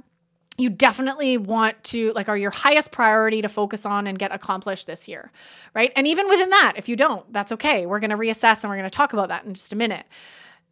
you 0.57 0.69
definitely 0.69 1.37
want 1.37 1.81
to 1.83 2.11
like 2.13 2.29
are 2.29 2.37
your 2.37 2.51
highest 2.51 2.91
priority 2.91 3.41
to 3.41 3.49
focus 3.49 3.85
on 3.85 4.07
and 4.07 4.17
get 4.17 4.33
accomplished 4.33 4.87
this 4.87 5.07
year 5.07 5.31
right? 5.73 5.91
And 5.95 6.07
even 6.07 6.27
within 6.29 6.49
that 6.51 6.73
if 6.77 6.87
you 6.87 6.95
don't 6.95 7.31
that's 7.33 7.51
okay. 7.51 7.85
We're 7.85 7.99
going 7.99 8.11
to 8.11 8.17
reassess 8.17 8.63
and 8.63 8.69
we're 8.69 8.77
going 8.77 8.89
to 8.89 8.95
talk 8.95 9.13
about 9.13 9.27
that 9.27 9.45
in 9.45 9.53
just 9.53 9.73
a 9.73 9.75
minute. 9.75 10.05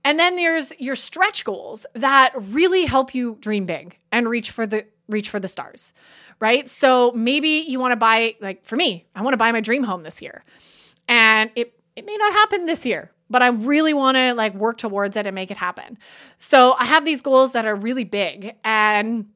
And 0.05 0.17
then 0.17 0.37
there's 0.37 0.71
your 0.79 0.95
stretch 0.95 1.43
goals 1.43 1.85
that 1.93 2.31
really 2.35 2.85
help 2.85 3.13
you 3.13 3.37
dream 3.41 3.65
big 3.65 3.97
and 4.13 4.29
reach 4.29 4.51
for 4.51 4.65
the 4.65 4.85
reach 5.09 5.29
for 5.29 5.39
the 5.39 5.47
stars 5.47 5.93
right 6.39 6.69
so 6.69 7.11
maybe 7.11 7.65
you 7.67 7.79
want 7.79 7.91
to 7.91 7.97
buy 7.97 8.35
like 8.39 8.63
for 8.65 8.75
me 8.75 9.05
i 9.15 9.21
want 9.21 9.33
to 9.33 9.37
buy 9.37 9.51
my 9.51 9.59
dream 9.59 9.83
home 9.83 10.03
this 10.03 10.21
year 10.21 10.43
and 11.07 11.51
it 11.55 11.73
it 11.95 12.05
may 12.05 12.15
not 12.15 12.31
happen 12.33 12.65
this 12.65 12.85
year 12.85 13.11
but 13.29 13.41
I 13.41 13.49
really 13.49 13.93
want 13.93 14.15
to 14.17 14.33
like 14.33 14.53
work 14.55 14.77
towards 14.77 15.15
it 15.15 15.25
and 15.25 15.35
make 15.35 15.51
it 15.51 15.57
happen. 15.57 15.97
So 16.39 16.73
I 16.73 16.85
have 16.85 17.05
these 17.05 17.21
goals 17.21 17.51
that 17.51 17.65
are 17.65 17.75
really 17.75 18.03
big 18.03 18.55
and 18.63 19.27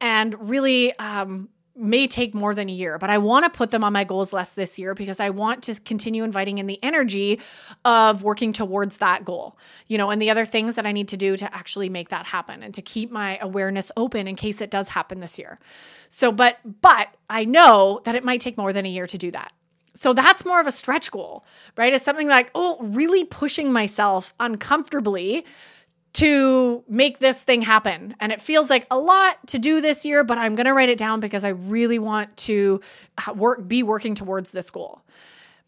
and 0.00 0.48
really 0.48 0.96
um, 0.96 1.48
may 1.80 2.06
take 2.06 2.34
more 2.34 2.54
than 2.54 2.68
a 2.68 2.72
year, 2.72 2.98
but 2.98 3.10
I 3.10 3.18
want 3.18 3.44
to 3.44 3.50
put 3.50 3.70
them 3.70 3.82
on 3.82 3.92
my 3.92 4.04
goals 4.04 4.32
list 4.32 4.54
this 4.54 4.78
year 4.78 4.94
because 4.94 5.18
I 5.18 5.30
want 5.30 5.62
to 5.64 5.80
continue 5.80 6.22
inviting 6.22 6.58
in 6.58 6.66
the 6.66 6.78
energy 6.82 7.40
of 7.84 8.22
working 8.22 8.52
towards 8.52 8.98
that 8.98 9.24
goal, 9.24 9.56
you 9.88 9.96
know, 9.96 10.10
and 10.10 10.20
the 10.20 10.30
other 10.30 10.44
things 10.44 10.76
that 10.76 10.86
I 10.86 10.92
need 10.92 11.08
to 11.08 11.16
do 11.16 11.36
to 11.36 11.54
actually 11.54 11.88
make 11.88 12.10
that 12.10 12.26
happen 12.26 12.62
and 12.62 12.74
to 12.74 12.82
keep 12.82 13.10
my 13.10 13.38
awareness 13.40 13.90
open 13.96 14.28
in 14.28 14.36
case 14.36 14.60
it 14.60 14.70
does 14.70 14.88
happen 14.88 15.20
this 15.20 15.38
year. 15.38 15.58
So, 16.08 16.30
but, 16.30 16.58
but 16.82 17.08
I 17.28 17.44
know 17.44 18.00
that 18.04 18.14
it 18.14 18.24
might 18.24 18.40
take 18.40 18.58
more 18.58 18.72
than 18.72 18.84
a 18.84 18.90
year 18.90 19.06
to 19.06 19.18
do 19.18 19.30
that. 19.30 19.52
So 19.94 20.12
that's 20.12 20.44
more 20.44 20.60
of 20.60 20.66
a 20.66 20.72
stretch 20.72 21.10
goal, 21.10 21.44
right? 21.76 21.92
It's 21.92 22.04
something 22.04 22.28
like, 22.28 22.50
oh, 22.54 22.76
really 22.80 23.24
pushing 23.24 23.72
myself 23.72 24.32
uncomfortably 24.38 25.44
to 26.12 26.82
make 26.88 27.18
this 27.18 27.42
thing 27.42 27.62
happen. 27.62 28.14
And 28.20 28.32
it 28.32 28.40
feels 28.40 28.68
like 28.68 28.86
a 28.90 28.98
lot 28.98 29.46
to 29.48 29.58
do 29.58 29.80
this 29.80 30.04
year, 30.04 30.24
but 30.24 30.38
I'm 30.38 30.54
going 30.54 30.66
to 30.66 30.74
write 30.74 30.88
it 30.88 30.98
down 30.98 31.20
because 31.20 31.44
I 31.44 31.50
really 31.50 31.98
want 31.98 32.36
to 32.38 32.80
work 33.34 33.66
be 33.66 33.82
working 33.82 34.14
towards 34.14 34.50
this 34.50 34.70
goal. 34.70 35.02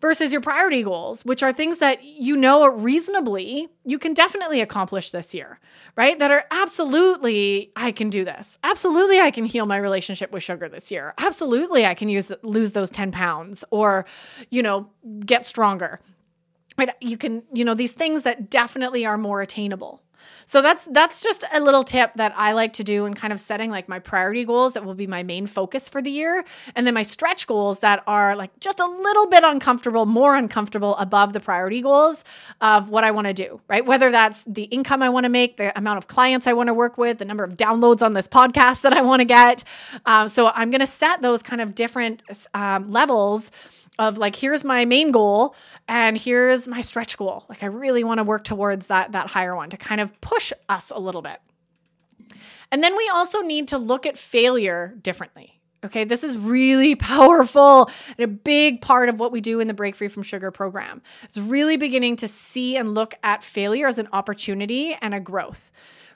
Versus 0.01 0.33
your 0.33 0.41
priority 0.41 0.83
goals, 0.83 1.25
which 1.25 1.45
are 1.45 1.53
things 1.53 1.79
that 1.79 2.03
you 2.03 2.37
know 2.37 2.67
reasonably 2.67 3.69
you 3.85 4.01
can 4.01 4.15
definitely 4.15 4.61
accomplish 4.61 5.11
this 5.11 5.33
year, 5.33 5.61
right? 5.95 6.19
That 6.19 6.33
are 6.33 6.45
absolutely 6.51 7.71
I 7.77 7.93
can 7.93 8.11
do 8.11 8.25
this. 8.25 8.59
Absolutely 8.65 9.21
I 9.21 9.31
can 9.31 9.45
heal 9.45 9.65
my 9.65 9.77
relationship 9.77 10.33
with 10.33 10.43
sugar 10.43 10.69
this 10.69 10.91
year. 10.91 11.15
Absolutely 11.19 11.87
I 11.87 11.95
can 11.95 12.09
use 12.09 12.33
lose 12.43 12.73
those 12.73 12.91
10 12.91 13.13
pounds 13.13 13.65
or 13.71 14.05
you 14.51 14.61
know, 14.61 14.91
get 15.25 15.47
stronger. 15.47 16.01
Right? 16.77 16.91
You 17.01 17.17
can, 17.17 17.45
you 17.53 17.65
know, 17.65 17.75
these 17.75 17.93
things 17.93 18.25
that 18.25 18.51
definitely 18.51 19.07
are 19.07 19.17
more 19.17 19.41
attainable 19.41 20.03
so 20.47 20.63
that's 20.63 20.85
that's 20.87 21.23
just 21.23 21.45
a 21.53 21.61
little 21.61 21.85
tip 21.85 22.13
that 22.17 22.33
I 22.37 22.53
like 22.53 22.75
to 22.75 22.85
do 22.85 23.07
in 23.07 23.15
kind 23.15 23.33
of 23.33 23.41
setting 23.41 23.71
like 23.71 23.89
my 23.89 23.99
priority 23.99 24.45
goals 24.45 24.75
that 24.75 24.85
will 24.85 24.95
be 24.95 25.07
my 25.07 25.23
main 25.23 25.47
focus 25.47 25.89
for 25.89 26.03
the 26.03 26.11
year 26.11 26.45
and 26.75 26.87
then 26.87 26.95
my 26.95 27.03
stretch 27.03 27.47
goals 27.47 27.81
that 27.81 28.03
are 28.07 28.37
like 28.37 28.59
just 28.61 28.81
a 28.81 28.87
little 28.87 29.27
bit 29.27 29.45
uncomfortable, 29.45 30.07
more 30.07 30.37
uncomfortable 30.37 30.97
above 30.97 31.33
the 31.33 31.41
priority 31.41 31.81
goals 31.81 32.25
of 32.61 32.89
what 32.89 33.05
I 33.05 33.11
want 33.11 33.27
to 33.27 33.33
do, 33.33 33.61
right? 33.69 33.85
Whether 33.85 34.11
that's 34.11 34.45
the 34.45 34.65
income 34.65 35.03
I 35.03 35.09
want 35.09 35.25
to 35.25 35.31
make, 35.31 35.57
the 35.57 35.77
amount 35.79 35.99
of 35.99 36.07
clients 36.07 36.47
I 36.47 36.53
want 36.53 36.69
to 36.69 36.75
work 36.75 36.99
with, 36.99 37.19
the 37.19 37.25
number 37.25 37.45
of 37.45 37.55
downloads 37.55 38.03
on 38.03 38.13
this 38.13 38.29
podcast 38.29 38.83
that 38.83 38.93
I 38.93 39.03
want 39.03 39.21
to 39.21 39.25
get. 39.25 39.65
Um, 40.07 40.29
so 40.29 40.51
I'm 40.55 40.71
going 40.71 40.81
to 40.81 40.87
set 40.87 41.23
those 41.23 41.43
kind 41.43 41.61
of 41.61 41.75
different 41.75 42.23
um, 42.55 42.91
levels 42.91 43.51
of 43.99 44.19
like 44.19 44.35
here's 44.35 44.65
my 44.65 44.85
main 44.85 45.13
goal 45.13 45.55
and 45.89 46.17
here's 46.17 46.67
my 46.67 46.81
stretch 46.81 47.17
goal 47.17 47.45
like 47.49 47.63
i 47.63 47.67
really 47.67 48.05
want 48.05 48.19
to 48.19 48.25
work 48.25 48.45
towards 48.45 48.89
that 48.89 49.13
that 49.13 49.29
higher 49.29 49.55
one 49.55 49.71
to 49.71 49.77
kind 49.77 50.01
of 50.01 50.19
push 50.21 50.53
us 50.69 50.91
a 50.91 50.99
little 50.99 51.23
bit 51.23 51.41
and 52.71 52.83
then 52.83 52.97
we 52.97 53.09
also 53.11 53.41
need 53.41 53.69
to 53.69 53.79
look 53.79 54.07
at 54.07 54.17
failure 54.17 54.95
differently 55.03 55.61
Okay, 55.85 56.05
this 56.05 56.23
is 56.23 56.39
really 56.39 56.95
powerful 56.97 57.91
and 58.17 58.25
a 58.25 58.29
big 58.29 58.81
part 58.81 59.09
of 59.09 59.19
what 59.19 59.33
we 59.33 59.41
do 59.41 59.61
in 59.61 59.69
the 59.69 59.75
Break 59.75 59.97
Free 59.97 60.09
from 60.09 60.23
Sugar 60.23 60.51
program. 60.51 61.03
It's 61.25 61.39
really 61.39 61.77
beginning 61.77 62.17
to 62.17 62.29
see 62.29 62.77
and 62.77 62.95
look 62.95 63.15
at 63.23 63.43
failure 63.43 63.89
as 63.89 63.99
an 63.99 64.09
opportunity 64.13 64.97
and 65.01 65.15
a 65.15 65.21
growth, 65.21 65.71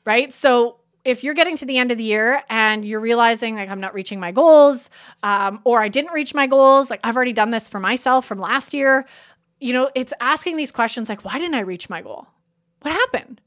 right? 0.04 0.32
So, 0.32 0.78
if 1.06 1.22
you're 1.22 1.34
getting 1.34 1.56
to 1.56 1.64
the 1.64 1.78
end 1.78 1.92
of 1.92 1.98
the 1.98 2.04
year 2.04 2.42
and 2.50 2.84
you're 2.84 3.00
realizing 3.00 3.54
like 3.54 3.70
I'm 3.70 3.80
not 3.80 3.94
reaching 3.94 4.18
my 4.18 4.32
goals, 4.32 4.90
um, 5.22 5.60
or 5.62 5.80
I 5.80 5.88
didn't 5.88 6.12
reach 6.12 6.34
my 6.34 6.48
goals, 6.48 6.90
like 6.90 6.98
I've 7.04 7.14
already 7.14 7.32
done 7.32 7.50
this 7.50 7.68
for 7.68 7.78
myself 7.78 8.26
from 8.26 8.40
last 8.40 8.74
year, 8.74 9.06
you 9.60 9.72
know, 9.72 9.88
it's 9.94 10.12
asking 10.20 10.56
these 10.56 10.72
questions 10.72 11.08
like, 11.08 11.24
why 11.24 11.38
didn't 11.38 11.54
I 11.54 11.60
reach 11.60 11.88
my 11.88 12.02
goal? 12.02 12.26
What 12.82 12.92
happened? 12.92 13.40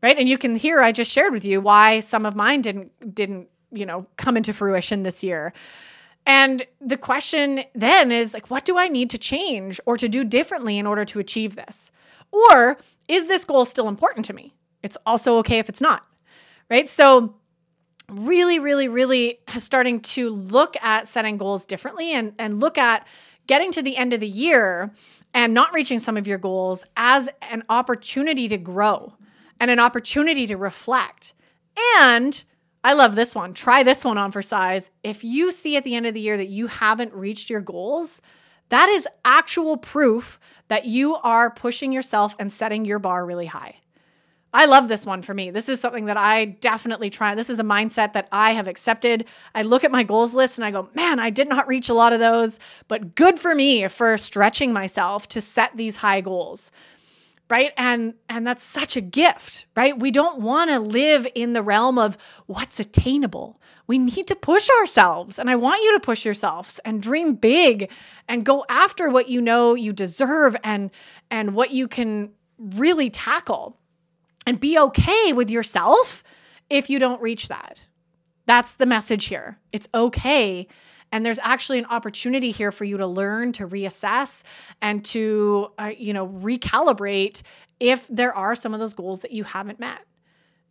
Right. 0.00 0.16
And 0.16 0.28
you 0.28 0.38
can 0.38 0.54
hear 0.54 0.80
I 0.80 0.92
just 0.92 1.10
shared 1.10 1.32
with 1.32 1.44
you 1.44 1.60
why 1.60 1.98
some 2.00 2.24
of 2.24 2.36
mine 2.36 2.62
didn't 2.62 3.14
didn't, 3.14 3.48
you 3.72 3.84
know, 3.84 4.06
come 4.16 4.36
into 4.36 4.52
fruition 4.52 5.02
this 5.02 5.24
year. 5.24 5.52
And 6.24 6.64
the 6.80 6.96
question 6.96 7.64
then 7.74 8.12
is 8.12 8.32
like, 8.32 8.48
what 8.48 8.64
do 8.64 8.78
I 8.78 8.86
need 8.86 9.10
to 9.10 9.18
change 9.18 9.80
or 9.86 9.96
to 9.96 10.08
do 10.08 10.22
differently 10.22 10.78
in 10.78 10.86
order 10.86 11.04
to 11.06 11.18
achieve 11.18 11.56
this? 11.56 11.90
Or 12.30 12.78
is 13.08 13.26
this 13.26 13.44
goal 13.44 13.64
still 13.64 13.88
important 13.88 14.24
to 14.26 14.32
me? 14.32 14.54
It's 14.84 14.96
also 15.04 15.38
okay 15.38 15.58
if 15.58 15.68
it's 15.68 15.80
not 15.80 16.06
right? 16.70 16.88
So, 16.88 17.34
really, 18.08 18.58
really, 18.58 18.88
really 18.88 19.40
starting 19.58 20.00
to 20.00 20.30
look 20.30 20.76
at 20.82 21.08
setting 21.08 21.38
goals 21.38 21.66
differently 21.66 22.12
and, 22.12 22.32
and 22.38 22.60
look 22.60 22.78
at 22.78 23.06
getting 23.46 23.72
to 23.72 23.82
the 23.82 23.96
end 23.96 24.12
of 24.12 24.20
the 24.20 24.28
year 24.28 24.92
and 25.34 25.54
not 25.54 25.72
reaching 25.74 25.98
some 25.98 26.16
of 26.16 26.26
your 26.26 26.38
goals 26.38 26.84
as 26.96 27.28
an 27.50 27.62
opportunity 27.68 28.48
to 28.48 28.58
grow 28.58 29.12
and 29.60 29.70
an 29.70 29.80
opportunity 29.80 30.46
to 30.46 30.56
reflect. 30.56 31.34
And 31.98 32.44
I 32.84 32.92
love 32.92 33.16
this 33.16 33.34
one. 33.34 33.54
Try 33.54 33.82
this 33.82 34.04
one 34.04 34.18
on 34.18 34.30
for 34.30 34.42
size. 34.42 34.90
If 35.02 35.24
you 35.24 35.50
see 35.50 35.76
at 35.76 35.84
the 35.84 35.94
end 35.94 36.06
of 36.06 36.14
the 36.14 36.20
year 36.20 36.36
that 36.36 36.48
you 36.48 36.66
haven't 36.68 37.12
reached 37.12 37.50
your 37.50 37.60
goals, 37.60 38.22
that 38.68 38.88
is 38.88 39.08
actual 39.24 39.76
proof 39.76 40.38
that 40.68 40.86
you 40.86 41.16
are 41.16 41.50
pushing 41.50 41.92
yourself 41.92 42.34
and 42.38 42.52
setting 42.52 42.84
your 42.84 42.98
bar 42.98 43.24
really 43.24 43.46
high. 43.46 43.76
I 44.56 44.64
love 44.64 44.88
this 44.88 45.04
one 45.04 45.20
for 45.20 45.34
me. 45.34 45.50
This 45.50 45.68
is 45.68 45.80
something 45.80 46.06
that 46.06 46.16
I 46.16 46.46
definitely 46.46 47.10
try. 47.10 47.34
This 47.34 47.50
is 47.50 47.60
a 47.60 47.62
mindset 47.62 48.14
that 48.14 48.26
I 48.32 48.52
have 48.52 48.68
accepted. 48.68 49.26
I 49.54 49.60
look 49.60 49.84
at 49.84 49.90
my 49.90 50.02
goals 50.02 50.32
list 50.32 50.56
and 50.56 50.64
I 50.64 50.70
go, 50.70 50.88
man, 50.94 51.20
I 51.20 51.28
did 51.28 51.46
not 51.46 51.68
reach 51.68 51.90
a 51.90 51.94
lot 51.94 52.14
of 52.14 52.20
those, 52.20 52.58
but 52.88 53.14
good 53.14 53.38
for 53.38 53.54
me 53.54 53.86
for 53.88 54.16
stretching 54.16 54.72
myself 54.72 55.28
to 55.28 55.42
set 55.42 55.76
these 55.76 55.96
high 55.96 56.22
goals. 56.22 56.72
Right? 57.50 57.72
And 57.76 58.14
and 58.30 58.46
that's 58.46 58.64
such 58.64 58.96
a 58.96 59.02
gift, 59.02 59.66
right? 59.76 59.96
We 59.96 60.10
don't 60.10 60.40
want 60.40 60.70
to 60.70 60.80
live 60.80 61.28
in 61.34 61.52
the 61.52 61.62
realm 61.62 61.98
of 61.98 62.16
what's 62.46 62.80
attainable. 62.80 63.60
We 63.86 63.98
need 63.98 64.26
to 64.28 64.34
push 64.34 64.70
ourselves. 64.80 65.38
And 65.38 65.50
I 65.50 65.56
want 65.56 65.82
you 65.82 65.92
to 65.92 66.00
push 66.00 66.24
yourselves 66.24 66.80
and 66.86 67.02
dream 67.02 67.34
big 67.34 67.90
and 68.26 68.42
go 68.42 68.64
after 68.70 69.10
what 69.10 69.28
you 69.28 69.42
know 69.42 69.74
you 69.74 69.92
deserve 69.92 70.56
and 70.64 70.90
and 71.30 71.54
what 71.54 71.72
you 71.72 71.88
can 71.88 72.30
really 72.58 73.10
tackle 73.10 73.78
and 74.46 74.60
be 74.60 74.78
okay 74.78 75.32
with 75.32 75.50
yourself 75.50 76.22
if 76.70 76.88
you 76.88 76.98
don't 76.98 77.20
reach 77.20 77.48
that. 77.48 77.84
That's 78.46 78.74
the 78.74 78.86
message 78.86 79.26
here. 79.26 79.58
It's 79.72 79.88
okay. 79.92 80.68
And 81.12 81.24
there's 81.24 81.38
actually 81.40 81.78
an 81.78 81.86
opportunity 81.86 82.50
here 82.50 82.72
for 82.72 82.84
you 82.84 82.96
to 82.96 83.06
learn, 83.06 83.52
to 83.52 83.66
reassess, 83.66 84.42
and 84.80 85.04
to, 85.06 85.68
uh, 85.78 85.92
you 85.96 86.12
know, 86.12 86.28
recalibrate 86.28 87.42
if 87.80 88.06
there 88.08 88.34
are 88.34 88.54
some 88.54 88.74
of 88.74 88.80
those 88.80 88.94
goals 88.94 89.20
that 89.20 89.32
you 89.32 89.44
haven't 89.44 89.78
met. 89.78 90.00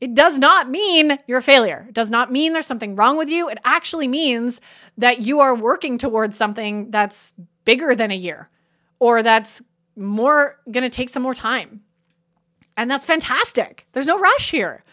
It 0.02 0.14
does 0.14 0.38
not 0.38 0.70
mean 0.70 1.18
you're 1.26 1.38
a 1.38 1.44
failure. 1.44 1.86
It 1.88 1.94
does 1.94 2.12
not 2.12 2.32
mean 2.32 2.52
there's 2.54 2.66
something 2.66 2.96
wrong 2.96 3.18
with 3.18 3.30
you. 3.30 3.48
It 3.48 3.58
actually 3.64 4.08
means 4.08 4.60
that 4.98 5.22
you 5.22 5.40
are 5.40 5.56
working 5.56 5.98
towards 5.98 6.36
something 6.36 6.92
that's 6.92 7.34
bigger 7.64 7.96
than 7.96 8.12
a 8.12 8.16
year 8.16 8.50
or 9.00 9.24
that's 9.24 9.62
more 9.96 10.60
going 10.70 10.84
to 10.84 10.90
take 10.90 11.10
some 11.10 11.24
more 11.24 11.34
time. 11.34 11.82
And 12.78 12.90
that's 12.90 13.06
fantastic. 13.06 13.86
There's 13.94 14.08
no 14.08 14.20
rush 14.20 14.52
here. 14.52 14.84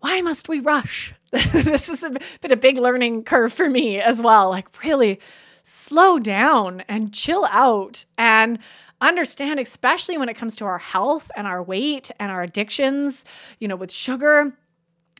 Why 0.00 0.20
must 0.20 0.48
we 0.48 0.60
rush? 0.60 1.14
this 1.30 1.86
has 1.88 2.04
been 2.40 2.52
a 2.52 2.56
big 2.56 2.78
learning 2.78 3.24
curve 3.24 3.52
for 3.52 3.68
me 3.68 4.00
as 4.00 4.20
well. 4.20 4.50
Like, 4.50 4.82
really 4.84 5.20
slow 5.64 6.18
down 6.18 6.82
and 6.88 7.12
chill 7.12 7.46
out 7.50 8.04
and 8.18 8.58
understand, 9.00 9.58
especially 9.60 10.18
when 10.18 10.28
it 10.28 10.34
comes 10.34 10.56
to 10.56 10.64
our 10.64 10.78
health 10.78 11.30
and 11.36 11.46
our 11.46 11.62
weight 11.62 12.10
and 12.20 12.30
our 12.30 12.42
addictions, 12.42 13.24
you 13.58 13.68
know, 13.68 13.76
with 13.76 13.90
sugar, 13.90 14.52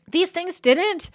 these 0.09 0.31
things 0.31 0.61
didn't 0.61 1.09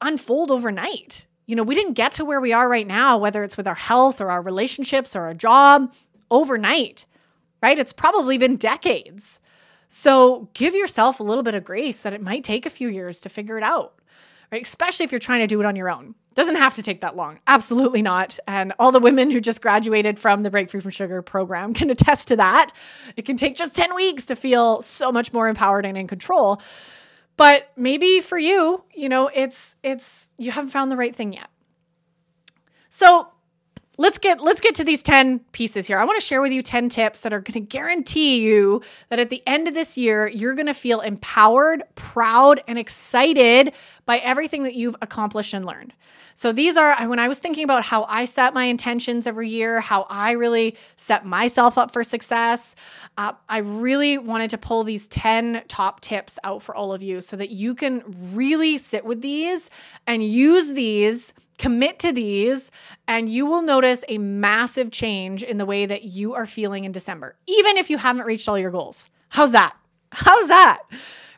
unfold 0.00 0.50
overnight. 0.50 1.26
You 1.46 1.56
know, 1.56 1.62
we 1.62 1.74
didn't 1.74 1.94
get 1.94 2.12
to 2.12 2.24
where 2.24 2.40
we 2.40 2.52
are 2.52 2.68
right 2.68 2.86
now, 2.86 3.18
whether 3.18 3.42
it's 3.44 3.56
with 3.56 3.68
our 3.68 3.74
health 3.74 4.20
or 4.20 4.30
our 4.30 4.42
relationships 4.42 5.14
or 5.14 5.22
our 5.22 5.34
job, 5.34 5.92
overnight, 6.30 7.06
right? 7.62 7.78
It's 7.78 7.92
probably 7.92 8.38
been 8.38 8.56
decades. 8.56 9.38
So 9.96 10.48
give 10.54 10.74
yourself 10.74 11.20
a 11.20 11.22
little 11.22 11.44
bit 11.44 11.54
of 11.54 11.62
grace 11.62 12.02
that 12.02 12.12
it 12.12 12.20
might 12.20 12.42
take 12.42 12.66
a 12.66 12.70
few 12.70 12.88
years 12.88 13.20
to 13.20 13.28
figure 13.28 13.56
it 13.56 13.62
out, 13.62 13.94
right? 14.50 14.60
Especially 14.60 15.04
if 15.04 15.12
you're 15.12 15.20
trying 15.20 15.38
to 15.38 15.46
do 15.46 15.60
it 15.60 15.66
on 15.66 15.76
your 15.76 15.88
own. 15.88 16.16
Doesn't 16.34 16.56
have 16.56 16.74
to 16.74 16.82
take 16.82 17.02
that 17.02 17.14
long. 17.14 17.38
Absolutely 17.46 18.02
not. 18.02 18.36
And 18.48 18.72
all 18.80 18.90
the 18.90 18.98
women 18.98 19.30
who 19.30 19.40
just 19.40 19.62
graduated 19.62 20.18
from 20.18 20.42
the 20.42 20.50
Break 20.50 20.68
Free 20.68 20.80
from 20.80 20.90
Sugar 20.90 21.22
program 21.22 21.74
can 21.74 21.90
attest 21.90 22.26
to 22.26 22.36
that. 22.36 22.72
It 23.16 23.24
can 23.24 23.36
take 23.36 23.54
just 23.54 23.76
10 23.76 23.94
weeks 23.94 24.26
to 24.26 24.34
feel 24.34 24.82
so 24.82 25.12
much 25.12 25.32
more 25.32 25.48
empowered 25.48 25.86
and 25.86 25.96
in 25.96 26.08
control. 26.08 26.60
But 27.36 27.70
maybe 27.76 28.20
for 28.20 28.36
you, 28.36 28.82
you 28.92 29.08
know, 29.08 29.30
it's 29.32 29.76
it's 29.84 30.28
you 30.38 30.50
haven't 30.50 30.70
found 30.70 30.90
the 30.90 30.96
right 30.96 31.14
thing 31.14 31.34
yet. 31.34 31.50
So, 32.88 33.28
let's 33.96 34.18
get 34.18 34.40
let's 34.40 34.60
get 34.60 34.74
to 34.76 34.84
these 34.84 35.02
10 35.02 35.40
pieces 35.52 35.86
here. 35.86 35.98
I 35.98 36.04
want 36.04 36.20
to 36.20 36.26
share 36.26 36.40
with 36.40 36.52
you 36.52 36.62
10 36.62 36.88
tips 36.88 37.20
that 37.22 37.32
are 37.32 37.40
going 37.40 37.54
to 37.54 37.60
guarantee 37.60 38.40
you 38.42 38.82
that 39.08 39.18
at 39.18 39.30
the 39.30 39.42
end 39.46 39.68
of 39.68 39.74
this 39.74 39.96
year 39.96 40.26
you're 40.26 40.54
going 40.54 40.66
to 40.66 40.74
feel 40.74 41.00
empowered, 41.00 41.84
proud 41.94 42.62
and 42.66 42.78
excited 42.78 43.72
by 44.06 44.18
everything 44.18 44.64
that 44.64 44.74
you've 44.74 44.96
accomplished 45.00 45.54
and 45.54 45.64
learned. 45.64 45.92
So 46.36 46.52
these 46.52 46.76
are 46.76 46.96
when 47.06 47.20
I 47.20 47.28
was 47.28 47.38
thinking 47.38 47.62
about 47.62 47.84
how 47.84 48.04
I 48.08 48.24
set 48.24 48.54
my 48.54 48.64
intentions 48.64 49.26
every 49.26 49.48
year, 49.48 49.80
how 49.80 50.06
I 50.10 50.32
really 50.32 50.76
set 50.96 51.24
myself 51.24 51.78
up 51.78 51.92
for 51.92 52.02
success, 52.02 52.74
uh, 53.16 53.34
I 53.48 53.58
really 53.58 54.18
wanted 54.18 54.50
to 54.50 54.58
pull 54.58 54.82
these 54.82 55.06
10 55.08 55.62
top 55.68 56.00
tips 56.00 56.38
out 56.42 56.62
for 56.62 56.74
all 56.74 56.92
of 56.92 57.02
you 57.02 57.20
so 57.20 57.36
that 57.36 57.50
you 57.50 57.74
can 57.74 58.02
really 58.32 58.78
sit 58.78 59.04
with 59.04 59.22
these 59.22 59.70
and 60.08 60.24
use 60.24 60.72
these 60.72 61.32
Commit 61.58 61.98
to 62.00 62.12
these, 62.12 62.70
and 63.06 63.28
you 63.28 63.46
will 63.46 63.62
notice 63.62 64.04
a 64.08 64.18
massive 64.18 64.90
change 64.90 65.42
in 65.42 65.56
the 65.56 65.66
way 65.66 65.86
that 65.86 66.04
you 66.04 66.34
are 66.34 66.46
feeling 66.46 66.84
in 66.84 66.92
December, 66.92 67.36
even 67.46 67.76
if 67.76 67.90
you 67.90 67.98
haven't 67.98 68.26
reached 68.26 68.48
all 68.48 68.58
your 68.58 68.70
goals. 68.70 69.08
How's 69.28 69.52
that? 69.52 69.76
How's 70.12 70.48
that? 70.48 70.82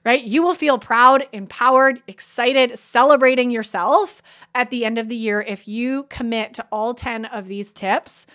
Right? 0.04 0.22
You 0.22 0.42
will 0.42 0.54
feel 0.54 0.78
proud, 0.78 1.26
empowered, 1.32 2.00
excited, 2.06 2.78
celebrating 2.78 3.50
yourself 3.50 4.22
at 4.54 4.70
the 4.70 4.84
end 4.84 4.98
of 4.98 5.08
the 5.08 5.16
year 5.16 5.40
if 5.40 5.66
you 5.66 6.04
commit 6.04 6.54
to 6.54 6.66
all 6.70 6.94
10 6.94 7.24
of 7.26 7.48
these 7.48 7.72
tips 7.72 8.26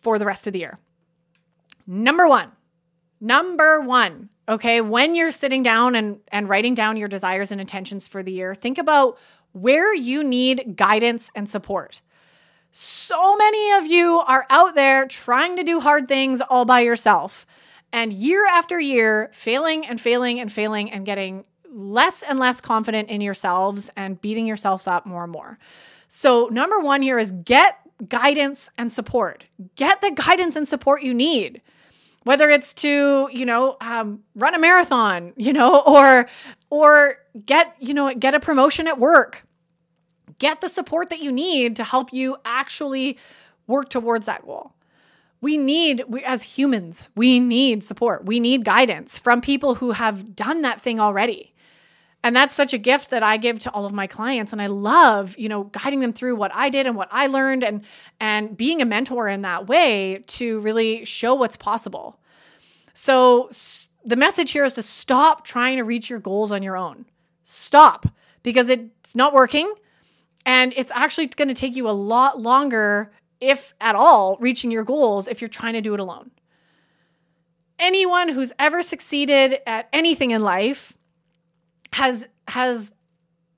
for 0.00 0.18
the 0.18 0.24
rest 0.24 0.46
of 0.46 0.52
the 0.52 0.60
year. 0.60 0.78
Number 1.86 2.28
one, 2.28 2.52
number 3.20 3.80
one, 3.80 4.28
okay, 4.48 4.80
when 4.80 5.14
you're 5.14 5.30
sitting 5.30 5.62
down 5.62 5.94
and, 5.94 6.20
and 6.28 6.48
writing 6.48 6.74
down 6.74 6.96
your 6.96 7.08
desires 7.08 7.50
and 7.50 7.60
intentions 7.60 8.06
for 8.06 8.22
the 8.22 8.32
year, 8.32 8.54
think 8.54 8.78
about 8.78 9.18
where 9.56 9.94
you 9.94 10.22
need 10.22 10.76
guidance 10.76 11.30
and 11.34 11.48
support. 11.48 12.02
So 12.72 13.36
many 13.36 13.72
of 13.72 13.86
you 13.86 14.18
are 14.18 14.44
out 14.50 14.74
there 14.74 15.06
trying 15.06 15.56
to 15.56 15.64
do 15.64 15.80
hard 15.80 16.08
things 16.08 16.42
all 16.42 16.66
by 16.66 16.80
yourself, 16.80 17.46
and 17.90 18.12
year 18.12 18.46
after 18.46 18.78
year, 18.78 19.30
failing 19.32 19.86
and 19.86 19.98
failing 19.98 20.40
and 20.40 20.52
failing 20.52 20.92
and 20.92 21.06
getting 21.06 21.44
less 21.70 22.22
and 22.22 22.38
less 22.38 22.60
confident 22.60 23.08
in 23.08 23.22
yourselves 23.22 23.90
and 23.96 24.20
beating 24.20 24.46
yourselves 24.46 24.86
up 24.86 25.06
more 25.06 25.24
and 25.24 25.32
more. 25.32 25.58
So, 26.08 26.48
number 26.52 26.78
one 26.80 27.00
here 27.00 27.18
is 27.18 27.30
get 27.30 27.78
guidance 28.08 28.68
and 28.76 28.92
support. 28.92 29.46
Get 29.76 30.02
the 30.02 30.10
guidance 30.10 30.54
and 30.54 30.68
support 30.68 31.02
you 31.02 31.14
need 31.14 31.62
whether 32.26 32.50
it's 32.50 32.74
to 32.74 33.28
you 33.32 33.46
know 33.46 33.76
um, 33.80 34.20
run 34.34 34.52
a 34.54 34.58
marathon 34.58 35.32
you 35.36 35.52
know 35.52 35.80
or 35.86 36.28
or 36.70 37.18
get 37.46 37.74
you 37.78 37.94
know 37.94 38.12
get 38.12 38.34
a 38.34 38.40
promotion 38.40 38.88
at 38.88 38.98
work 38.98 39.45
get 40.38 40.60
the 40.60 40.68
support 40.68 41.10
that 41.10 41.20
you 41.20 41.32
need 41.32 41.76
to 41.76 41.84
help 41.84 42.12
you 42.12 42.36
actually 42.44 43.18
work 43.66 43.88
towards 43.88 44.26
that 44.26 44.44
goal. 44.44 44.72
We 45.40 45.56
need 45.56 46.04
we, 46.08 46.24
as 46.24 46.42
humans 46.42 47.10
we 47.14 47.38
need 47.38 47.84
support. 47.84 48.24
We 48.24 48.40
need 48.40 48.64
guidance 48.64 49.18
from 49.18 49.40
people 49.40 49.74
who 49.74 49.92
have 49.92 50.34
done 50.34 50.62
that 50.62 50.80
thing 50.80 51.00
already. 51.00 51.52
And 52.24 52.34
that's 52.34 52.54
such 52.54 52.72
a 52.72 52.78
gift 52.78 53.10
that 53.10 53.22
I 53.22 53.36
give 53.36 53.60
to 53.60 53.70
all 53.70 53.86
of 53.86 53.92
my 53.92 54.08
clients. 54.08 54.52
And 54.52 54.60
I 54.60 54.66
love, 54.66 55.38
you 55.38 55.48
know, 55.48 55.64
guiding 55.64 56.00
them 56.00 56.12
through 56.12 56.34
what 56.34 56.52
I 56.54 56.70
did 56.70 56.86
and 56.86 56.96
what 56.96 57.08
I 57.12 57.28
learned 57.28 57.62
and 57.62 57.82
and 58.18 58.56
being 58.56 58.82
a 58.82 58.84
mentor 58.84 59.28
in 59.28 59.42
that 59.42 59.68
way 59.68 60.24
to 60.26 60.58
really 60.60 61.04
show 61.04 61.34
what's 61.34 61.56
possible. 61.56 62.18
So 62.94 63.50
the 64.04 64.16
message 64.16 64.52
here 64.52 64.64
is 64.64 64.72
to 64.74 64.82
stop 64.82 65.44
trying 65.44 65.76
to 65.76 65.84
reach 65.84 66.08
your 66.08 66.18
goals 66.18 66.50
on 66.50 66.62
your 66.62 66.76
own. 66.76 67.04
Stop 67.44 68.06
because 68.42 68.68
it's 68.68 69.14
not 69.14 69.32
working 69.32 69.72
and 70.46 70.72
it's 70.76 70.92
actually 70.94 71.26
going 71.26 71.48
to 71.48 71.54
take 71.54 71.76
you 71.76 71.90
a 71.90 71.92
lot 71.92 72.40
longer 72.40 73.10
if 73.40 73.74
at 73.80 73.96
all 73.96 74.38
reaching 74.40 74.70
your 74.70 74.84
goals 74.84 75.28
if 75.28 75.42
you're 75.42 75.48
trying 75.48 75.74
to 75.74 75.82
do 75.82 75.92
it 75.92 76.00
alone. 76.00 76.30
Anyone 77.78 78.28
who's 78.28 78.52
ever 78.58 78.80
succeeded 78.80 79.58
at 79.66 79.88
anything 79.92 80.30
in 80.30 80.40
life 80.40 80.96
has 81.92 82.26
has 82.48 82.92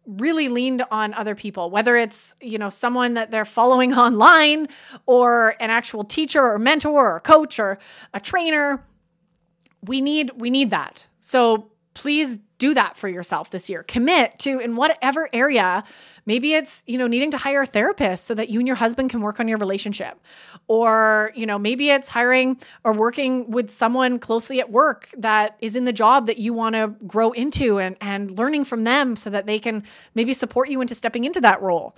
really 0.06 0.48
leaned 0.48 0.82
on 0.90 1.12
other 1.12 1.34
people 1.34 1.68
whether 1.68 1.94
it's 1.94 2.34
you 2.40 2.56
know 2.56 2.70
someone 2.70 3.12
that 3.12 3.30
they're 3.30 3.44
following 3.44 3.92
online 4.06 4.66
or 5.04 5.54
an 5.60 5.68
actual 5.68 6.02
teacher 6.02 6.42
or 6.42 6.58
mentor 6.58 7.16
or 7.16 7.20
coach 7.20 7.58
or 7.58 7.78
a 8.14 8.20
trainer 8.20 8.82
we 9.84 10.00
need 10.00 10.30
we 10.36 10.48
need 10.48 10.70
that 10.70 11.06
so 11.20 11.70
please 11.92 12.38
do 12.58 12.74
that 12.74 12.96
for 12.96 13.08
yourself 13.08 13.50
this 13.50 13.70
year. 13.70 13.82
Commit 13.84 14.38
to 14.40 14.58
in 14.58 14.76
whatever 14.76 15.28
area 15.32 15.84
maybe 16.26 16.52
it's 16.52 16.82
you 16.86 16.98
know 16.98 17.06
needing 17.06 17.30
to 17.30 17.38
hire 17.38 17.62
a 17.62 17.66
therapist 17.66 18.26
so 18.26 18.34
that 18.34 18.50
you 18.50 18.58
and 18.58 18.66
your 18.66 18.76
husband 18.76 19.10
can 19.10 19.20
work 19.20 19.40
on 19.40 19.48
your 19.48 19.58
relationship. 19.58 20.20
Or 20.66 21.32
you 21.34 21.46
know 21.46 21.58
maybe 21.58 21.90
it's 21.90 22.08
hiring 22.08 22.60
or 22.84 22.92
working 22.92 23.50
with 23.50 23.70
someone 23.70 24.18
closely 24.18 24.60
at 24.60 24.70
work 24.70 25.08
that 25.16 25.56
is 25.60 25.76
in 25.76 25.84
the 25.84 25.92
job 25.92 26.26
that 26.26 26.38
you 26.38 26.52
want 26.52 26.74
to 26.74 26.94
grow 27.06 27.32
into 27.32 27.78
and 27.78 27.96
and 28.00 28.36
learning 28.38 28.64
from 28.64 28.84
them 28.84 29.16
so 29.16 29.30
that 29.30 29.46
they 29.46 29.58
can 29.58 29.84
maybe 30.14 30.34
support 30.34 30.68
you 30.68 30.80
into 30.80 30.94
stepping 30.94 31.24
into 31.24 31.40
that 31.40 31.62
role 31.62 31.96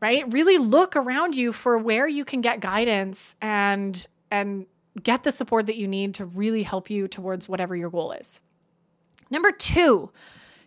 right? 0.00 0.32
Really 0.32 0.56
look 0.56 0.96
around 0.96 1.36
you 1.36 1.52
for 1.52 1.76
where 1.76 2.08
you 2.08 2.24
can 2.24 2.40
get 2.40 2.60
guidance 2.60 3.36
and 3.40 4.06
and 4.30 4.66
get 5.02 5.22
the 5.22 5.32
support 5.32 5.66
that 5.66 5.76
you 5.76 5.86
need 5.86 6.14
to 6.14 6.24
really 6.24 6.62
help 6.62 6.90
you 6.90 7.06
towards 7.06 7.48
whatever 7.48 7.76
your 7.76 7.90
goal 7.90 8.12
is 8.12 8.40
Number 9.30 9.52
two, 9.52 10.10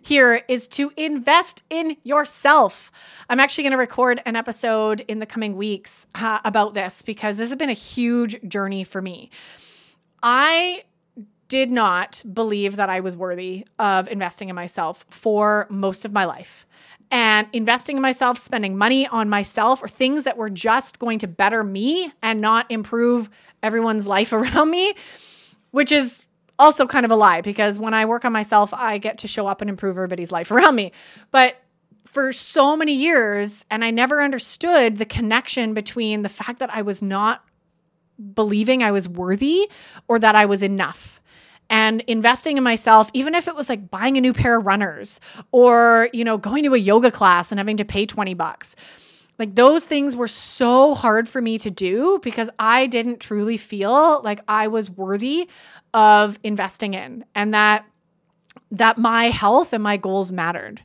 here 0.01 0.41
is 0.47 0.67
to 0.69 0.91
invest 0.97 1.63
in 1.69 1.95
yourself. 2.03 2.91
I'm 3.29 3.39
actually 3.39 3.63
going 3.63 3.71
to 3.71 3.77
record 3.77 4.21
an 4.25 4.35
episode 4.35 5.01
in 5.07 5.19
the 5.19 5.25
coming 5.25 5.55
weeks 5.55 6.07
uh, 6.15 6.39
about 6.43 6.73
this 6.73 7.01
because 7.01 7.37
this 7.37 7.49
has 7.49 7.57
been 7.57 7.69
a 7.69 7.73
huge 7.73 8.41
journey 8.47 8.83
for 8.83 9.01
me. 9.01 9.29
I 10.21 10.83
did 11.47 11.71
not 11.71 12.23
believe 12.33 12.77
that 12.77 12.89
I 12.89 12.99
was 13.01 13.15
worthy 13.15 13.67
of 13.79 14.07
investing 14.07 14.49
in 14.49 14.55
myself 14.55 15.05
for 15.09 15.67
most 15.69 16.03
of 16.03 16.11
my 16.11 16.25
life. 16.25 16.65
And 17.11 17.47
investing 17.53 17.97
in 17.97 18.01
myself, 18.01 18.39
spending 18.39 18.75
money 18.77 19.07
on 19.07 19.29
myself, 19.29 19.83
or 19.83 19.87
things 19.87 20.23
that 20.23 20.35
were 20.35 20.49
just 20.49 20.99
going 20.99 21.19
to 21.19 21.27
better 21.27 21.63
me 21.63 22.11
and 22.23 22.41
not 22.41 22.65
improve 22.71 23.29
everyone's 23.61 24.07
life 24.07 24.33
around 24.33 24.71
me, 24.71 24.95
which 25.71 25.91
is 25.91 26.25
also 26.59 26.85
kind 26.85 27.05
of 27.05 27.11
a 27.11 27.15
lie 27.15 27.41
because 27.41 27.79
when 27.79 27.93
I 27.93 28.05
work 28.05 28.25
on 28.25 28.31
myself, 28.31 28.73
I 28.73 28.97
get 28.97 29.19
to 29.19 29.27
show 29.27 29.47
up 29.47 29.61
and 29.61 29.69
improve 29.69 29.97
everybody's 29.97 30.31
life 30.31 30.51
around 30.51 30.75
me. 30.75 30.91
But 31.31 31.55
for 32.05 32.31
so 32.31 32.77
many 32.77 32.93
years, 32.93 33.65
and 33.71 33.83
I 33.83 33.91
never 33.91 34.21
understood 34.21 34.97
the 34.97 35.05
connection 35.05 35.73
between 35.73 36.21
the 36.21 36.29
fact 36.29 36.59
that 36.59 36.69
I 36.73 36.83
was 36.83 37.01
not 37.01 37.43
believing 38.35 38.83
I 38.83 38.91
was 38.91 39.09
worthy 39.09 39.69
or 40.07 40.19
that 40.19 40.35
I 40.35 40.45
was 40.45 40.61
enough. 40.61 41.19
And 41.69 42.01
investing 42.01 42.57
in 42.57 42.63
myself, 42.63 43.09
even 43.13 43.33
if 43.33 43.47
it 43.47 43.55
was 43.55 43.67
like 43.67 43.89
buying 43.89 44.17
a 44.17 44.21
new 44.21 44.33
pair 44.33 44.59
of 44.59 44.65
runners 44.65 45.19
or, 45.51 46.09
you 46.13 46.23
know, 46.23 46.37
going 46.37 46.63
to 46.65 46.75
a 46.75 46.77
yoga 46.77 47.09
class 47.09 47.51
and 47.51 47.57
having 47.57 47.77
to 47.77 47.85
pay 47.85 48.05
20 48.05 48.33
bucks. 48.35 48.75
Like 49.39 49.55
those 49.55 49.85
things 49.85 50.15
were 50.15 50.27
so 50.27 50.93
hard 50.93 51.27
for 51.27 51.41
me 51.41 51.57
to 51.59 51.71
do 51.71 52.19
because 52.21 52.49
I 52.59 52.85
didn't 52.87 53.19
truly 53.19 53.57
feel 53.57 54.21
like 54.21 54.41
I 54.47 54.67
was 54.67 54.89
worthy 54.89 55.49
of 55.93 56.39
investing 56.43 56.93
in 56.93 57.25
and 57.35 57.53
that 57.53 57.85
that 58.71 58.97
my 58.97 59.25
health 59.25 59.73
and 59.73 59.83
my 59.83 59.97
goals 59.97 60.31
mattered. 60.31 60.81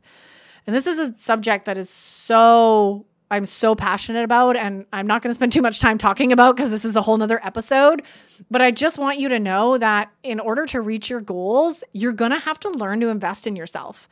And 0.66 0.76
this 0.76 0.86
is 0.86 0.98
a 0.98 1.14
subject 1.14 1.64
that 1.64 1.78
is 1.78 1.88
so 1.88 3.06
I'm 3.30 3.44
so 3.44 3.74
passionate 3.74 4.24
about 4.24 4.56
and 4.56 4.86
I'm 4.92 5.06
not 5.06 5.22
going 5.22 5.30
to 5.30 5.34
spend 5.34 5.52
too 5.52 5.62
much 5.62 5.80
time 5.80 5.98
talking 5.98 6.32
about 6.32 6.56
because 6.56 6.70
this 6.70 6.84
is 6.84 6.96
a 6.96 7.02
whole 7.02 7.16
nother 7.16 7.44
episode. 7.44 8.02
But 8.50 8.62
I 8.62 8.70
just 8.70 8.98
want 8.98 9.18
you 9.18 9.28
to 9.28 9.38
know 9.38 9.76
that 9.78 10.10
in 10.22 10.40
order 10.40 10.64
to 10.66 10.80
reach 10.80 11.10
your 11.10 11.20
goals, 11.20 11.84
you're 11.92 12.12
going 12.12 12.30
to 12.30 12.38
have 12.38 12.58
to 12.60 12.70
learn 12.70 13.00
to 13.00 13.08
invest 13.08 13.46
in 13.46 13.54
yourself. 13.54 14.08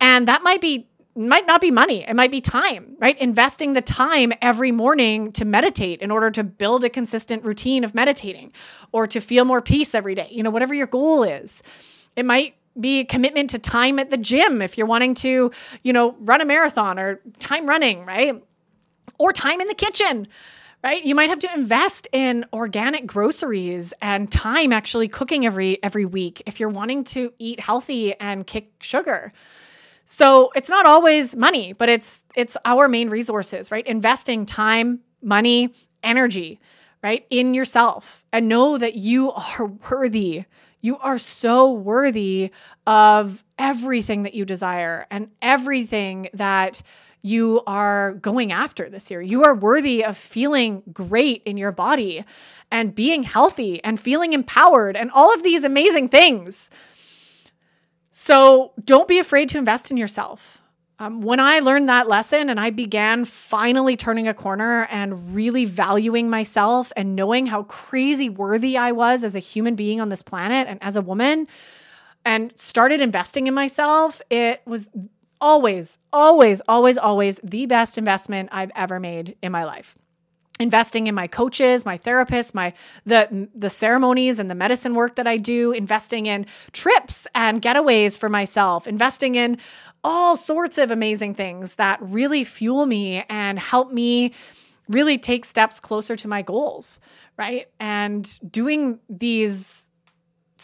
And 0.00 0.26
that 0.28 0.42
might 0.42 0.60
be 0.60 0.88
might 1.16 1.46
not 1.46 1.60
be 1.60 1.70
money. 1.70 2.04
It 2.06 2.14
might 2.14 2.30
be 2.30 2.40
time 2.40 2.96
right? 2.98 3.18
Investing 3.18 3.72
the 3.72 3.80
time 3.80 4.32
every 4.40 4.72
morning 4.72 5.32
to 5.32 5.44
meditate 5.44 6.00
in 6.00 6.10
order 6.10 6.30
to 6.30 6.44
build 6.44 6.84
a 6.84 6.90
consistent 6.90 7.44
routine 7.44 7.84
of 7.84 7.94
meditating 7.94 8.52
or 8.92 9.06
to 9.06 9.20
feel 9.20 9.44
more 9.44 9.62
peace 9.62 9.94
every 9.94 10.14
day 10.14 10.28
you 10.30 10.42
know 10.42 10.50
whatever 10.50 10.74
your 10.74 10.86
goal 10.86 11.22
is. 11.22 11.62
It 12.16 12.24
might 12.24 12.54
be 12.78 13.00
a 13.00 13.04
commitment 13.04 13.50
to 13.50 13.58
time 13.58 13.98
at 14.00 14.10
the 14.10 14.16
gym 14.16 14.60
if 14.60 14.76
you're 14.76 14.86
wanting 14.86 15.14
to 15.14 15.50
you 15.82 15.92
know 15.92 16.16
run 16.20 16.40
a 16.40 16.44
marathon 16.44 16.98
or 16.98 17.20
time 17.38 17.66
running 17.66 18.04
right? 18.04 18.42
Or 19.18 19.32
time 19.32 19.60
in 19.60 19.68
the 19.68 19.74
kitchen 19.74 20.26
right? 20.82 21.02
You 21.02 21.14
might 21.14 21.30
have 21.30 21.38
to 21.38 21.54
invest 21.54 22.08
in 22.12 22.44
organic 22.52 23.06
groceries 23.06 23.94
and 24.02 24.30
time 24.30 24.72
actually 24.72 25.08
cooking 25.08 25.46
every 25.46 25.82
every 25.82 26.04
week 26.04 26.42
if 26.46 26.60
you're 26.60 26.68
wanting 26.68 27.04
to 27.04 27.32
eat 27.38 27.60
healthy 27.60 28.14
and 28.20 28.46
kick 28.46 28.70
sugar 28.80 29.32
so 30.04 30.50
it's 30.54 30.68
not 30.68 30.86
always 30.86 31.34
money, 31.34 31.72
but 31.72 31.88
it's 31.88 32.24
it's 32.34 32.56
our 32.64 32.88
main 32.88 33.08
resources, 33.08 33.70
right? 33.70 33.86
Investing 33.86 34.46
time, 34.46 35.00
money, 35.22 35.74
energy, 36.02 36.60
right? 37.02 37.26
In 37.30 37.54
yourself 37.54 38.24
and 38.32 38.48
know 38.48 38.78
that 38.78 38.94
you 38.94 39.32
are 39.32 39.66
worthy. 39.90 40.44
You 40.80 40.98
are 40.98 41.16
so 41.16 41.72
worthy 41.72 42.50
of 42.86 43.42
everything 43.58 44.24
that 44.24 44.34
you 44.34 44.44
desire 44.44 45.06
and 45.10 45.30
everything 45.40 46.28
that 46.34 46.82
you 47.22 47.62
are 47.66 48.12
going 48.14 48.52
after 48.52 48.90
this 48.90 49.10
year. 49.10 49.22
You 49.22 49.44
are 49.44 49.54
worthy 49.54 50.04
of 50.04 50.14
feeling 50.14 50.82
great 50.92 51.42
in 51.46 51.56
your 51.56 51.72
body 51.72 52.22
and 52.70 52.94
being 52.94 53.22
healthy 53.22 53.82
and 53.82 53.98
feeling 53.98 54.34
empowered 54.34 54.94
and 54.94 55.10
all 55.10 55.32
of 55.32 55.42
these 55.42 55.64
amazing 55.64 56.10
things. 56.10 56.68
So 58.16 58.70
don't 58.84 59.08
be 59.08 59.18
afraid 59.18 59.48
to 59.48 59.58
invest 59.58 59.90
in 59.90 59.96
yourself. 59.96 60.60
Um, 61.00 61.20
when 61.20 61.40
I 61.40 61.58
learned 61.58 61.88
that 61.88 62.06
lesson 62.06 62.48
and 62.48 62.60
I 62.60 62.70
began 62.70 63.24
finally 63.24 63.96
turning 63.96 64.28
a 64.28 64.34
corner 64.34 64.86
and 64.88 65.34
really 65.34 65.64
valuing 65.64 66.30
myself 66.30 66.92
and 66.96 67.16
knowing 67.16 67.46
how 67.46 67.64
crazy 67.64 68.28
worthy 68.30 68.78
I 68.78 68.92
was 68.92 69.24
as 69.24 69.34
a 69.34 69.40
human 69.40 69.74
being 69.74 70.00
on 70.00 70.10
this 70.10 70.22
planet 70.22 70.68
and 70.68 70.80
as 70.80 70.94
a 70.94 71.02
woman, 71.02 71.48
and 72.24 72.56
started 72.56 73.00
investing 73.00 73.48
in 73.48 73.54
myself, 73.54 74.22
it 74.30 74.62
was 74.64 74.88
always, 75.40 75.98
always, 76.12 76.62
always, 76.68 76.96
always 76.96 77.40
the 77.42 77.66
best 77.66 77.98
investment 77.98 78.48
I've 78.52 78.70
ever 78.76 79.00
made 79.00 79.36
in 79.42 79.50
my 79.50 79.64
life 79.64 79.96
investing 80.60 81.06
in 81.08 81.14
my 81.14 81.26
coaches 81.26 81.84
my 81.84 81.98
therapists 81.98 82.54
my 82.54 82.72
the 83.06 83.48
the 83.54 83.68
ceremonies 83.68 84.38
and 84.38 84.48
the 84.48 84.54
medicine 84.54 84.94
work 84.94 85.16
that 85.16 85.26
i 85.26 85.36
do 85.36 85.72
investing 85.72 86.26
in 86.26 86.46
trips 86.72 87.26
and 87.34 87.60
getaways 87.60 88.16
for 88.16 88.28
myself 88.28 88.86
investing 88.86 89.34
in 89.34 89.58
all 90.04 90.36
sorts 90.36 90.78
of 90.78 90.90
amazing 90.90 91.34
things 91.34 91.74
that 91.74 91.98
really 92.00 92.44
fuel 92.44 92.86
me 92.86 93.24
and 93.28 93.58
help 93.58 93.92
me 93.92 94.32
really 94.88 95.18
take 95.18 95.44
steps 95.44 95.80
closer 95.80 96.14
to 96.14 96.28
my 96.28 96.42
goals 96.42 97.00
right? 97.36 97.68
And 97.80 98.38
doing 98.50 98.98
these 99.08 99.88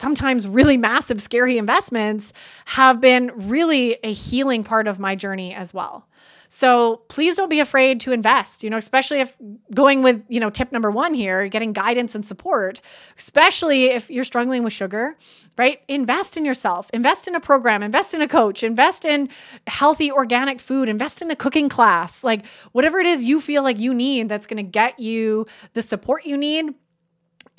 sometimes 0.01 0.49
really 0.49 0.77
massive 0.77 1.21
scary 1.21 1.59
investments 1.59 2.33
have 2.65 3.01
been 3.01 3.31
really 3.35 3.99
a 4.03 4.13
healing 4.13 4.65
part 4.65 4.89
of 4.89 4.99
my 4.99 5.15
journey 5.15 5.55
as 5.55 5.73
well 5.73 6.09
so 6.53 7.03
please 7.07 7.37
don't 7.37 7.49
be 7.49 7.61
afraid 7.61 8.01
to 8.01 8.13
invest, 8.13 8.65
you 8.65 8.71
know, 8.71 8.77
especially 8.77 9.21
if 9.21 9.37
going 9.73 10.03
with, 10.03 10.25
you 10.29 10.41
know, 10.41 10.51
tip 10.51 10.73
number 10.73 10.91
one 10.91 11.15
here, 11.15 11.47
getting 11.47 11.73
guidance 11.73 12.17
and 12.17 12.27
support, 12.27 12.81
especially 13.17 13.85
if 13.85 14.11
you're 14.11 14.25
struggling 14.25 14.65
with 14.65 14.73
sugar, 14.73 15.17
right? 15.57 15.81
Invest 15.87 16.37
in 16.37 16.45
yourself, 16.45 16.91
invest 16.93 17.29
in 17.29 17.37
a 17.37 17.41
program, 17.41 17.85
invest 17.85 18.15
in 18.15 18.21
a 18.21 18.27
coach, 18.27 18.65
invest 18.65 19.05
in 19.05 19.29
healthy 19.69 20.11
organic 20.11 20.59
food, 20.59 20.89
invest 20.89 21.23
in 21.23 21.31
a 21.31 21.37
cooking 21.37 21.69
class, 21.69 22.25
like 22.25 22.45
whatever 22.73 22.99
it 22.99 23.07
is 23.07 23.25
you 23.25 23.41
feel 23.41 23.63
like 23.63 23.79
you 23.79 23.95
need 23.95 24.29
that's 24.29 24.49
going 24.49 24.57
to 24.57 24.69
get 24.69 24.99
you 24.99 25.47
the 25.75 25.83
support 25.83 26.27
you 26.27 26.37
need 26.37 26.75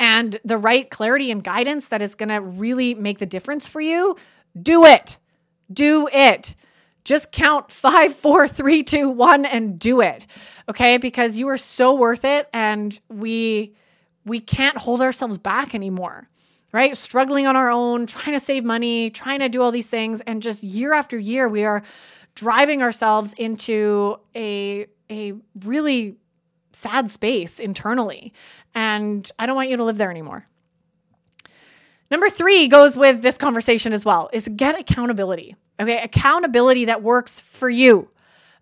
and 0.01 0.39
the 0.43 0.57
right 0.57 0.89
clarity 0.89 1.29
and 1.29 1.43
guidance 1.43 1.89
that 1.89 2.01
is 2.01 2.15
going 2.15 2.29
to 2.29 2.41
really 2.41 2.95
make 2.95 3.19
the 3.19 3.25
difference 3.27 3.67
for 3.67 3.79
you. 3.79 4.17
Do 4.59 4.83
it. 4.83 5.19
Do 5.71 6.09
it. 6.11 6.55
Just 7.05 7.31
count 7.31 7.71
five, 7.71 8.15
four, 8.15 8.47
three, 8.47 8.81
two, 8.81 9.07
one, 9.09 9.45
and 9.45 9.77
do 9.77 10.01
it. 10.01 10.25
Okay. 10.67 10.97
Because 10.97 11.37
you 11.37 11.47
are 11.49 11.57
so 11.57 11.93
worth 11.93 12.25
it. 12.25 12.49
And 12.51 12.99
we, 13.09 13.75
we 14.25 14.39
can't 14.39 14.75
hold 14.75 15.01
ourselves 15.03 15.37
back 15.37 15.75
anymore, 15.75 16.27
right? 16.73 16.97
Struggling 16.97 17.45
on 17.45 17.55
our 17.55 17.69
own, 17.69 18.07
trying 18.07 18.35
to 18.35 18.43
save 18.43 18.63
money, 18.63 19.11
trying 19.11 19.41
to 19.41 19.49
do 19.49 19.61
all 19.61 19.71
these 19.71 19.89
things. 19.89 20.19
And 20.21 20.41
just 20.41 20.63
year 20.63 20.93
after 20.93 21.17
year, 21.17 21.47
we 21.47 21.63
are 21.63 21.83
driving 22.33 22.81
ourselves 22.81 23.33
into 23.33 24.17
a, 24.35 24.87
a 25.11 25.33
really 25.63 26.17
sad 26.81 27.09
space 27.09 27.59
internally. 27.59 28.33
And 28.73 29.29
I 29.39 29.45
don't 29.45 29.55
want 29.55 29.69
you 29.69 29.77
to 29.77 29.83
live 29.83 29.97
there 29.97 30.11
anymore. 30.11 30.47
Number 32.09 32.29
three 32.29 32.67
goes 32.67 32.97
with 32.97 33.21
this 33.21 33.37
conversation 33.37 33.93
as 33.93 34.03
well 34.03 34.29
is 34.33 34.49
get 34.55 34.77
accountability. 34.77 35.55
Okay. 35.79 36.01
Accountability 36.01 36.85
that 36.85 37.01
works 37.01 37.39
for 37.39 37.69
you. 37.69 38.09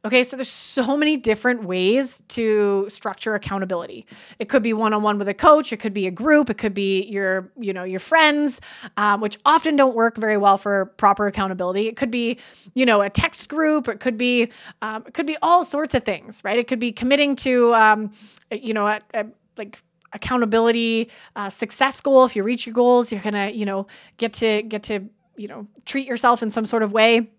Okay, 0.05 0.23
so 0.23 0.37
there's 0.37 0.47
so 0.47 0.95
many 0.95 1.17
different 1.17 1.65
ways 1.65 2.21
to 2.29 2.85
structure 2.87 3.35
accountability. 3.35 4.05
It 4.39 4.47
could 4.47 4.63
be 4.63 4.71
one-on-one 4.71 5.17
with 5.17 5.27
a 5.27 5.33
coach. 5.33 5.73
It 5.73 5.77
could 5.77 5.93
be 5.93 6.07
a 6.07 6.11
group. 6.11 6.49
It 6.49 6.57
could 6.57 6.73
be 6.73 7.03
your, 7.03 7.51
you 7.57 7.73
know, 7.73 7.83
your 7.83 7.99
friends, 7.99 8.61
um, 8.95 9.19
which 9.19 9.37
often 9.43 9.75
don't 9.75 9.95
work 9.95 10.15
very 10.15 10.37
well 10.37 10.57
for 10.57 10.85
proper 10.85 11.27
accountability. 11.27 11.87
It 11.87 11.97
could 11.97 12.11
be, 12.11 12.37
you 12.75 12.85
know, 12.85 13.01
a 13.01 13.09
text 13.09 13.49
group. 13.49 13.89
It 13.89 13.99
could 13.99 14.17
be, 14.17 14.49
um, 14.81 15.03
it 15.05 15.13
could 15.13 15.27
be 15.27 15.35
all 15.41 15.65
sorts 15.65 15.93
of 15.93 16.05
things, 16.05 16.41
right? 16.45 16.57
It 16.57 16.67
could 16.67 16.79
be 16.79 16.93
committing 16.93 17.35
to, 17.37 17.75
um, 17.75 18.11
you 18.51 18.73
know, 18.73 18.87
a, 18.87 19.01
a, 19.13 19.25
like 19.57 19.83
accountability 20.13 21.09
uh, 21.35 21.49
success 21.49 21.99
goal. 21.99 22.23
If 22.23 22.37
you 22.37 22.43
reach 22.43 22.65
your 22.65 22.73
goals, 22.73 23.11
you're 23.11 23.21
gonna, 23.21 23.49
you 23.49 23.65
know, 23.65 23.85
get 24.15 24.31
to 24.35 24.61
get 24.63 24.83
to 24.83 25.09
you 25.35 25.47
know, 25.47 25.65
treat 25.85 26.05
yourself 26.05 26.43
in 26.43 26.49
some 26.49 26.65
sort 26.65 26.83
of 26.83 26.91
way. 26.91 27.29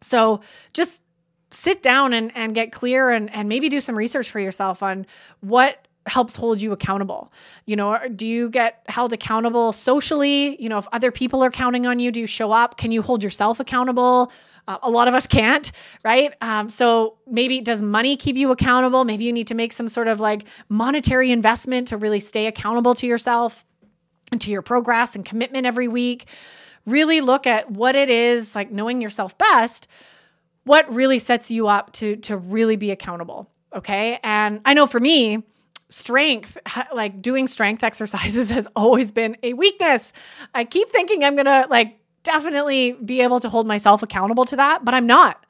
So 0.00 0.40
just 0.72 1.02
sit 1.50 1.82
down 1.82 2.12
and, 2.12 2.34
and 2.36 2.54
get 2.54 2.72
clear 2.72 3.10
and, 3.10 3.32
and 3.34 3.48
maybe 3.48 3.68
do 3.68 3.80
some 3.80 3.96
research 3.96 4.30
for 4.30 4.40
yourself 4.40 4.82
on 4.82 5.06
what 5.40 5.86
helps 6.06 6.34
hold 6.34 6.60
you 6.60 6.72
accountable. 6.72 7.32
You 7.66 7.76
know, 7.76 7.98
do 8.14 8.26
you 8.26 8.48
get 8.48 8.82
held 8.88 9.12
accountable 9.12 9.72
socially? 9.72 10.60
You 10.62 10.68
know, 10.68 10.78
if 10.78 10.88
other 10.92 11.10
people 11.10 11.42
are 11.44 11.50
counting 11.50 11.86
on 11.86 11.98
you, 11.98 12.10
do 12.10 12.20
you 12.20 12.26
show 12.26 12.52
up? 12.52 12.76
Can 12.76 12.90
you 12.90 13.02
hold 13.02 13.22
yourself 13.22 13.60
accountable? 13.60 14.32
Uh, 14.66 14.78
a 14.82 14.90
lot 14.90 15.08
of 15.08 15.14
us 15.14 15.26
can't, 15.26 15.72
right? 16.04 16.34
Um, 16.40 16.68
so 16.68 17.18
maybe 17.26 17.60
does 17.60 17.82
money 17.82 18.16
keep 18.16 18.36
you 18.36 18.50
accountable? 18.50 19.04
Maybe 19.04 19.24
you 19.24 19.32
need 19.32 19.48
to 19.48 19.54
make 19.54 19.72
some 19.72 19.88
sort 19.88 20.08
of 20.08 20.20
like 20.20 20.44
monetary 20.68 21.32
investment 21.32 21.88
to 21.88 21.96
really 21.96 22.20
stay 22.20 22.46
accountable 22.46 22.94
to 22.94 23.06
yourself 23.06 23.64
and 24.32 24.40
to 24.40 24.50
your 24.50 24.62
progress 24.62 25.16
and 25.16 25.24
commitment 25.24 25.66
every 25.66 25.88
week 25.88 26.26
really 26.86 27.20
look 27.20 27.46
at 27.46 27.70
what 27.70 27.94
it 27.94 28.08
is, 28.08 28.54
like 28.54 28.70
knowing 28.70 29.00
yourself 29.00 29.36
best, 29.38 29.86
what 30.70 30.94
really 30.94 31.18
sets 31.18 31.50
you 31.50 31.66
up 31.66 31.92
to 31.94 32.14
to 32.14 32.36
really 32.36 32.76
be 32.76 32.92
accountable, 32.92 33.50
okay? 33.74 34.20
And 34.22 34.60
I 34.64 34.72
know 34.72 34.86
for 34.86 35.00
me, 35.00 35.42
strength, 35.88 36.56
like 36.94 37.20
doing 37.20 37.48
strength 37.48 37.82
exercises 37.90 38.50
has 38.50 38.68
always 38.76 39.10
been 39.10 39.36
a 39.42 39.52
weakness. 39.54 40.12
I 40.54 40.62
keep 40.62 40.88
thinking 40.90 41.24
I'm 41.24 41.36
to 41.36 41.66
like 41.68 41.98
definitely 42.22 42.92
be 42.92 43.20
able 43.20 43.40
to 43.40 43.48
hold 43.48 43.66
myself 43.66 44.04
accountable 44.04 44.44
to 44.44 44.56
that, 44.56 44.84
but 44.84 44.94
I'm 44.94 45.08
not. 45.08 45.44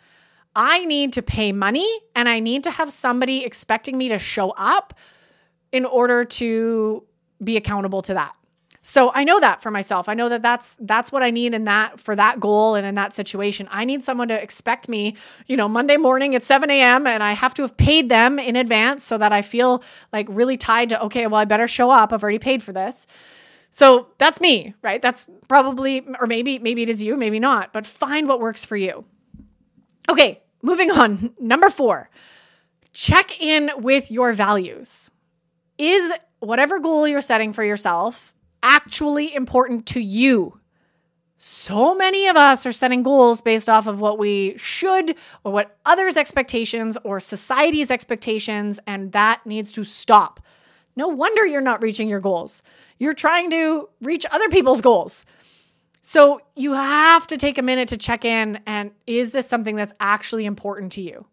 I 0.57 0.87
need 0.87 1.13
to 1.13 1.23
pay 1.23 1.53
money 1.53 1.87
and 2.17 2.27
I 2.27 2.41
need 2.41 2.65
to 2.65 2.71
have 2.71 2.91
somebody 2.91 3.45
expecting 3.45 3.99
me 3.99 4.09
to 4.09 4.19
show 4.19 4.55
up 4.57 4.95
in 5.71 5.85
order 5.85 6.25
to 6.25 7.05
be 7.45 7.59
accountable 7.59 8.01
to 8.03 8.15
that. 8.15 8.35
So 8.83 9.11
I 9.15 9.25
know 9.25 9.41
that 9.41 9.61
for 9.61 9.71
myself. 9.71 10.09
I 10.09 10.15
know 10.15 10.31
that 10.31 10.41
that's 10.41 10.77
that's 10.81 11.13
what 11.13 11.23
I 11.23 11.31
need 11.31 11.53
in 11.53 11.65
that 11.65 12.01
for 12.01 12.17
that 12.17 12.41
goal 12.41 12.75
and 12.75 12.87
in 12.87 12.95
that 12.95 13.13
situation. 13.13 13.69
I 13.71 13.85
need 13.85 14.03
someone 14.03 14.29
to 14.29 14.43
expect 14.43 14.89
me, 14.89 15.17
you 15.47 15.57
know, 15.57 15.69
Monday 15.69 15.99
morning 15.99 16.35
at 16.35 16.43
7 16.43 16.71
a.m. 16.71 17.07
and 17.07 17.23
I 17.23 17.33
have 17.33 17.53
to 17.55 17.63
have 17.63 17.77
paid 17.77 18.09
them 18.09 18.39
in 18.39 18.57
advance 18.57 19.05
so 19.05 19.19
that 19.19 19.33
I 19.33 19.43
feel 19.43 19.83
like 20.15 20.27
really 20.31 20.57
tied 20.57 20.89
to, 20.91 21.05
okay, 21.05 21.27
well, 21.27 21.41
I 21.41 21.45
better 21.45 21.69
show 21.69 21.91
up. 21.91 22.13
I've 22.13 22.23
already 22.23 22.39
paid 22.39 22.63
for 22.63 22.73
this. 22.73 23.07
So 23.71 24.09
that's 24.17 24.41
me, 24.41 24.75
right? 24.83 25.01
That's 25.01 25.29
probably, 25.47 26.05
or 26.19 26.27
maybe, 26.27 26.59
maybe 26.59 26.83
it 26.83 26.89
is 26.89 27.03
you, 27.03 27.17
maybe 27.17 27.39
not, 27.39 27.73
but 27.73 27.87
find 27.87 28.27
what 28.27 28.41
works 28.41 28.65
for 28.65 28.77
you. 28.77 29.05
Okay, 30.09 30.41
moving 30.63 30.91
on. 30.91 31.35
Number 31.39 31.69
four, 31.69 32.09
check 32.93 33.41
in 33.41 33.71
with 33.77 34.11
your 34.11 34.33
values. 34.33 35.11
Is 35.79 36.13
whatever 36.41 36.79
goal 36.79 37.07
you're 37.07 37.21
setting 37.21 37.53
for 37.53 37.63
yourself 37.63 38.35
actually 38.63 39.35
important 39.35 39.87
to 39.87 40.01
you. 40.01 40.59
So 41.39 41.95
many 41.95 42.29
of 42.29 42.37
us 42.37 42.67
are 42.67 42.73
setting 42.73 43.03
goals 43.03 43.41
based 43.41 43.69
off 43.69 43.87
of 43.87 43.99
what 43.99 44.19
we 44.19 44.59
should 44.59 45.17
or 45.43 45.53
what 45.53 45.79
others' 45.87 46.19
expectations 46.19 46.99
or 47.03 47.19
society's 47.19 47.91
expectations, 47.91 48.79
and 48.87 49.13
that 49.13 49.41
needs 49.47 49.73
to 49.73 49.85
stop. 49.85 50.41
No 50.97 51.09
wonder 51.09 51.47
you're 51.47 51.63
not 51.63 51.83
reaching 51.83 52.09
your 52.09 52.21
goals. 52.21 52.63
You're 52.99 53.15
trying 53.15 53.51
to 53.51 53.89
reach 54.03 54.27
other 54.31 54.51
people's 54.51 54.83
goals. 54.83 55.25
So 56.03 56.41
you 56.57 56.73
have 56.73 57.27
to 57.29 57.37
take 57.37 57.59
a 57.59 57.63
minute 57.63 57.89
to 57.89 57.97
check 57.97 58.25
in 58.25 58.61
and 58.67 58.91
is 59.07 59.33
this 59.33 59.47
something 59.47 59.77
that's 59.77 59.95
actually 60.01 60.45
important 60.45 60.93
to 60.93 61.01
you? 61.01 61.27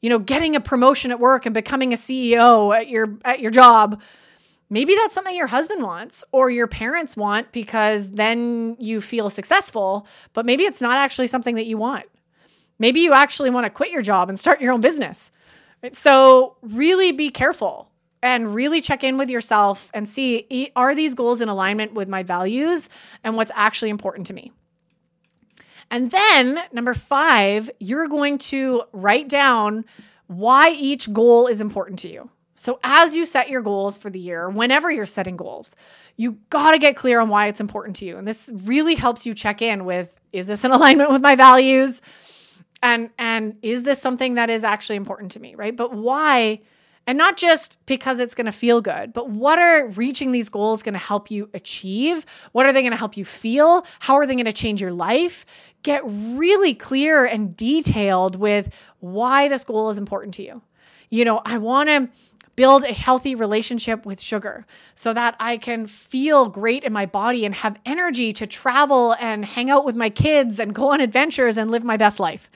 You 0.00 0.10
know, 0.10 0.18
getting 0.18 0.56
a 0.56 0.60
promotion 0.60 1.10
at 1.10 1.20
work 1.20 1.46
and 1.46 1.54
becoming 1.54 1.92
a 1.92 1.96
CEO 1.96 2.76
at 2.76 2.88
your 2.88 3.18
at 3.24 3.40
your 3.40 3.50
job. 3.50 4.00
Maybe 4.70 4.94
that's 4.94 5.14
something 5.14 5.34
your 5.34 5.46
husband 5.46 5.82
wants 5.82 6.24
or 6.30 6.50
your 6.50 6.66
parents 6.66 7.16
want 7.16 7.52
because 7.52 8.10
then 8.10 8.76
you 8.78 9.00
feel 9.00 9.30
successful, 9.30 10.06
but 10.34 10.44
maybe 10.44 10.64
it's 10.64 10.82
not 10.82 10.98
actually 10.98 11.26
something 11.26 11.54
that 11.54 11.66
you 11.66 11.78
want. 11.78 12.04
Maybe 12.78 13.00
you 13.00 13.12
actually 13.12 13.50
want 13.50 13.64
to 13.64 13.70
quit 13.70 13.90
your 13.90 14.02
job 14.02 14.28
and 14.28 14.38
start 14.38 14.60
your 14.60 14.72
own 14.72 14.80
business. 14.80 15.32
So, 15.92 16.56
really 16.62 17.12
be 17.12 17.30
careful 17.30 17.90
and 18.22 18.54
really 18.54 18.80
check 18.80 19.04
in 19.04 19.16
with 19.16 19.30
yourself 19.30 19.90
and 19.94 20.08
see 20.08 20.70
are 20.74 20.94
these 20.94 21.14
goals 21.14 21.40
in 21.40 21.48
alignment 21.48 21.94
with 21.94 22.08
my 22.08 22.22
values 22.22 22.88
and 23.24 23.36
what's 23.36 23.52
actually 23.54 23.90
important 23.90 24.26
to 24.26 24.34
me. 24.34 24.52
And 25.90 26.10
then, 26.10 26.60
number 26.72 26.94
five, 26.94 27.70
you're 27.78 28.08
going 28.08 28.38
to 28.38 28.82
write 28.92 29.28
down 29.28 29.84
why 30.26 30.70
each 30.72 31.12
goal 31.12 31.46
is 31.46 31.60
important 31.60 32.00
to 32.00 32.08
you. 32.08 32.28
So, 32.58 32.80
as 32.82 33.14
you 33.14 33.24
set 33.24 33.48
your 33.48 33.62
goals 33.62 33.96
for 33.98 34.10
the 34.10 34.18
year, 34.18 34.50
whenever 34.50 34.90
you're 34.90 35.06
setting 35.06 35.36
goals, 35.36 35.76
you 36.16 36.38
got 36.50 36.72
to 36.72 36.78
get 36.78 36.96
clear 36.96 37.20
on 37.20 37.28
why 37.28 37.46
it's 37.46 37.60
important 37.60 37.94
to 37.96 38.04
you. 38.04 38.18
And 38.18 38.26
this 38.26 38.50
really 38.64 38.96
helps 38.96 39.24
you 39.24 39.32
check 39.32 39.62
in 39.62 39.84
with 39.84 40.12
is 40.32 40.48
this 40.48 40.64
in 40.64 40.70
alignment 40.72 41.12
with 41.12 41.22
my 41.22 41.36
values? 41.36 42.02
And 42.82 43.10
and 43.16 43.56
is 43.62 43.84
this 43.84 44.02
something 44.02 44.34
that 44.34 44.50
is 44.50 44.64
actually 44.64 44.96
important 44.96 45.30
to 45.32 45.40
me, 45.40 45.54
right? 45.54 45.76
But 45.76 45.94
why 45.94 46.60
and 47.06 47.16
not 47.16 47.36
just 47.36 47.78
because 47.86 48.18
it's 48.18 48.34
going 48.34 48.46
to 48.46 48.52
feel 48.52 48.80
good, 48.80 49.12
but 49.12 49.30
what 49.30 49.60
are 49.60 49.86
reaching 49.86 50.32
these 50.32 50.48
goals 50.48 50.82
going 50.82 50.94
to 50.94 50.98
help 50.98 51.30
you 51.30 51.48
achieve? 51.54 52.26
What 52.52 52.66
are 52.66 52.72
they 52.72 52.82
going 52.82 52.90
to 52.90 52.98
help 52.98 53.16
you 53.16 53.24
feel? 53.24 53.86
How 54.00 54.16
are 54.16 54.26
they 54.26 54.34
going 54.34 54.46
to 54.46 54.52
change 54.52 54.82
your 54.82 54.92
life? 54.92 55.46
Get 55.84 56.02
really 56.04 56.74
clear 56.74 57.24
and 57.24 57.56
detailed 57.56 58.34
with 58.34 58.74
why 58.98 59.48
this 59.48 59.62
goal 59.62 59.90
is 59.90 59.96
important 59.96 60.34
to 60.34 60.42
you. 60.42 60.60
You 61.08 61.24
know, 61.24 61.40
I 61.44 61.56
want 61.58 61.88
to 61.88 62.08
build 62.58 62.82
a 62.82 62.92
healthy 62.92 63.36
relationship 63.36 64.04
with 64.04 64.20
sugar 64.20 64.66
so 64.96 65.14
that 65.14 65.36
I 65.38 65.58
can 65.58 65.86
feel 65.86 66.48
great 66.48 66.82
in 66.82 66.92
my 66.92 67.06
body 67.06 67.44
and 67.44 67.54
have 67.54 67.76
energy 67.86 68.32
to 68.32 68.48
travel 68.48 69.14
and 69.20 69.44
hang 69.44 69.70
out 69.70 69.84
with 69.84 69.94
my 69.94 70.10
kids 70.10 70.58
and 70.58 70.74
go 70.74 70.92
on 70.92 71.00
adventures 71.00 71.56
and 71.56 71.70
live 71.70 71.84
my 71.84 71.96
best 71.96 72.18
life 72.18 72.50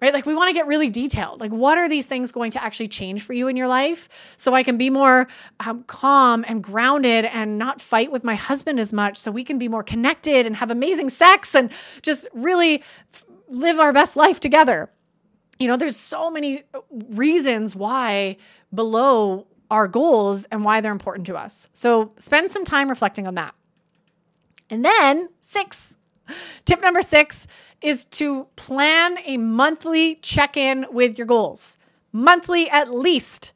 right? 0.00 0.12
Like 0.14 0.26
we 0.26 0.34
want 0.34 0.48
to 0.48 0.52
get 0.52 0.68
really 0.68 0.90
detailed. 0.90 1.40
Like, 1.40 1.50
what 1.50 1.76
are 1.76 1.88
these 1.88 2.06
things 2.06 2.30
going 2.30 2.52
to 2.52 2.62
actually 2.62 2.86
change 2.86 3.24
for 3.24 3.32
you 3.32 3.48
in 3.48 3.56
your 3.56 3.66
life 3.66 4.08
so 4.36 4.54
I 4.54 4.62
can 4.62 4.76
be 4.76 4.90
more 4.90 5.26
um, 5.58 5.82
calm 5.88 6.44
and 6.46 6.62
grounded 6.62 7.24
and 7.24 7.58
not 7.58 7.80
fight 7.80 8.12
with 8.12 8.22
my 8.22 8.36
husband 8.36 8.78
as 8.78 8.92
much 8.92 9.16
so 9.16 9.32
we 9.32 9.42
can 9.42 9.58
be 9.58 9.66
more 9.66 9.82
connected 9.82 10.46
and 10.46 10.54
have 10.54 10.70
amazing 10.70 11.10
sex 11.10 11.52
and 11.52 11.70
just 12.02 12.28
really 12.32 12.84
f- 13.12 13.24
live 13.48 13.80
our 13.80 13.92
best 13.92 14.14
life 14.14 14.38
together. 14.38 14.88
You 15.58 15.66
know, 15.66 15.76
there's 15.76 15.96
so 15.96 16.30
many 16.30 16.62
uh, 16.72 16.80
reasons 17.10 17.74
why 17.74 18.36
below 18.74 19.46
our 19.70 19.86
goals 19.88 20.44
and 20.44 20.64
why 20.64 20.80
they're 20.80 20.92
important 20.92 21.26
to 21.26 21.36
us. 21.36 21.68
So 21.72 22.12
spend 22.18 22.50
some 22.50 22.64
time 22.64 22.88
reflecting 22.88 23.26
on 23.26 23.34
that. 23.34 23.54
And 24.70 24.84
then, 24.84 25.28
six, 25.40 25.96
tip 26.64 26.80
number 26.80 27.02
six 27.02 27.46
is 27.80 28.04
to 28.06 28.46
plan 28.56 29.18
a 29.24 29.36
monthly 29.36 30.16
check 30.16 30.56
in 30.56 30.86
with 30.90 31.16
your 31.16 31.26
goals, 31.26 31.78
monthly 32.12 32.68
at 32.70 32.92
least. 32.92 33.52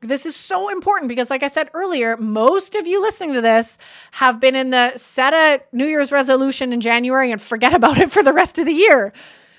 This 0.00 0.26
is 0.26 0.36
so 0.36 0.68
important 0.70 1.08
because, 1.08 1.28
like 1.28 1.42
I 1.42 1.48
said 1.48 1.70
earlier, 1.74 2.16
most 2.16 2.76
of 2.76 2.86
you 2.86 3.02
listening 3.02 3.34
to 3.34 3.40
this 3.40 3.78
have 4.12 4.38
been 4.38 4.54
in 4.54 4.70
the 4.70 4.96
set 4.96 5.34
a 5.34 5.60
New 5.72 5.86
Year's 5.86 6.12
resolution 6.12 6.72
in 6.72 6.80
January 6.80 7.32
and 7.32 7.42
forget 7.42 7.74
about 7.74 7.98
it 7.98 8.10
for 8.10 8.22
the 8.22 8.32
rest 8.32 8.58
of 8.58 8.66
the 8.66 8.72
year. 8.72 9.12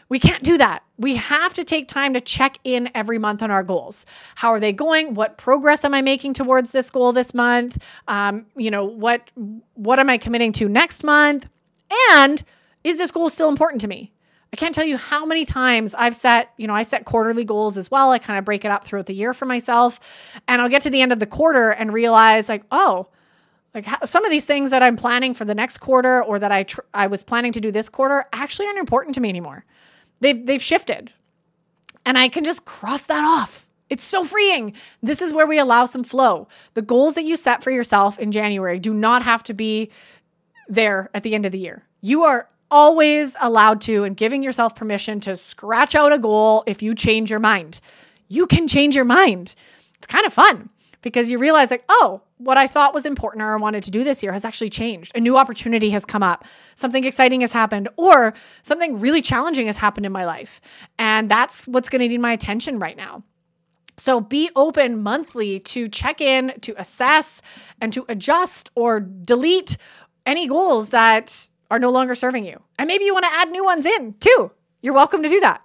We 0.09 0.19
can't 0.19 0.43
do 0.43 0.57
that. 0.57 0.83
We 0.97 1.15
have 1.15 1.53
to 1.53 1.63
take 1.63 1.87
time 1.87 2.13
to 2.15 2.21
check 2.21 2.57
in 2.63 2.89
every 2.95 3.19
month 3.19 3.43
on 3.43 3.51
our 3.51 3.63
goals. 3.63 4.05
How 4.35 4.49
are 4.49 4.59
they 4.59 4.73
going? 4.73 5.13
What 5.13 5.37
progress 5.37 5.85
am 5.85 5.93
I 5.93 6.01
making 6.01 6.33
towards 6.33 6.71
this 6.71 6.89
goal 6.89 7.13
this 7.13 7.33
month? 7.33 7.77
Um, 8.07 8.47
you 8.55 8.71
know, 8.71 8.83
what 8.83 9.31
what 9.75 9.99
am 9.99 10.09
I 10.09 10.17
committing 10.17 10.51
to 10.53 10.67
next 10.67 11.03
month? 11.03 11.47
And 12.11 12.43
is 12.83 12.97
this 12.97 13.11
goal 13.11 13.29
still 13.29 13.49
important 13.49 13.81
to 13.81 13.87
me? 13.87 14.11
I 14.51 14.55
can't 14.55 14.73
tell 14.73 14.85
you 14.85 14.97
how 14.97 15.25
many 15.27 15.45
times 15.45 15.93
I've 15.93 16.15
set, 16.15 16.53
you 16.57 16.65
know, 16.65 16.73
I 16.73 16.81
set 16.81 17.05
quarterly 17.05 17.45
goals 17.45 17.77
as 17.77 17.91
well. 17.91 18.09
I 18.09 18.17
kind 18.17 18.39
of 18.39 18.45
break 18.45 18.65
it 18.65 18.71
up 18.71 18.83
throughout 18.83 19.05
the 19.05 19.13
year 19.13 19.33
for 19.33 19.45
myself. 19.45 19.99
And 20.47 20.59
I'll 20.59 20.69
get 20.69 20.81
to 20.83 20.89
the 20.89 21.01
end 21.01 21.11
of 21.11 21.19
the 21.19 21.27
quarter 21.27 21.69
and 21.69 21.93
realize, 21.93 22.49
like, 22.49 22.63
oh, 22.71 23.09
like 23.75 23.85
some 24.05 24.25
of 24.25 24.31
these 24.31 24.45
things 24.45 24.71
that 24.71 24.81
I'm 24.81 24.95
planning 24.95 25.35
for 25.35 25.45
the 25.45 25.53
next 25.53 25.77
quarter 25.77 26.23
or 26.23 26.39
that 26.39 26.51
I 26.51 26.63
tr- 26.63 26.81
I 26.95 27.05
was 27.05 27.23
planning 27.23 27.51
to 27.51 27.61
do 27.61 27.71
this 27.71 27.89
quarter 27.89 28.25
actually 28.33 28.65
aren't 28.65 28.79
important 28.79 29.13
to 29.15 29.21
me 29.21 29.29
anymore. 29.29 29.65
They've 30.19 30.45
they've 30.45 30.61
shifted. 30.61 31.11
And 32.05 32.17
I 32.17 32.27
can 32.27 32.43
just 32.43 32.65
cross 32.65 33.05
that 33.05 33.23
off. 33.23 33.67
It's 33.89 34.03
so 34.03 34.23
freeing. 34.23 34.73
This 35.01 35.21
is 35.21 35.33
where 35.33 35.47
we 35.47 35.59
allow 35.59 35.85
some 35.85 36.03
flow. 36.03 36.47
The 36.75 36.81
goals 36.81 37.15
that 37.15 37.23
you 37.23 37.35
set 37.35 37.63
for 37.63 37.71
yourself 37.71 38.19
in 38.19 38.31
January 38.31 38.79
do 38.79 38.93
not 38.93 39.23
have 39.23 39.43
to 39.43 39.53
be 39.53 39.89
there 40.67 41.09
at 41.13 41.23
the 41.23 41.33
end 41.33 41.45
of 41.45 41.51
the 41.51 41.59
year. 41.59 41.83
You 42.01 42.23
are 42.23 42.47
always 42.71 43.35
allowed 43.41 43.81
to 43.81 44.03
and 44.03 44.15
giving 44.15 44.43
yourself 44.43 44.75
permission 44.75 45.19
to 45.21 45.35
scratch 45.35 45.95
out 45.95 46.13
a 46.13 46.19
goal 46.19 46.63
if 46.67 46.83
you 46.83 46.93
change 46.93 47.31
your 47.31 47.39
mind. 47.39 47.79
You 48.27 48.45
can 48.45 48.67
change 48.67 48.95
your 48.95 49.05
mind. 49.05 49.55
It's 49.95 50.07
kind 50.07 50.25
of 50.25 50.33
fun 50.33 50.69
because 51.01 51.31
you 51.31 51.37
realize, 51.37 51.71
like, 51.71 51.83
oh, 51.89 52.21
what 52.37 52.57
I 52.57 52.67
thought 52.67 52.93
was 52.93 53.05
important 53.05 53.41
or 53.41 53.53
I 53.53 53.57
wanted 53.57 53.83
to 53.83 53.91
do 53.91 54.03
this 54.03 54.21
year 54.23 54.31
has 54.31 54.45
actually 54.45 54.69
changed. 54.69 55.11
A 55.15 55.19
new 55.19 55.37
opportunity 55.37 55.89
has 55.91 56.05
come 56.05 56.23
up, 56.23 56.45
something 56.75 57.03
exciting 57.03 57.41
has 57.41 57.51
happened, 57.51 57.89
or 57.97 58.33
something 58.63 58.99
really 58.99 59.21
challenging 59.21 59.67
has 59.67 59.77
happened 59.77 60.05
in 60.05 60.11
my 60.11 60.25
life. 60.25 60.61
And 60.97 61.29
that's 61.29 61.67
what's 61.67 61.89
going 61.89 62.01
to 62.01 62.07
need 62.07 62.21
my 62.21 62.33
attention 62.33 62.79
right 62.79 62.97
now. 62.97 63.23
So 63.97 64.21
be 64.21 64.49
open 64.55 65.03
monthly 65.03 65.59
to 65.59 65.89
check 65.89 66.21
in, 66.21 66.53
to 66.61 66.73
assess, 66.79 67.41
and 67.81 67.91
to 67.93 68.05
adjust 68.07 68.69
or 68.75 69.01
delete 69.01 69.77
any 70.25 70.47
goals 70.47 70.89
that 70.89 71.49
are 71.69 71.79
no 71.79 71.91
longer 71.91 72.15
serving 72.15 72.45
you. 72.45 72.61
And 72.77 72.87
maybe 72.87 73.03
you 73.03 73.13
want 73.13 73.25
to 73.25 73.31
add 73.31 73.49
new 73.51 73.63
ones 73.63 73.85
in 73.85 74.15
too. 74.19 74.51
You're 74.81 74.93
welcome 74.93 75.23
to 75.23 75.29
do 75.29 75.41
that. 75.41 75.61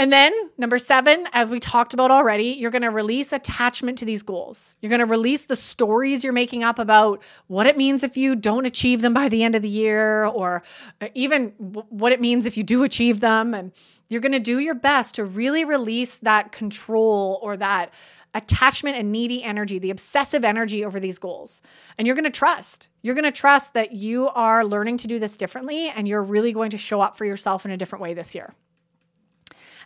And 0.00 0.10
then, 0.10 0.32
number 0.56 0.78
seven, 0.78 1.28
as 1.34 1.50
we 1.50 1.60
talked 1.60 1.92
about 1.92 2.10
already, 2.10 2.52
you're 2.52 2.70
going 2.70 2.80
to 2.80 2.90
release 2.90 3.34
attachment 3.34 3.98
to 3.98 4.06
these 4.06 4.22
goals. 4.22 4.78
You're 4.80 4.88
going 4.88 5.00
to 5.00 5.04
release 5.04 5.44
the 5.44 5.56
stories 5.56 6.24
you're 6.24 6.32
making 6.32 6.64
up 6.64 6.78
about 6.78 7.22
what 7.48 7.66
it 7.66 7.76
means 7.76 8.02
if 8.02 8.16
you 8.16 8.34
don't 8.34 8.64
achieve 8.64 9.02
them 9.02 9.12
by 9.12 9.28
the 9.28 9.44
end 9.44 9.56
of 9.56 9.60
the 9.60 9.68
year, 9.68 10.24
or 10.24 10.62
uh, 11.02 11.08
even 11.12 11.48
what 11.58 12.12
it 12.12 12.20
means 12.22 12.46
if 12.46 12.56
you 12.56 12.62
do 12.62 12.82
achieve 12.82 13.20
them. 13.20 13.52
And 13.52 13.72
you're 14.08 14.22
going 14.22 14.32
to 14.32 14.38
do 14.40 14.60
your 14.60 14.74
best 14.74 15.16
to 15.16 15.24
really 15.26 15.66
release 15.66 16.16
that 16.20 16.50
control 16.50 17.38
or 17.42 17.58
that 17.58 17.92
attachment 18.32 18.96
and 18.96 19.12
needy 19.12 19.42
energy, 19.42 19.78
the 19.78 19.90
obsessive 19.90 20.46
energy 20.46 20.82
over 20.82 20.98
these 20.98 21.18
goals. 21.18 21.60
And 21.98 22.06
you're 22.06 22.16
going 22.16 22.24
to 22.24 22.30
trust. 22.30 22.88
You're 23.02 23.14
going 23.14 23.24
to 23.24 23.30
trust 23.30 23.74
that 23.74 23.92
you 23.92 24.30
are 24.30 24.64
learning 24.64 24.96
to 24.96 25.08
do 25.08 25.18
this 25.18 25.36
differently 25.36 25.90
and 25.90 26.08
you're 26.08 26.22
really 26.22 26.54
going 26.54 26.70
to 26.70 26.78
show 26.78 27.02
up 27.02 27.18
for 27.18 27.26
yourself 27.26 27.66
in 27.66 27.70
a 27.70 27.76
different 27.76 28.00
way 28.00 28.14
this 28.14 28.34
year. 28.34 28.54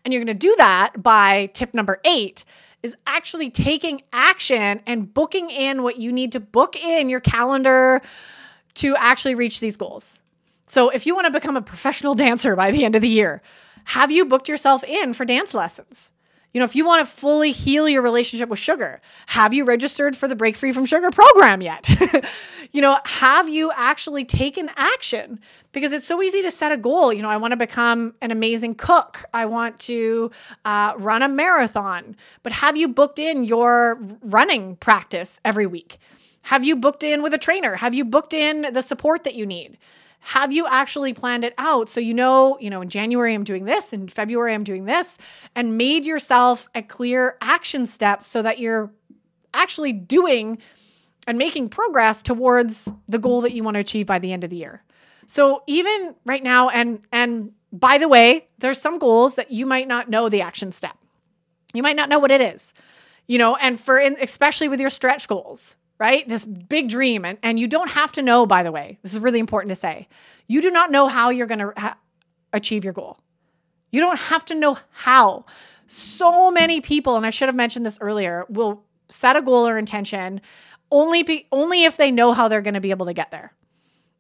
And 0.05 0.12
you're 0.12 0.24
going 0.24 0.38
to 0.38 0.46
do 0.48 0.55
that 0.59 1.02
by 1.02 1.46
tip 1.55 1.74
number 1.74 2.00
eight 2.05 2.44
is 2.82 2.94
actually 3.07 3.50
taking 3.50 4.02
action 4.12 4.80
and 4.86 5.12
booking 5.12 5.48
in 5.48 5.82
what 5.82 5.96
you 5.96 6.12
need 6.12 6.32
to 6.32 6.40
book 6.40 6.76
in 6.76 7.09
your 7.09 7.20
calendar 7.20 8.02
to 8.74 8.94
actually 8.96 9.34
reach 9.34 9.61
these 9.61 9.76
goals. 9.78 10.20
So 10.66 10.90
if 10.90 11.07
you 11.07 11.14
want 11.14 11.26
to 11.26 11.30
become 11.30 11.57
a 11.57 11.62
professional 11.62 12.14
dancer 12.26 12.55
by 12.55 12.70
the 12.70 12.84
end 12.84 12.94
of 12.94 13.02
the 13.02 13.09
year, 13.09 13.42
have 13.84 14.11
you 14.11 14.26
booked 14.26 14.48
yourself 14.48 14.84
in 14.84 15.14
for 15.14 15.24
dance 15.24 15.55
lessons? 15.55 16.11
You 16.55 16.61
know, 16.61 16.64
if 16.64 16.76
you 16.76 16.86
want 16.86 17.05
to 17.05 17.12
fully 17.12 17.50
heal 17.50 17.88
your 17.88 18.00
relationship 18.00 18.48
with 18.48 18.61
sugar, 18.61 19.00
have 19.26 19.52
you 19.52 19.64
registered 19.64 20.16
for 20.16 20.28
the 20.28 20.36
Break 20.36 20.57
Free 20.57 20.70
from 20.70 20.86
Sugar 20.86 21.11
program 21.11 21.61
yet? 21.61 21.90
you 22.72 22.80
know, 22.80 22.96
have 23.05 23.48
you 23.48 23.72
actually 23.74 24.24
taken 24.24 24.70
action? 24.76 25.40
Because 25.72 25.92
it's 25.92 26.07
so 26.07 26.22
easy 26.22 26.42
to 26.42 26.52
set 26.52 26.70
a 26.70 26.76
goal. 26.76 27.12
You 27.12 27.22
know, 27.22 27.28
I 27.28 27.38
want 27.38 27.50
to 27.50 27.57
become 27.57 28.14
an 28.22 28.30
amazing 28.30 28.76
cook. 28.76 29.24
I 29.34 29.46
want 29.46 29.80
to 29.80 30.30
uh, 30.64 30.94
run 30.96 31.22
a 31.22 31.28
marathon. 31.28 32.14
But 32.44 32.52
have 32.52 32.76
you 32.76 32.86
booked 32.86 33.18
in 33.18 33.42
your 33.42 33.98
running 34.22 34.76
practice 34.76 35.40
every 35.44 35.66
week? 35.66 35.98
Have 36.42 36.64
you 36.64 36.76
booked 36.76 37.02
in 37.02 37.24
with 37.24 37.34
a 37.34 37.38
trainer? 37.38 37.74
Have 37.74 37.94
you 37.94 38.05
booked 38.05 38.32
in 38.32 38.72
the 38.72 38.82
support 38.82 39.24
that 39.24 39.34
you 39.34 39.44
need? 39.44 39.76
Have 40.25 40.53
you 40.53 40.66
actually 40.66 41.12
planned 41.12 41.45
it 41.45 41.55
out 41.59 41.89
so 41.89 42.01
you 42.01 42.14
know 42.14 42.59
you 42.59 42.70
know 42.70 42.81
in 42.81 42.89
january 42.89 43.35
i'm 43.35 43.45
doing 43.45 43.64
this 43.66 43.93
in 43.93 44.09
february 44.09 44.55
i'm 44.55 44.64
doing 44.64 44.87
this 44.87 45.18
and 45.55 45.77
made 45.77 46.05
yourself 46.05 46.66
a 46.75 46.83
clear 46.83 47.37
action 47.43 47.87
step 47.87 48.22
so 48.25 48.41
that 48.41 48.59
you're 48.59 48.91
actually 49.53 49.93
doing 49.93 50.59
and 51.27 51.39
making 51.39 51.68
progress 51.68 52.22
towards 52.22 52.93
the 53.07 53.18
goal 53.18 53.43
that 53.43 53.53
you 53.53 53.62
want 53.62 53.75
to 53.75 53.81
achieve 53.81 54.07
by 54.07 54.18
the 54.18 54.33
end 54.33 54.45
of 54.45 54.51
the 54.51 54.57
year 54.57 54.83
So 55.27 55.62
even 55.66 56.14
right 56.27 56.43
now, 56.43 56.68
and 56.68 57.01
and 57.12 57.53
by 57.72 57.99
the 57.99 58.09
way, 58.09 58.47
there's 58.59 58.81
some 58.81 58.99
goals 58.99 59.35
that 59.37 59.51
you 59.51 59.66
might 59.66 59.89
not 59.89 60.09
know 60.09 60.29
the 60.29 60.43
action 60.43 60.70
step. 60.72 60.97
You 61.72 61.83
might 61.83 61.97
not 61.97 62.09
know 62.09 62.18
what 62.18 62.31
it 62.31 62.41
is, 62.41 62.72
you 63.27 63.39
know, 63.39 63.57
and 63.57 63.81
for 63.81 63.99
in, 63.99 64.16
especially 64.20 64.68
with 64.68 64.81
your 64.81 64.91
stretch 64.91 65.27
goals, 65.29 65.77
right? 65.99 66.26
This 66.28 66.45
big 66.45 66.88
dream, 66.88 67.24
and 67.24 67.38
and 67.42 67.59
you 67.59 67.66
don't 67.66 67.90
have 67.90 68.12
to 68.12 68.22
know. 68.22 68.47
By 68.47 68.62
the 68.62 68.72
way, 68.72 68.99
this 69.03 69.14
is 69.14 69.20
really 69.20 69.40
important 69.40 69.70
to 69.70 69.76
say. 69.76 70.09
You 70.47 70.61
do 70.61 70.70
not 70.70 70.90
know 70.90 71.09
how 71.09 71.30
you're 71.30 71.47
going 71.47 71.61
to 71.61 71.72
ha- 71.76 71.99
achieve 72.53 72.84
your 72.84 72.92
goal. 72.92 73.18
You 73.90 74.01
don't 74.01 74.18
have 74.18 74.45
to 74.47 74.55
know 74.55 74.78
how. 74.90 75.45
So 75.86 76.51
many 76.51 76.80
people, 76.80 77.16
and 77.16 77.26
I 77.26 77.30
should 77.30 77.49
have 77.49 77.55
mentioned 77.55 77.86
this 77.86 77.99
earlier, 78.01 78.45
will 78.49 78.82
set 79.09 79.36
a 79.36 79.42
goal 79.42 79.68
or 79.68 79.78
intention 79.78 80.40
only 80.90 81.22
be 81.22 81.47
only 81.51 81.84
if 81.84 81.97
they 81.97 82.11
know 82.11 82.32
how 82.32 82.49
they're 82.49 82.62
going 82.62 82.74
to 82.74 82.80
be 82.80 82.90
able 82.90 83.07
to 83.07 83.12
get 83.12 83.30
there. 83.30 83.53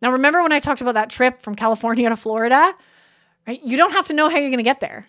Now 0.02 0.12
remember 0.12 0.42
when 0.42 0.52
I 0.52 0.60
talked 0.60 0.80
about 0.80 0.94
that 0.94 1.10
trip 1.10 1.40
from 1.40 1.54
California 1.54 2.08
to 2.08 2.16
Florida? 2.16 2.74
Right? 3.46 3.62
You 3.62 3.76
don't 3.76 3.92
have 3.92 4.06
to 4.06 4.12
know 4.12 4.28
how 4.28 4.38
you're 4.38 4.50
going 4.50 4.58
to 4.58 4.64
get 4.64 4.80
there. 4.80 5.06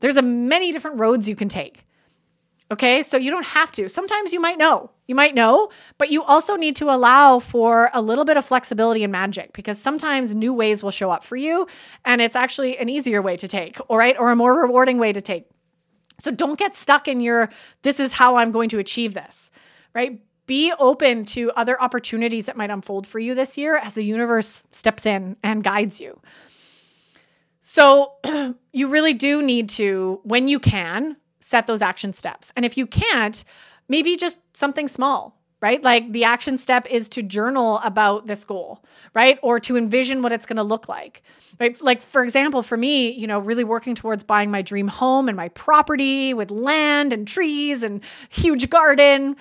There's 0.00 0.16
a 0.16 0.22
many 0.22 0.72
different 0.72 1.00
roads 1.00 1.28
you 1.28 1.36
can 1.36 1.48
take. 1.48 1.83
Okay? 2.74 3.02
So 3.02 3.16
you 3.16 3.30
don't 3.30 3.46
have 3.46 3.70
to. 3.72 3.88
Sometimes 3.88 4.32
you 4.32 4.40
might 4.40 4.58
know. 4.58 4.90
You 5.06 5.14
might 5.14 5.34
know, 5.34 5.70
but 5.96 6.10
you 6.10 6.24
also 6.24 6.56
need 6.56 6.74
to 6.76 6.90
allow 6.90 7.38
for 7.38 7.88
a 7.94 8.02
little 8.02 8.24
bit 8.24 8.36
of 8.36 8.44
flexibility 8.44 9.04
and 9.04 9.12
magic 9.12 9.52
because 9.52 9.78
sometimes 9.78 10.34
new 10.34 10.52
ways 10.52 10.82
will 10.82 10.90
show 10.90 11.10
up 11.10 11.22
for 11.22 11.36
you 11.36 11.68
and 12.04 12.20
it's 12.20 12.34
actually 12.34 12.76
an 12.78 12.88
easier 12.88 13.22
way 13.22 13.36
to 13.36 13.46
take, 13.46 13.78
all 13.88 13.96
right? 13.96 14.16
Or 14.18 14.32
a 14.32 14.36
more 14.36 14.60
rewarding 14.60 14.98
way 14.98 15.12
to 15.12 15.20
take. 15.20 15.46
So 16.18 16.32
don't 16.32 16.58
get 16.58 16.74
stuck 16.74 17.06
in 17.06 17.20
your 17.20 17.48
this 17.82 18.00
is 18.00 18.12
how 18.12 18.36
I'm 18.36 18.50
going 18.50 18.70
to 18.70 18.80
achieve 18.80 19.14
this, 19.14 19.52
right? 19.94 20.20
Be 20.46 20.72
open 20.76 21.26
to 21.26 21.52
other 21.52 21.80
opportunities 21.80 22.46
that 22.46 22.56
might 22.56 22.70
unfold 22.70 23.06
for 23.06 23.20
you 23.20 23.36
this 23.36 23.56
year 23.56 23.76
as 23.76 23.94
the 23.94 24.02
universe 24.02 24.64
steps 24.72 25.06
in 25.06 25.36
and 25.44 25.62
guides 25.62 26.00
you. 26.00 26.20
So, 27.60 28.14
you 28.72 28.88
really 28.88 29.14
do 29.14 29.42
need 29.42 29.68
to, 29.70 30.20
when 30.24 30.48
you 30.48 30.58
can, 30.58 31.16
set 31.44 31.66
those 31.66 31.82
action 31.82 32.10
steps. 32.10 32.50
And 32.56 32.64
if 32.64 32.78
you 32.78 32.86
can't, 32.86 33.44
maybe 33.86 34.16
just 34.16 34.38
something 34.54 34.88
small, 34.88 35.38
right? 35.60 35.84
Like 35.84 36.10
the 36.10 36.24
action 36.24 36.56
step 36.56 36.86
is 36.86 37.06
to 37.10 37.22
journal 37.22 37.80
about 37.84 38.26
this 38.26 38.44
goal, 38.44 38.82
right? 39.12 39.38
Or 39.42 39.60
to 39.60 39.76
envision 39.76 40.22
what 40.22 40.32
it's 40.32 40.46
going 40.46 40.56
to 40.56 40.62
look 40.62 40.88
like, 40.88 41.22
right? 41.60 41.78
Like, 41.82 42.00
for 42.00 42.24
example, 42.24 42.62
for 42.62 42.78
me, 42.78 43.10
you 43.10 43.26
know, 43.26 43.38
really 43.38 43.62
working 43.62 43.94
towards 43.94 44.24
buying 44.24 44.50
my 44.50 44.62
dream 44.62 44.88
home 44.88 45.28
and 45.28 45.36
my 45.36 45.50
property 45.50 46.32
with 46.32 46.50
land 46.50 47.12
and 47.12 47.28
trees 47.28 47.82
and 47.82 48.00
huge 48.30 48.70
garden, 48.70 49.36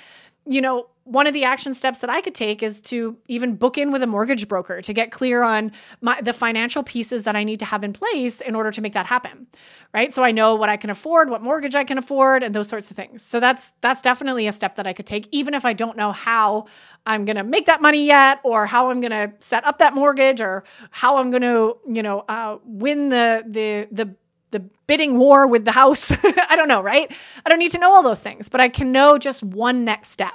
you 0.45 0.60
know, 0.60 0.88
one 1.06 1.28
of 1.28 1.34
the 1.34 1.43
action 1.43 1.74
steps 1.74 1.99
that 1.99 2.10
I 2.10 2.22
could 2.22 2.34
take 2.34 2.64
is 2.64 2.80
to 2.82 3.18
even 3.28 3.56
book 3.56 3.78
in 3.78 3.91
with 3.91 4.01
a 4.04 4.08
mortgage 4.08 4.47
broker 4.47 4.82
to 4.82 4.93
get 4.93 5.12
clear 5.12 5.43
on 5.43 5.72
my, 6.01 6.22
the 6.22 6.32
financial 6.32 6.82
pieces 6.82 7.26
that 7.26 7.36
I 7.36 7.43
need 7.43 7.60
to 7.60 7.66
have 7.66 7.84
in 7.84 7.91
place 7.91 8.39
in 8.39 8.56
order 8.56 8.72
to 8.72 8.82
make 8.82 8.93
that 8.93 9.06
happen. 9.06 9.47
Right? 9.93 10.14
So 10.14 10.24
I 10.24 10.32
know 10.32 10.56
what 10.56 10.70
I 10.70 10.78
can 10.78 10.89
afford, 10.89 11.30
what 11.30 11.41
mortgage 11.41 11.76
I 11.76 11.84
can 11.84 11.97
afford 11.97 12.41
and 12.41 12.56
those 12.56 12.70
sorts 12.70 12.89
of 12.89 12.95
things. 12.95 13.22
So 13.22 13.39
that's 13.39 13.74
that's 13.82 14.01
definitely 14.01 14.47
a 14.47 14.54
step 14.54 14.76
that 14.76 14.88
I 14.88 14.93
could 14.93 15.06
take 15.06 15.28
even 15.32 15.54
if 15.54 15.66
I 15.66 15.74
don't 15.74 15.97
know 15.97 16.12
how 16.12 16.68
I'm 17.06 17.26
going 17.26 17.36
to 17.36 17.43
make 17.43 17.66
that 17.66 17.82
money 17.82 18.06
yet 18.06 18.39
or 18.43 18.66
how 18.66 18.89
I'm 18.89 19.01
going 19.01 19.12
to 19.12 19.34
set 19.39 19.66
up 19.66 19.80
that 19.80 19.93
mortgage 19.93 20.39
or 20.39 20.64
how 20.91 21.18
I'm 21.18 21.32
going 21.32 21.41
to, 21.41 21.78
you 21.88 22.01
know, 22.01 22.24
uh, 22.30 22.58
win 22.64 23.10
the 23.10 23.43
the 23.45 23.88
the 23.91 24.16
the 24.51 24.60
bidding 24.88 25.18
war 25.18 25.47
with 25.47 25.66
the 25.66 25.72
house. 25.72 26.12
I 26.24 26.56
don't 26.56 26.70
know, 26.70 26.82
right? 26.82 27.12
I 27.45 27.49
don't 27.49 27.60
need 27.60 27.72
to 27.72 27.80
know 27.80 27.93
all 27.93 28.04
those 28.04 28.22
things, 28.22 28.47
but 28.47 28.62
I 28.62 28.70
can 28.70 28.93
know 28.93 29.18
just 29.18 29.43
one 29.43 29.84
next 29.84 30.10
step. 30.12 30.34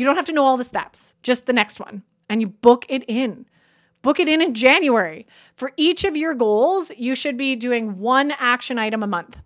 You 0.00 0.06
don't 0.06 0.16
have 0.16 0.24
to 0.24 0.32
know 0.32 0.46
all 0.46 0.56
the 0.56 0.64
steps, 0.64 1.14
just 1.22 1.44
the 1.44 1.52
next 1.52 1.78
one. 1.78 2.02
And 2.30 2.40
you 2.40 2.46
book 2.46 2.86
it 2.88 3.04
in. 3.06 3.44
Book 4.00 4.18
it 4.18 4.30
in 4.30 4.40
in 4.40 4.54
January. 4.54 5.26
For 5.56 5.72
each 5.76 6.04
of 6.04 6.16
your 6.16 6.32
goals, 6.32 6.90
you 6.96 7.14
should 7.14 7.36
be 7.36 7.54
doing 7.54 7.98
one 7.98 8.32
action 8.38 8.78
item 8.78 9.02
a 9.02 9.06
month. 9.06 9.36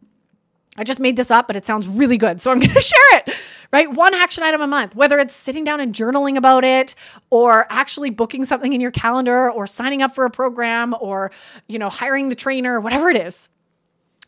I 0.77 0.85
just 0.85 1.01
made 1.01 1.17
this 1.17 1.33
up, 1.33 1.49
but 1.49 1.57
it 1.57 1.67
sounds 1.67 1.89
really 1.89 2.17
good. 2.17 2.41
So 2.41 2.53
I'm 2.53 2.61
going 2.61 2.73
to 2.73 2.81
share 2.81 3.19
it, 3.19 3.35
right? 3.73 3.93
One 3.93 4.15
action 4.15 4.45
item 4.45 4.61
a 4.61 4.69
month, 4.69 4.95
whether 4.95 5.19
it's 5.19 5.35
sitting 5.35 5.65
down 5.65 5.81
and 5.81 5.93
journaling 5.93 6.37
about 6.37 6.63
it 6.63 6.95
or 7.31 7.67
actually 7.69 8.11
booking 8.11 8.45
something 8.45 8.73
in 8.73 8.81
your 8.81 8.93
calendar 8.93 9.51
or 9.51 9.67
signing 9.67 10.03
up 10.03 10.15
for 10.15 10.25
a 10.25 10.31
program 10.31 10.95
or, 11.01 11.33
you 11.67 11.81
know, 11.81 11.89
hiring 11.89 12.29
the 12.29 12.37
trainer, 12.37 12.79
whatever 12.79 13.11
it 13.11 13.17
is. 13.17 13.49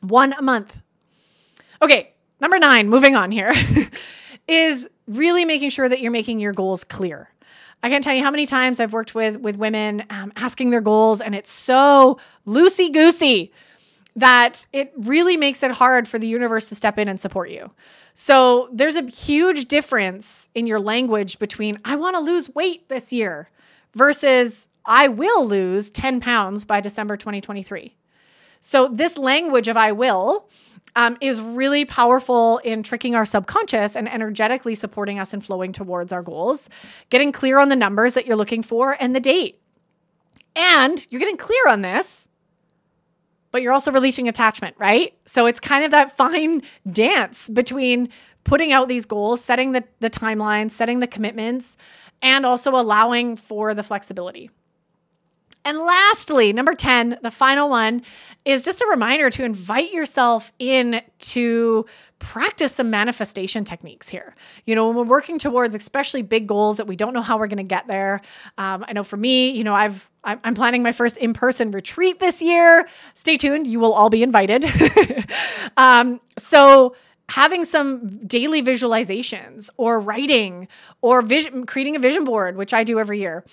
One 0.01 0.33
a 0.33 0.43
month. 0.43 0.77
Okay, 1.81 2.15
number 2.41 2.59
nine, 2.59 2.89
moving 2.89 3.15
on 3.15 3.31
here, 3.31 3.55
is 4.49 4.89
really 5.07 5.45
making 5.45 5.71
sure 5.71 5.89
that 5.89 6.01
you're 6.01 6.13
making 6.13 6.41
your 6.41 6.53
goals 6.53 6.85
clear. 6.85 7.31
I 7.83 7.89
can't 7.89 8.03
tell 8.03 8.15
you 8.15 8.23
how 8.23 8.31
many 8.31 8.47
times 8.47 8.81
I've 8.81 8.93
worked 8.93 9.15
with 9.15 9.39
with 9.39 9.57
women 9.57 10.05
um, 10.11 10.33
asking 10.37 10.71
their 10.71 10.81
goals, 10.81 11.21
and 11.21 11.35
it's 11.35 11.51
so 11.51 12.19
loosey 12.47 12.93
goosey 12.93 13.53
that 14.17 14.67
it 14.73 14.93
really 14.97 15.37
makes 15.37 15.63
it 15.63 15.71
hard 15.71 16.09
for 16.09 16.19
the 16.19 16.27
universe 16.27 16.71
to 16.71 16.75
step 16.75 16.99
in 16.99 17.07
and 17.07 17.21
support 17.21 17.51
you. 17.51 17.71
So 18.15 18.71
there's 18.73 18.95
a 18.95 19.03
huge 19.03 19.67
difference 19.67 20.49
in 20.55 20.67
your 20.67 20.81
language 20.81 21.39
between 21.39 21.79
I 21.85 21.97
want 21.97 22.17
to 22.17 22.21
lose 22.21 22.53
weight 22.55 22.89
this 22.89 23.13
year 23.13 23.51
versus 23.95 24.69
I 24.87 25.09
will 25.09 25.47
lose 25.47 25.91
10 25.91 26.21
pounds 26.21 26.65
by 26.65 26.81
December 26.81 27.19
2023. 27.19 27.95
So 28.61 28.89
this 28.89 29.19
language 29.19 29.69
of 29.69 29.77
I 29.77 29.93
will 29.93 30.49
um, 30.97 31.17
is 31.21 31.41
really 31.41 31.85
powerful 31.85 32.59
in 32.59 32.83
tricking 32.83 33.15
our 33.15 33.27
subconscious 33.27 33.95
and 33.95 34.09
energetically 34.09 34.75
supporting 34.75 35.21
us 35.21 35.33
and 35.33 35.45
flowing 35.45 35.73
towards 35.73 36.11
our 36.11 36.23
goals, 36.23 36.69
getting 37.11 37.31
clear 37.31 37.61
on 37.61 37.69
the 37.69 37.77
numbers 37.77 38.15
that 38.15 38.27
you're 38.27 38.37
looking 38.37 38.63
for 38.63 38.97
and 38.99 39.15
the 39.15 39.21
date. 39.21 39.61
And 40.57 41.07
you're 41.11 41.21
getting 41.21 41.37
clear 41.37 41.69
on 41.69 41.83
this, 41.83 42.29
but 43.53 43.61
you're 43.61 43.75
also 43.75 43.93
releasing 43.93 44.27
attachment, 44.27 44.75
right? 44.79 45.15
So 45.27 45.45
it's 45.45 45.61
kind 45.61 45.85
of 45.85 45.91
that 45.91 46.17
fine 46.17 46.63
dance 46.91 47.51
between 47.51 48.09
putting 48.45 48.73
out 48.73 48.89
these 48.89 49.05
goals, 49.05 49.45
setting 49.45 49.73
the, 49.73 49.85
the 50.01 50.09
timeline, 50.09 50.71
setting 50.71 51.01
the 51.01 51.07
commitments, 51.07 51.77
and 52.23 52.47
also 52.47 52.71
allowing 52.71 53.37
for 53.37 53.75
the 53.75 53.83
flexibility. 53.83 54.51
And 55.67 55.81
lastly, 55.81 56.53
number 56.53 56.77
10, 56.77 57.19
the 57.23 57.31
final 57.31 57.69
one 57.69 58.03
is 58.45 58.63
just 58.63 58.81
a 58.81 58.87
reminder 58.87 59.31
to 59.31 59.43
invite 59.43 59.93
yourself 59.93 60.53
in 60.61 61.03
to 61.19 61.85
practice 62.21 62.73
some 62.73 62.89
manifestation 62.89 63.65
techniques 63.65 64.09
here. 64.09 64.37
You 64.65 64.77
know, 64.77 64.87
when 64.87 64.97
we're 64.97 65.03
working 65.03 65.41
towards 65.41 65.75
especially 65.75 66.23
big 66.23 66.47
goals 66.47 66.77
that 66.77 66.87
we 66.87 66.95
don't 66.95 67.13
know 67.13 67.21
how 67.21 67.37
we're 67.37 67.49
going 67.49 67.57
to 67.57 67.65
get 67.65 67.89
there. 67.89 68.21
Um, 68.59 68.85
I 68.87 68.93
know 68.93 69.03
for 69.03 69.17
me, 69.17 69.51
you 69.51 69.65
know, 69.65 69.75
I've 69.75 70.09
I'm 70.23 70.55
planning 70.55 70.85
my 70.85 70.93
first 70.93 71.17
in-person 71.17 71.73
retreat 71.73 72.21
this 72.21 72.41
year. 72.41 72.89
Stay 73.15 73.37
tuned; 73.37 73.67
you 73.67 73.81
will 73.81 73.93
all 73.93 74.11
be 74.11 74.23
invited. 74.23 74.65
um, 75.77 76.21
so 76.39 76.95
having 77.29 77.65
some 77.65 78.25
daily 78.27 78.63
visualizations 78.63 79.69
or 79.77 79.99
writing 79.99 80.69
or 81.01 81.23
vision 81.23 81.67
creating 81.67 81.97
a 81.97 81.99
vision 81.99 82.23
board 82.25 82.57
which 82.57 82.73
i 82.73 82.85
do 82.85 83.01
every 83.01 83.19
year 83.19 83.45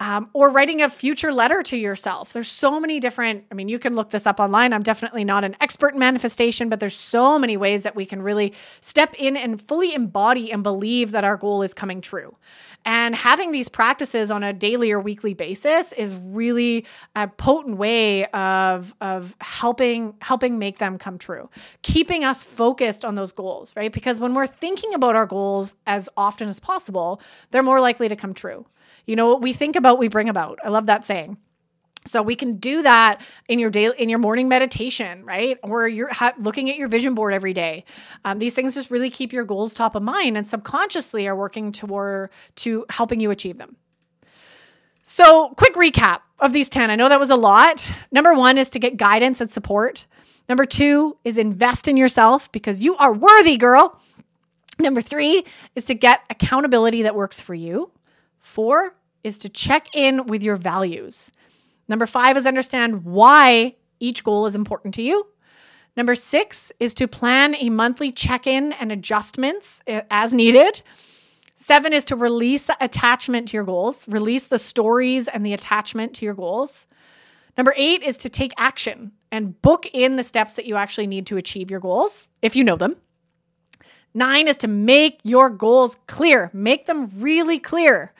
um, 0.00 0.28
or 0.32 0.50
writing 0.50 0.82
a 0.82 0.88
future 0.88 1.32
letter 1.32 1.62
to 1.62 1.76
yourself 1.76 2.32
there's 2.32 2.50
so 2.50 2.80
many 2.80 2.98
different 2.98 3.44
i 3.50 3.54
mean 3.54 3.68
you 3.68 3.78
can 3.78 3.94
look 3.94 4.10
this 4.10 4.26
up 4.26 4.40
online 4.40 4.72
i'm 4.72 4.82
definitely 4.82 5.24
not 5.24 5.44
an 5.44 5.54
expert 5.60 5.94
in 5.94 5.98
manifestation 5.98 6.68
but 6.68 6.80
there's 6.80 6.96
so 6.96 7.38
many 7.38 7.56
ways 7.56 7.82
that 7.82 7.94
we 7.94 8.04
can 8.04 8.20
really 8.22 8.52
step 8.80 9.14
in 9.18 9.36
and 9.36 9.60
fully 9.60 9.94
embody 9.94 10.50
and 10.50 10.62
believe 10.62 11.12
that 11.12 11.24
our 11.24 11.36
goal 11.36 11.62
is 11.62 11.72
coming 11.72 12.00
true 12.00 12.34
and 12.86 13.14
having 13.14 13.52
these 13.52 13.68
practices 13.68 14.30
on 14.30 14.42
a 14.42 14.52
daily 14.52 14.90
or 14.90 15.00
weekly 15.00 15.34
basis 15.34 15.92
is 15.92 16.14
really 16.14 16.86
a 17.14 17.28
potent 17.28 17.76
way 17.76 18.24
of, 18.26 18.94
of 19.02 19.36
helping 19.40 20.14
helping 20.22 20.58
make 20.58 20.78
them 20.78 20.96
come 20.96 21.18
true. 21.18 21.50
Keeping 21.82 22.24
us 22.24 22.42
focused 22.42 23.04
on 23.04 23.16
those 23.16 23.32
goals, 23.32 23.74
right? 23.76 23.92
Because 23.92 24.18
when 24.18 24.34
we're 24.34 24.46
thinking 24.46 24.94
about 24.94 25.14
our 25.14 25.26
goals 25.26 25.74
as 25.86 26.08
often 26.16 26.48
as 26.48 26.58
possible, 26.58 27.20
they're 27.50 27.62
more 27.62 27.80
likely 27.80 28.08
to 28.08 28.16
come 28.16 28.32
true. 28.32 28.64
You 29.10 29.16
know, 29.16 29.30
what 29.30 29.42
we 29.42 29.52
think 29.52 29.74
about, 29.74 29.98
we 29.98 30.06
bring 30.06 30.28
about. 30.28 30.60
I 30.64 30.68
love 30.68 30.86
that 30.86 31.04
saying. 31.04 31.36
So 32.06 32.22
we 32.22 32.36
can 32.36 32.58
do 32.58 32.82
that 32.82 33.20
in 33.48 33.58
your 33.58 33.68
daily, 33.68 33.96
in 33.98 34.08
your 34.08 34.20
morning 34.20 34.46
meditation, 34.46 35.24
right? 35.24 35.58
Or 35.64 35.88
you're 35.88 36.14
ha- 36.14 36.34
looking 36.38 36.70
at 36.70 36.76
your 36.76 36.86
vision 36.86 37.16
board 37.16 37.34
every 37.34 37.52
day. 37.52 37.86
Um, 38.24 38.38
these 38.38 38.54
things 38.54 38.72
just 38.72 38.88
really 38.88 39.10
keep 39.10 39.32
your 39.32 39.44
goals 39.44 39.74
top 39.74 39.96
of 39.96 40.04
mind 40.04 40.36
and 40.36 40.46
subconsciously 40.46 41.26
are 41.26 41.34
working 41.34 41.72
toward 41.72 42.30
to 42.54 42.86
helping 42.88 43.18
you 43.18 43.32
achieve 43.32 43.58
them. 43.58 43.74
So, 45.02 45.54
quick 45.56 45.74
recap 45.74 46.20
of 46.38 46.52
these 46.52 46.68
10. 46.68 46.88
I 46.88 46.94
know 46.94 47.08
that 47.08 47.18
was 47.18 47.30
a 47.30 47.36
lot. 47.36 47.90
Number 48.12 48.32
1 48.32 48.58
is 48.58 48.70
to 48.70 48.78
get 48.78 48.96
guidance 48.96 49.40
and 49.40 49.50
support. 49.50 50.06
Number 50.48 50.64
2 50.64 51.18
is 51.24 51.36
invest 51.36 51.88
in 51.88 51.96
yourself 51.96 52.52
because 52.52 52.78
you 52.78 52.96
are 52.98 53.12
worthy, 53.12 53.56
girl. 53.56 54.00
Number 54.78 55.02
3 55.02 55.44
is 55.74 55.86
to 55.86 55.94
get 55.94 56.20
accountability 56.30 57.02
that 57.02 57.16
works 57.16 57.40
for 57.40 57.54
you. 57.54 57.90
4 58.38 58.94
is 59.24 59.38
to 59.38 59.48
check 59.48 59.88
in 59.94 60.26
with 60.26 60.42
your 60.42 60.56
values. 60.56 61.30
Number 61.88 62.06
five 62.06 62.36
is 62.36 62.46
understand 62.46 63.04
why 63.04 63.74
each 63.98 64.24
goal 64.24 64.46
is 64.46 64.54
important 64.54 64.94
to 64.94 65.02
you. 65.02 65.26
Number 65.96 66.14
six 66.14 66.72
is 66.80 66.94
to 66.94 67.08
plan 67.08 67.54
a 67.56 67.68
monthly 67.68 68.12
check 68.12 68.46
in 68.46 68.72
and 68.74 68.92
adjustments 68.92 69.82
eh, 69.86 70.02
as 70.10 70.32
needed. 70.32 70.82
Seven 71.56 71.92
is 71.92 72.06
to 72.06 72.16
release 72.16 72.66
the 72.66 72.76
attachment 72.80 73.48
to 73.48 73.56
your 73.56 73.64
goals, 73.64 74.08
release 74.08 74.46
the 74.46 74.58
stories 74.58 75.28
and 75.28 75.44
the 75.44 75.52
attachment 75.52 76.14
to 76.14 76.24
your 76.24 76.34
goals. 76.34 76.86
Number 77.58 77.74
eight 77.76 78.02
is 78.02 78.16
to 78.18 78.28
take 78.30 78.52
action 78.56 79.12
and 79.30 79.60
book 79.60 79.86
in 79.92 80.16
the 80.16 80.22
steps 80.22 80.54
that 80.54 80.66
you 80.66 80.76
actually 80.76 81.06
need 81.06 81.26
to 81.26 81.36
achieve 81.36 81.70
your 81.70 81.80
goals 81.80 82.28
if 82.40 82.56
you 82.56 82.64
know 82.64 82.76
them. 82.76 82.96
Nine 84.14 84.48
is 84.48 84.56
to 84.58 84.68
make 84.68 85.20
your 85.22 85.50
goals 85.50 85.96
clear, 86.06 86.50
make 86.52 86.86
them 86.86 87.08
really 87.20 87.58
clear. 87.58 88.12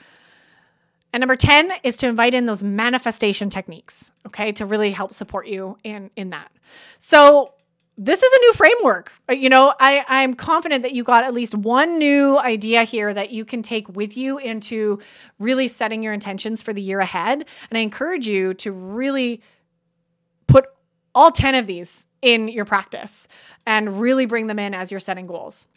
And 1.13 1.21
number 1.21 1.35
10 1.35 1.71
is 1.83 1.97
to 1.97 2.07
invite 2.07 2.33
in 2.33 2.45
those 2.45 2.63
manifestation 2.63 3.49
techniques, 3.49 4.11
okay, 4.27 4.51
to 4.53 4.65
really 4.65 4.91
help 4.91 5.13
support 5.13 5.47
you 5.47 5.77
in, 5.83 6.09
in 6.15 6.29
that. 6.29 6.51
So, 6.99 7.53
this 7.97 8.23
is 8.23 8.31
a 8.31 8.39
new 8.39 8.53
framework. 8.53 9.11
Uh, 9.29 9.33
you 9.33 9.49
know, 9.49 9.73
I, 9.79 10.03
I'm 10.07 10.33
confident 10.33 10.81
that 10.83 10.93
you 10.93 11.03
got 11.03 11.23
at 11.23 11.33
least 11.33 11.53
one 11.53 11.99
new 11.99 12.39
idea 12.39 12.83
here 12.83 13.13
that 13.13 13.31
you 13.31 13.45
can 13.45 13.61
take 13.61 13.87
with 13.89 14.17
you 14.17 14.37
into 14.37 14.99
really 15.39 15.67
setting 15.67 16.01
your 16.01 16.13
intentions 16.13 16.61
for 16.61 16.73
the 16.73 16.81
year 16.81 16.99
ahead. 16.99 17.45
And 17.69 17.77
I 17.77 17.81
encourage 17.81 18.27
you 18.27 18.53
to 18.55 18.71
really 18.71 19.41
put 20.47 20.65
all 21.13 21.31
10 21.31 21.53
of 21.55 21.67
these 21.67 22.07
in 22.21 22.47
your 22.47 22.65
practice 22.65 23.27
and 23.67 23.99
really 23.99 24.25
bring 24.25 24.47
them 24.47 24.57
in 24.57 24.73
as 24.73 24.89
you're 24.89 24.99
setting 24.99 25.27
goals. 25.27 25.67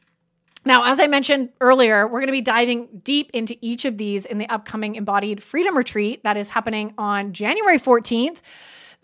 Now, 0.66 0.84
as 0.84 0.98
I 0.98 1.06
mentioned 1.06 1.50
earlier, 1.60 2.06
we're 2.06 2.20
going 2.20 2.28
to 2.28 2.32
be 2.32 2.40
diving 2.40 2.88
deep 3.02 3.30
into 3.34 3.56
each 3.60 3.84
of 3.84 3.98
these 3.98 4.24
in 4.24 4.38
the 4.38 4.48
upcoming 4.48 4.94
Embodied 4.94 5.42
Freedom 5.42 5.76
Retreat 5.76 6.24
that 6.24 6.36
is 6.36 6.48
happening 6.48 6.94
on 6.96 7.32
January 7.32 7.78
14th 7.78 8.38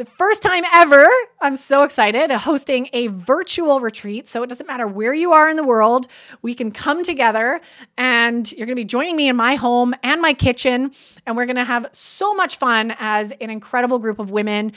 the 0.00 0.06
first 0.06 0.40
time 0.40 0.64
ever, 0.72 1.06
I'm 1.42 1.58
so 1.58 1.82
excited, 1.82 2.30
hosting 2.30 2.88
a 2.94 3.08
virtual 3.08 3.80
retreat. 3.80 4.28
So 4.28 4.42
it 4.42 4.46
doesn't 4.46 4.66
matter 4.66 4.86
where 4.86 5.12
you 5.12 5.32
are 5.32 5.50
in 5.50 5.58
the 5.58 5.62
world, 5.62 6.06
we 6.40 6.54
can 6.54 6.72
come 6.72 7.04
together 7.04 7.60
and 7.98 8.50
you're 8.52 8.64
going 8.64 8.76
to 8.76 8.80
be 8.80 8.86
joining 8.86 9.14
me 9.14 9.28
in 9.28 9.36
my 9.36 9.56
home 9.56 9.92
and 10.02 10.22
my 10.22 10.32
kitchen. 10.32 10.92
And 11.26 11.36
we're 11.36 11.44
going 11.44 11.56
to 11.56 11.64
have 11.64 11.86
so 11.92 12.32
much 12.32 12.56
fun 12.56 12.94
as 12.98 13.34
an 13.42 13.50
incredible 13.50 13.98
group 13.98 14.18
of 14.18 14.30
women 14.30 14.72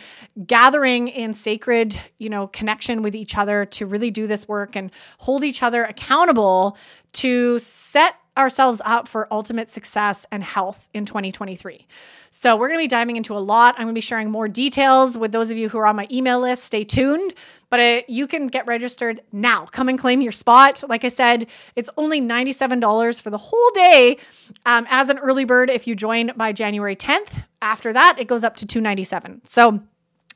gathering 0.46 1.08
in 1.08 1.34
sacred, 1.34 1.98
you 2.18 2.30
know, 2.30 2.48
connection 2.48 3.02
with 3.02 3.16
each 3.16 3.38
other 3.38 3.64
to 3.68 3.86
really 3.86 4.12
do 4.12 4.28
this 4.28 4.46
work 4.46 4.76
and 4.76 4.92
hold 5.20 5.46
each 5.46 5.64
other 5.64 5.86
accountable 5.86 6.78
to 7.14 7.58
set 7.60 8.16
ourselves 8.38 8.82
up 8.84 9.08
for 9.08 9.28
ultimate 9.32 9.70
success 9.70 10.26
and 10.32 10.44
health 10.44 10.88
in 10.94 11.06
2023. 11.06 11.88
So, 12.32 12.56
we're 12.56 12.68
going 12.68 12.80
to 12.80 12.84
be 12.84 12.88
diving 12.88 13.16
into 13.16 13.36
a 13.36 13.40
lot. 13.40 13.76
I'm 13.76 13.84
going 13.86 13.94
to 13.94 13.98
be 13.98 14.02
sharing 14.02 14.32
more 14.32 14.48
details 14.48 15.18
with 15.18 15.32
those 15.32 15.52
of 15.52 15.58
you 15.58 15.70
who 15.70 15.78
are 15.78 15.86
on 15.86 15.96
my 15.96 16.08
email 16.12 16.40
list. 16.40 16.64
Stay 16.64 16.84
tuned, 16.84 17.34
but 17.70 17.80
it, 17.80 18.10
you 18.10 18.26
can 18.26 18.48
get 18.48 18.66
registered 18.66 19.22
now. 19.32 19.66
Come 19.68 19.88
and 19.88 20.00
claim 20.00 20.22
your 20.22 20.32
spot. 20.32 20.84
Like 20.88 21.06
I 21.06 21.10
said, 21.10 21.48
it's 21.76 21.90
only 21.96 22.22
$97 22.22 23.22
for 23.22 23.30
the 23.30 23.38
whole 23.38 23.70
day 23.76 24.18
um, 24.66 24.88
as 24.90 25.10
an 25.10 25.20
early 25.20 25.46
bird 25.46 25.70
if 25.70 25.86
you 25.86 25.96
join 25.96 26.32
by 26.36 26.54
January 26.54 26.96
10th. 26.96 27.44
After 27.62 27.94
that, 27.94 28.18
it 28.18 28.28
goes 28.28 28.44
up 28.44 28.56
to 28.58 28.66
297. 28.66 29.42
So, 29.46 29.84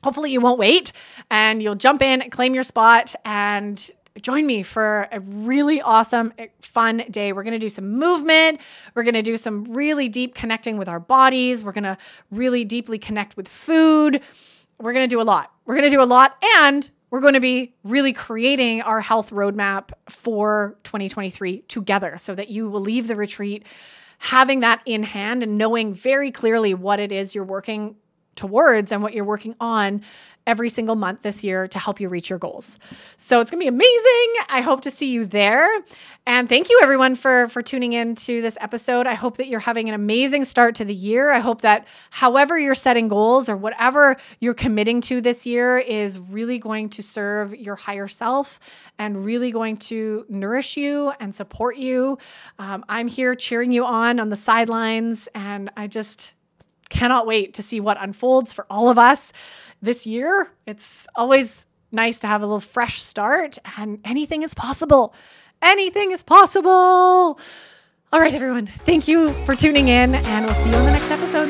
hopefully 0.02 0.30
you 0.30 0.40
won't 0.40 0.58
wait 0.58 0.92
and 1.30 1.62
you'll 1.62 1.74
jump 1.74 2.02
in 2.02 2.28
claim 2.30 2.54
your 2.54 2.62
spot 2.62 3.14
and 3.24 3.90
join 4.18 4.46
me 4.46 4.62
for 4.62 5.08
a 5.12 5.20
really 5.20 5.80
awesome, 5.80 6.32
eh, 6.38 6.48
fun 6.60 7.04
day. 7.10 7.32
We're 7.32 7.42
going 7.42 7.52
to 7.52 7.58
do 7.58 7.68
some 7.68 7.92
movement. 7.92 8.60
We're 8.94 9.04
going 9.04 9.14
to 9.14 9.22
do 9.22 9.36
some 9.36 9.64
really 9.64 10.08
deep 10.08 10.34
connecting 10.34 10.78
with 10.78 10.88
our 10.88 11.00
bodies. 11.00 11.64
We're 11.64 11.72
going 11.72 11.84
to 11.84 11.98
really 12.30 12.64
deeply 12.64 12.98
connect 12.98 13.36
with 13.36 13.48
food. 13.48 14.20
We're 14.78 14.92
going 14.92 15.08
to 15.08 15.14
do 15.14 15.20
a 15.20 15.24
lot. 15.24 15.52
We're 15.64 15.74
going 15.74 15.88
to 15.88 15.94
do 15.94 16.02
a 16.02 16.04
lot. 16.04 16.36
And 16.58 16.88
we're 17.10 17.20
going 17.20 17.34
to 17.34 17.40
be 17.40 17.74
really 17.84 18.12
creating 18.12 18.82
our 18.82 19.00
health 19.00 19.30
roadmap 19.30 19.90
for 20.08 20.76
2023 20.84 21.62
together 21.62 22.18
so 22.18 22.34
that 22.34 22.48
you 22.48 22.68
will 22.68 22.80
leave 22.80 23.08
the 23.08 23.16
retreat 23.16 23.64
having 24.18 24.60
that 24.60 24.82
in 24.84 25.02
hand 25.02 25.42
and 25.42 25.56
knowing 25.56 25.94
very 25.94 26.30
clearly 26.30 26.74
what 26.74 27.00
it 27.00 27.12
is 27.12 27.34
you're 27.34 27.44
working 27.44 27.96
towards 28.38 28.92
and 28.92 29.02
what 29.02 29.12
you're 29.12 29.24
working 29.24 29.54
on 29.60 30.02
every 30.48 30.70
single 30.70 30.96
month 30.96 31.20
this 31.20 31.44
year 31.44 31.68
to 31.68 31.78
help 31.78 32.00
you 32.00 32.08
reach 32.08 32.30
your 32.30 32.38
goals. 32.38 32.78
So 33.18 33.38
it's 33.38 33.50
going 33.50 33.60
to 33.60 33.64
be 33.64 33.68
amazing. 33.68 34.44
I 34.48 34.62
hope 34.62 34.80
to 34.80 34.90
see 34.90 35.10
you 35.10 35.26
there. 35.26 35.68
And 36.26 36.48
thank 36.48 36.70
you 36.70 36.80
everyone 36.82 37.16
for 37.16 37.48
for 37.48 37.62
tuning 37.62 37.92
in 37.92 38.14
to 38.14 38.40
this 38.40 38.56
episode. 38.60 39.06
I 39.06 39.12
hope 39.12 39.36
that 39.36 39.48
you're 39.48 39.60
having 39.60 39.88
an 39.88 39.94
amazing 39.94 40.44
start 40.44 40.74
to 40.76 40.86
the 40.86 40.94
year. 40.94 41.30
I 41.30 41.40
hope 41.40 41.60
that 41.62 41.86
however 42.10 42.58
you're 42.58 42.74
setting 42.74 43.08
goals 43.08 43.50
or 43.50 43.58
whatever 43.58 44.16
you're 44.40 44.54
committing 44.54 45.02
to 45.02 45.20
this 45.20 45.44
year 45.44 45.78
is 45.78 46.18
really 46.18 46.58
going 46.58 46.88
to 46.90 47.02
serve 47.02 47.54
your 47.54 47.76
higher 47.76 48.08
self 48.08 48.58
and 48.98 49.22
really 49.24 49.50
going 49.50 49.76
to 49.76 50.24
nourish 50.30 50.78
you 50.78 51.12
and 51.20 51.34
support 51.34 51.76
you. 51.76 52.16
Um, 52.58 52.86
I'm 52.88 53.06
here 53.06 53.34
cheering 53.34 53.70
you 53.70 53.84
on 53.84 54.18
on 54.18 54.30
the 54.30 54.36
sidelines 54.36 55.28
and 55.34 55.70
I 55.76 55.88
just 55.88 56.34
cannot 56.88 57.26
wait 57.26 57.54
to 57.54 57.62
see 57.62 57.80
what 57.80 57.96
unfolds 58.00 58.52
for 58.52 58.66
all 58.70 58.88
of 58.88 58.98
us 58.98 59.32
this 59.82 60.06
year. 60.06 60.50
It's 60.66 61.06
always 61.14 61.66
nice 61.92 62.18
to 62.20 62.26
have 62.26 62.42
a 62.42 62.46
little 62.46 62.60
fresh 62.60 63.00
start, 63.00 63.58
and 63.76 64.00
anything 64.04 64.42
is 64.42 64.54
possible. 64.54 65.14
Anything 65.62 66.12
is 66.12 66.22
possible. 66.22 66.70
All 68.10 68.20
right, 68.20 68.34
everyone, 68.34 68.66
thank 68.66 69.06
you 69.08 69.32
for 69.44 69.54
tuning 69.54 69.88
in, 69.88 70.14
and 70.14 70.44
we'll 70.46 70.54
see 70.54 70.70
you 70.70 70.76
on 70.76 70.84
the 70.84 70.90
next 70.92 71.10
episode. 71.10 71.48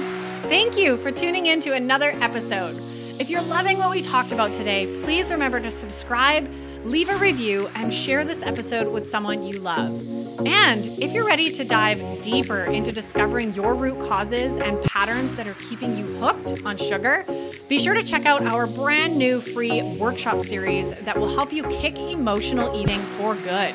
Thank 0.48 0.76
you 0.76 0.96
for 0.96 1.12
tuning 1.12 1.46
in 1.46 1.60
to 1.60 1.74
another 1.74 2.12
episode. 2.20 2.76
If 3.20 3.30
you're 3.30 3.42
loving 3.42 3.78
what 3.78 3.90
we 3.90 4.00
talked 4.00 4.32
about 4.32 4.52
today, 4.52 4.86
please 5.02 5.30
remember 5.30 5.60
to 5.60 5.70
subscribe, 5.70 6.48
leave 6.88 7.10
a 7.10 7.16
review, 7.18 7.68
and 7.74 7.92
share 7.92 8.24
this 8.24 8.42
episode 8.42 8.90
with 8.90 9.06
someone 9.08 9.42
you 9.42 9.58
love. 9.58 9.90
And 10.46 10.86
if 10.98 11.12
you're 11.12 11.26
ready 11.26 11.50
to 11.52 11.62
dive 11.62 12.22
deeper 12.22 12.64
into 12.64 12.92
discovering 12.92 13.52
your 13.52 13.74
root 13.74 13.98
causes 14.08 14.56
and 14.56 14.80
patterns 14.82 15.36
that 15.36 15.46
are 15.46 15.54
keeping 15.68 15.98
you 15.98 16.06
hooked 16.16 16.64
on 16.64 16.78
sugar, 16.78 17.24
be 17.68 17.78
sure 17.78 17.92
to 17.92 18.02
check 18.02 18.24
out 18.24 18.42
our 18.42 18.66
brand 18.66 19.18
new 19.18 19.42
free 19.42 19.82
workshop 19.98 20.40
series 20.40 20.92
that 21.02 21.18
will 21.18 21.28
help 21.28 21.52
you 21.52 21.62
kick 21.64 21.98
emotional 21.98 22.74
eating 22.80 23.00
for 23.18 23.34
good. 23.34 23.74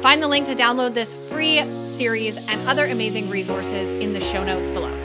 Find 0.00 0.22
the 0.22 0.28
link 0.28 0.46
to 0.46 0.54
download 0.54 0.94
this 0.94 1.30
free 1.30 1.62
series 1.64 2.38
and 2.38 2.66
other 2.66 2.86
amazing 2.86 3.28
resources 3.28 3.92
in 3.92 4.14
the 4.14 4.20
show 4.20 4.42
notes 4.42 4.70
below. 4.70 5.03